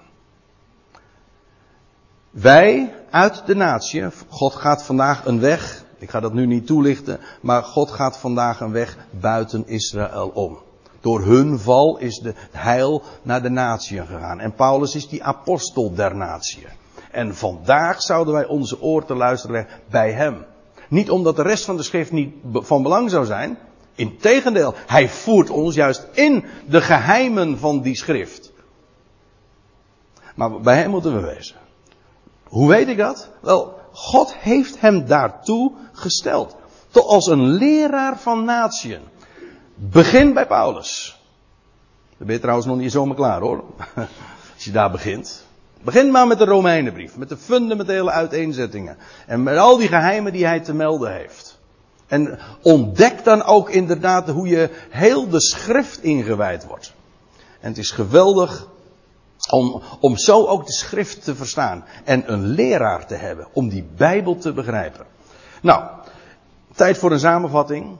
Wij 2.30 2.93
uit 3.10 3.45
de 3.45 3.55
natie, 3.55 4.05
God 4.28 4.53
gaat 4.53 4.84
vandaag 4.84 5.26
een 5.26 5.39
weg, 5.39 5.84
ik 5.97 6.10
ga 6.10 6.20
dat 6.20 6.34
nu 6.34 6.45
niet 6.45 6.68
toelichten, 6.68 7.20
maar 7.41 7.64
God 7.64 7.91
gaat 7.91 8.18
vandaag 8.18 8.60
een 8.60 8.72
weg 8.72 8.97
buiten 9.12 9.68
Israël 9.68 10.28
om. 10.28 10.57
Door 11.02 11.22
hun 11.22 11.60
val 11.60 11.97
is 11.97 12.20
de 12.20 12.34
heil 12.52 13.04
naar 13.22 13.41
de 13.41 13.50
natie 13.50 14.06
gegaan. 14.06 14.39
En 14.39 14.54
Paulus 14.54 14.95
is 14.95 15.08
die 15.08 15.24
apostel 15.24 15.93
der 15.93 16.16
natie. 16.16 16.68
En 17.12 17.36
vandaag 17.36 18.02
zouden 18.02 18.34
wij 18.34 18.45
onze 18.45 18.82
oor 18.82 19.06
te 19.06 19.16
luisteren 19.16 19.56
leggen 19.56 19.80
bij 19.89 20.12
hem. 20.12 20.45
Niet 20.89 21.10
omdat 21.10 21.36
de 21.36 21.41
rest 21.41 21.66
van 21.66 21.78
de 21.78 21.84
schrift 21.84 22.12
niet 22.12 22.34
van 22.54 22.84
belang 22.84 23.10
zou 23.10 23.26
zijn. 23.26 23.58
Integendeel, 23.95 24.74
hij 24.88 25.10
voert 25.10 25.50
ons 25.50 25.76
juist 25.76 26.08
in 26.14 26.45
de 26.68 26.82
geheimen 26.82 27.58
van 27.58 27.82
die 27.82 27.95
schrift. 27.95 28.52
Maar 30.36 30.62
bij 30.62 30.76
hem 30.76 30.89
moeten 30.89 31.16
we 31.16 31.36
wezen. 31.36 31.56
Hoe 32.43 32.68
weet 32.68 32.88
ik 32.88 32.97
dat? 32.97 33.30
Wel, 33.41 33.80
God 33.91 34.36
heeft 34.36 34.82
hem 34.82 35.06
daartoe 35.06 35.72
gesteld. 35.91 36.56
Tot 36.91 37.06
als 37.06 37.28
een 37.28 37.43
leraar 37.43 38.20
van 38.20 38.43
natieën. 38.43 39.02
Begin 39.82 40.34
bij 40.34 40.47
Paulus. 40.47 41.19
Dan 42.17 42.27
ben 42.27 42.36
je 42.36 42.41
trouwens 42.41 42.67
nog 42.67 42.77
niet 42.77 42.91
zomaar 42.91 43.15
klaar 43.15 43.39
hoor. 43.39 43.63
Als 44.55 44.63
je 44.63 44.71
daar 44.71 44.91
begint. 44.91 45.45
Begin 45.82 46.11
maar 46.11 46.27
met 46.27 46.38
de 46.38 46.45
Romeinenbrief. 46.45 47.17
Met 47.17 47.30
de 47.30 47.38
fundamentele 47.38 48.11
uiteenzettingen. 48.11 48.97
En 49.27 49.43
met 49.43 49.57
al 49.57 49.77
die 49.77 49.88
geheimen 49.88 50.32
die 50.32 50.45
hij 50.45 50.59
te 50.59 50.73
melden 50.73 51.13
heeft. 51.13 51.59
En 52.07 52.39
ontdek 52.61 53.23
dan 53.23 53.43
ook 53.43 53.69
inderdaad 53.69 54.30
hoe 54.30 54.47
je 54.47 54.69
heel 54.89 55.30
de 55.30 55.41
schrift 55.41 56.03
ingewijd 56.03 56.65
wordt. 56.65 56.93
En 57.59 57.69
het 57.69 57.77
is 57.77 57.91
geweldig 57.91 58.67
om, 59.49 59.82
om 59.99 60.17
zo 60.17 60.45
ook 60.45 60.65
de 60.65 60.73
schrift 60.73 61.23
te 61.23 61.36
verstaan. 61.36 61.86
En 62.03 62.32
een 62.32 62.45
leraar 62.45 63.07
te 63.07 63.15
hebben 63.15 63.47
om 63.53 63.69
die 63.69 63.88
Bijbel 63.95 64.38
te 64.38 64.53
begrijpen. 64.53 65.05
Nou, 65.61 65.84
tijd 66.75 66.97
voor 66.97 67.11
een 67.11 67.19
samenvatting. 67.19 67.97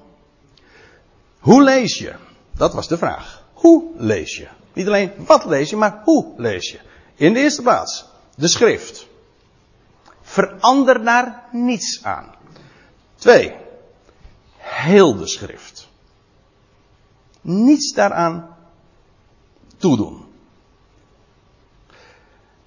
Hoe 1.39 1.63
lees 1.63 1.97
je? 1.97 2.15
Dat 2.51 2.73
was 2.73 2.87
de 2.87 2.97
vraag. 2.97 3.43
Hoe 3.53 3.91
lees 3.97 4.37
je? 4.37 4.47
Niet 4.73 4.87
alleen 4.87 5.11
wat 5.17 5.45
lees 5.45 5.69
je, 5.69 5.75
maar 5.75 6.01
hoe 6.03 6.33
lees 6.37 6.71
je? 6.71 6.79
In 7.15 7.33
de 7.33 7.39
eerste 7.39 7.61
plaats, 7.61 8.05
de 8.35 8.47
schrift. 8.47 9.07
Verander 10.21 11.03
daar 11.03 11.43
niets 11.51 12.03
aan. 12.03 12.35
Twee, 13.15 13.55
heel 14.57 15.15
de 15.15 15.27
schrift. 15.27 15.87
Niets 17.41 17.93
daaraan 17.93 18.55
toedoen. 19.77 20.25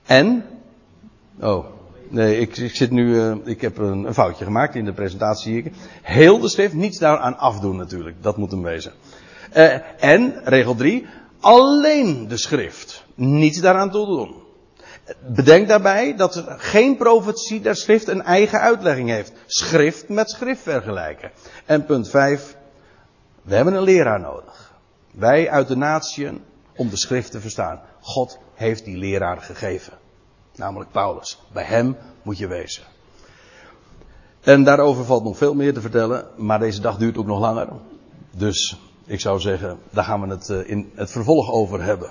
En, 0.02 0.46
oh, 1.40 1.66
nee, 2.12 2.38
ik, 2.38 2.56
ik 2.56 2.76
zit 2.76 2.90
nu, 2.90 3.14
uh, 3.14 3.34
ik 3.44 3.60
heb 3.60 3.78
een, 3.78 4.04
een, 4.04 4.14
foutje 4.14 4.44
gemaakt 4.44 4.74
in 4.74 4.84
de 4.84 4.92
presentatie 4.92 5.56
ik. 5.56 5.72
Heel 6.02 6.38
de 6.38 6.48
schrift, 6.48 6.74
niets 6.74 6.98
daaraan 6.98 7.38
afdoen 7.38 7.76
natuurlijk, 7.76 8.22
dat 8.22 8.36
moet 8.36 8.50
hem 8.50 8.62
wezen. 8.62 8.92
Uh, 9.56 10.04
en, 10.04 10.40
regel 10.44 10.74
3, 10.74 11.06
alleen 11.40 12.28
de 12.28 12.36
schrift, 12.36 13.04
niets 13.14 13.60
daaraan 13.60 13.90
toedoen. 13.90 14.40
Bedenk 15.26 15.68
daarbij 15.68 16.16
dat 16.16 16.44
geen 16.46 16.96
profetie 16.96 17.60
der 17.60 17.76
schrift 17.76 18.08
een 18.08 18.22
eigen 18.22 18.60
uitlegging 18.60 19.08
heeft. 19.08 19.32
Schrift 19.46 20.08
met 20.08 20.30
schrift 20.30 20.62
vergelijken. 20.62 21.30
En 21.66 21.84
punt 21.84 22.08
5, 22.08 22.56
we 23.42 23.54
hebben 23.54 23.74
een 23.74 23.82
leraar 23.82 24.20
nodig. 24.20 24.72
Wij 25.12 25.50
uit 25.50 25.68
de 25.68 25.76
natieën 25.76 26.42
om 26.76 26.88
de 26.88 26.96
schrift 26.96 27.30
te 27.30 27.40
verstaan. 27.40 27.80
God 28.00 28.38
heeft 28.54 28.84
die 28.84 28.96
leraar 28.96 29.40
gegeven. 29.40 29.92
Namelijk 30.56 30.90
Paulus. 30.90 31.42
Bij 31.52 31.64
hem 31.64 31.96
moet 32.22 32.38
je 32.38 32.46
wezen. 32.46 32.82
En 34.40 34.64
daarover 34.64 35.04
valt 35.04 35.24
nog 35.24 35.36
veel 35.36 35.54
meer 35.54 35.74
te 35.74 35.80
vertellen, 35.80 36.26
maar 36.36 36.58
deze 36.58 36.80
dag 36.80 36.96
duurt 36.96 37.18
ook 37.18 37.26
nog 37.26 37.38
langer. 37.38 37.68
Dus 38.36 38.80
ik 39.04 39.20
zou 39.20 39.40
zeggen, 39.40 39.78
daar 39.90 40.04
gaan 40.04 40.20
we 40.20 40.28
het 40.28 40.50
eh, 40.50 40.70
in 40.70 40.90
het 40.94 41.10
vervolg 41.10 41.50
over 41.50 41.82
hebben. 41.82 42.10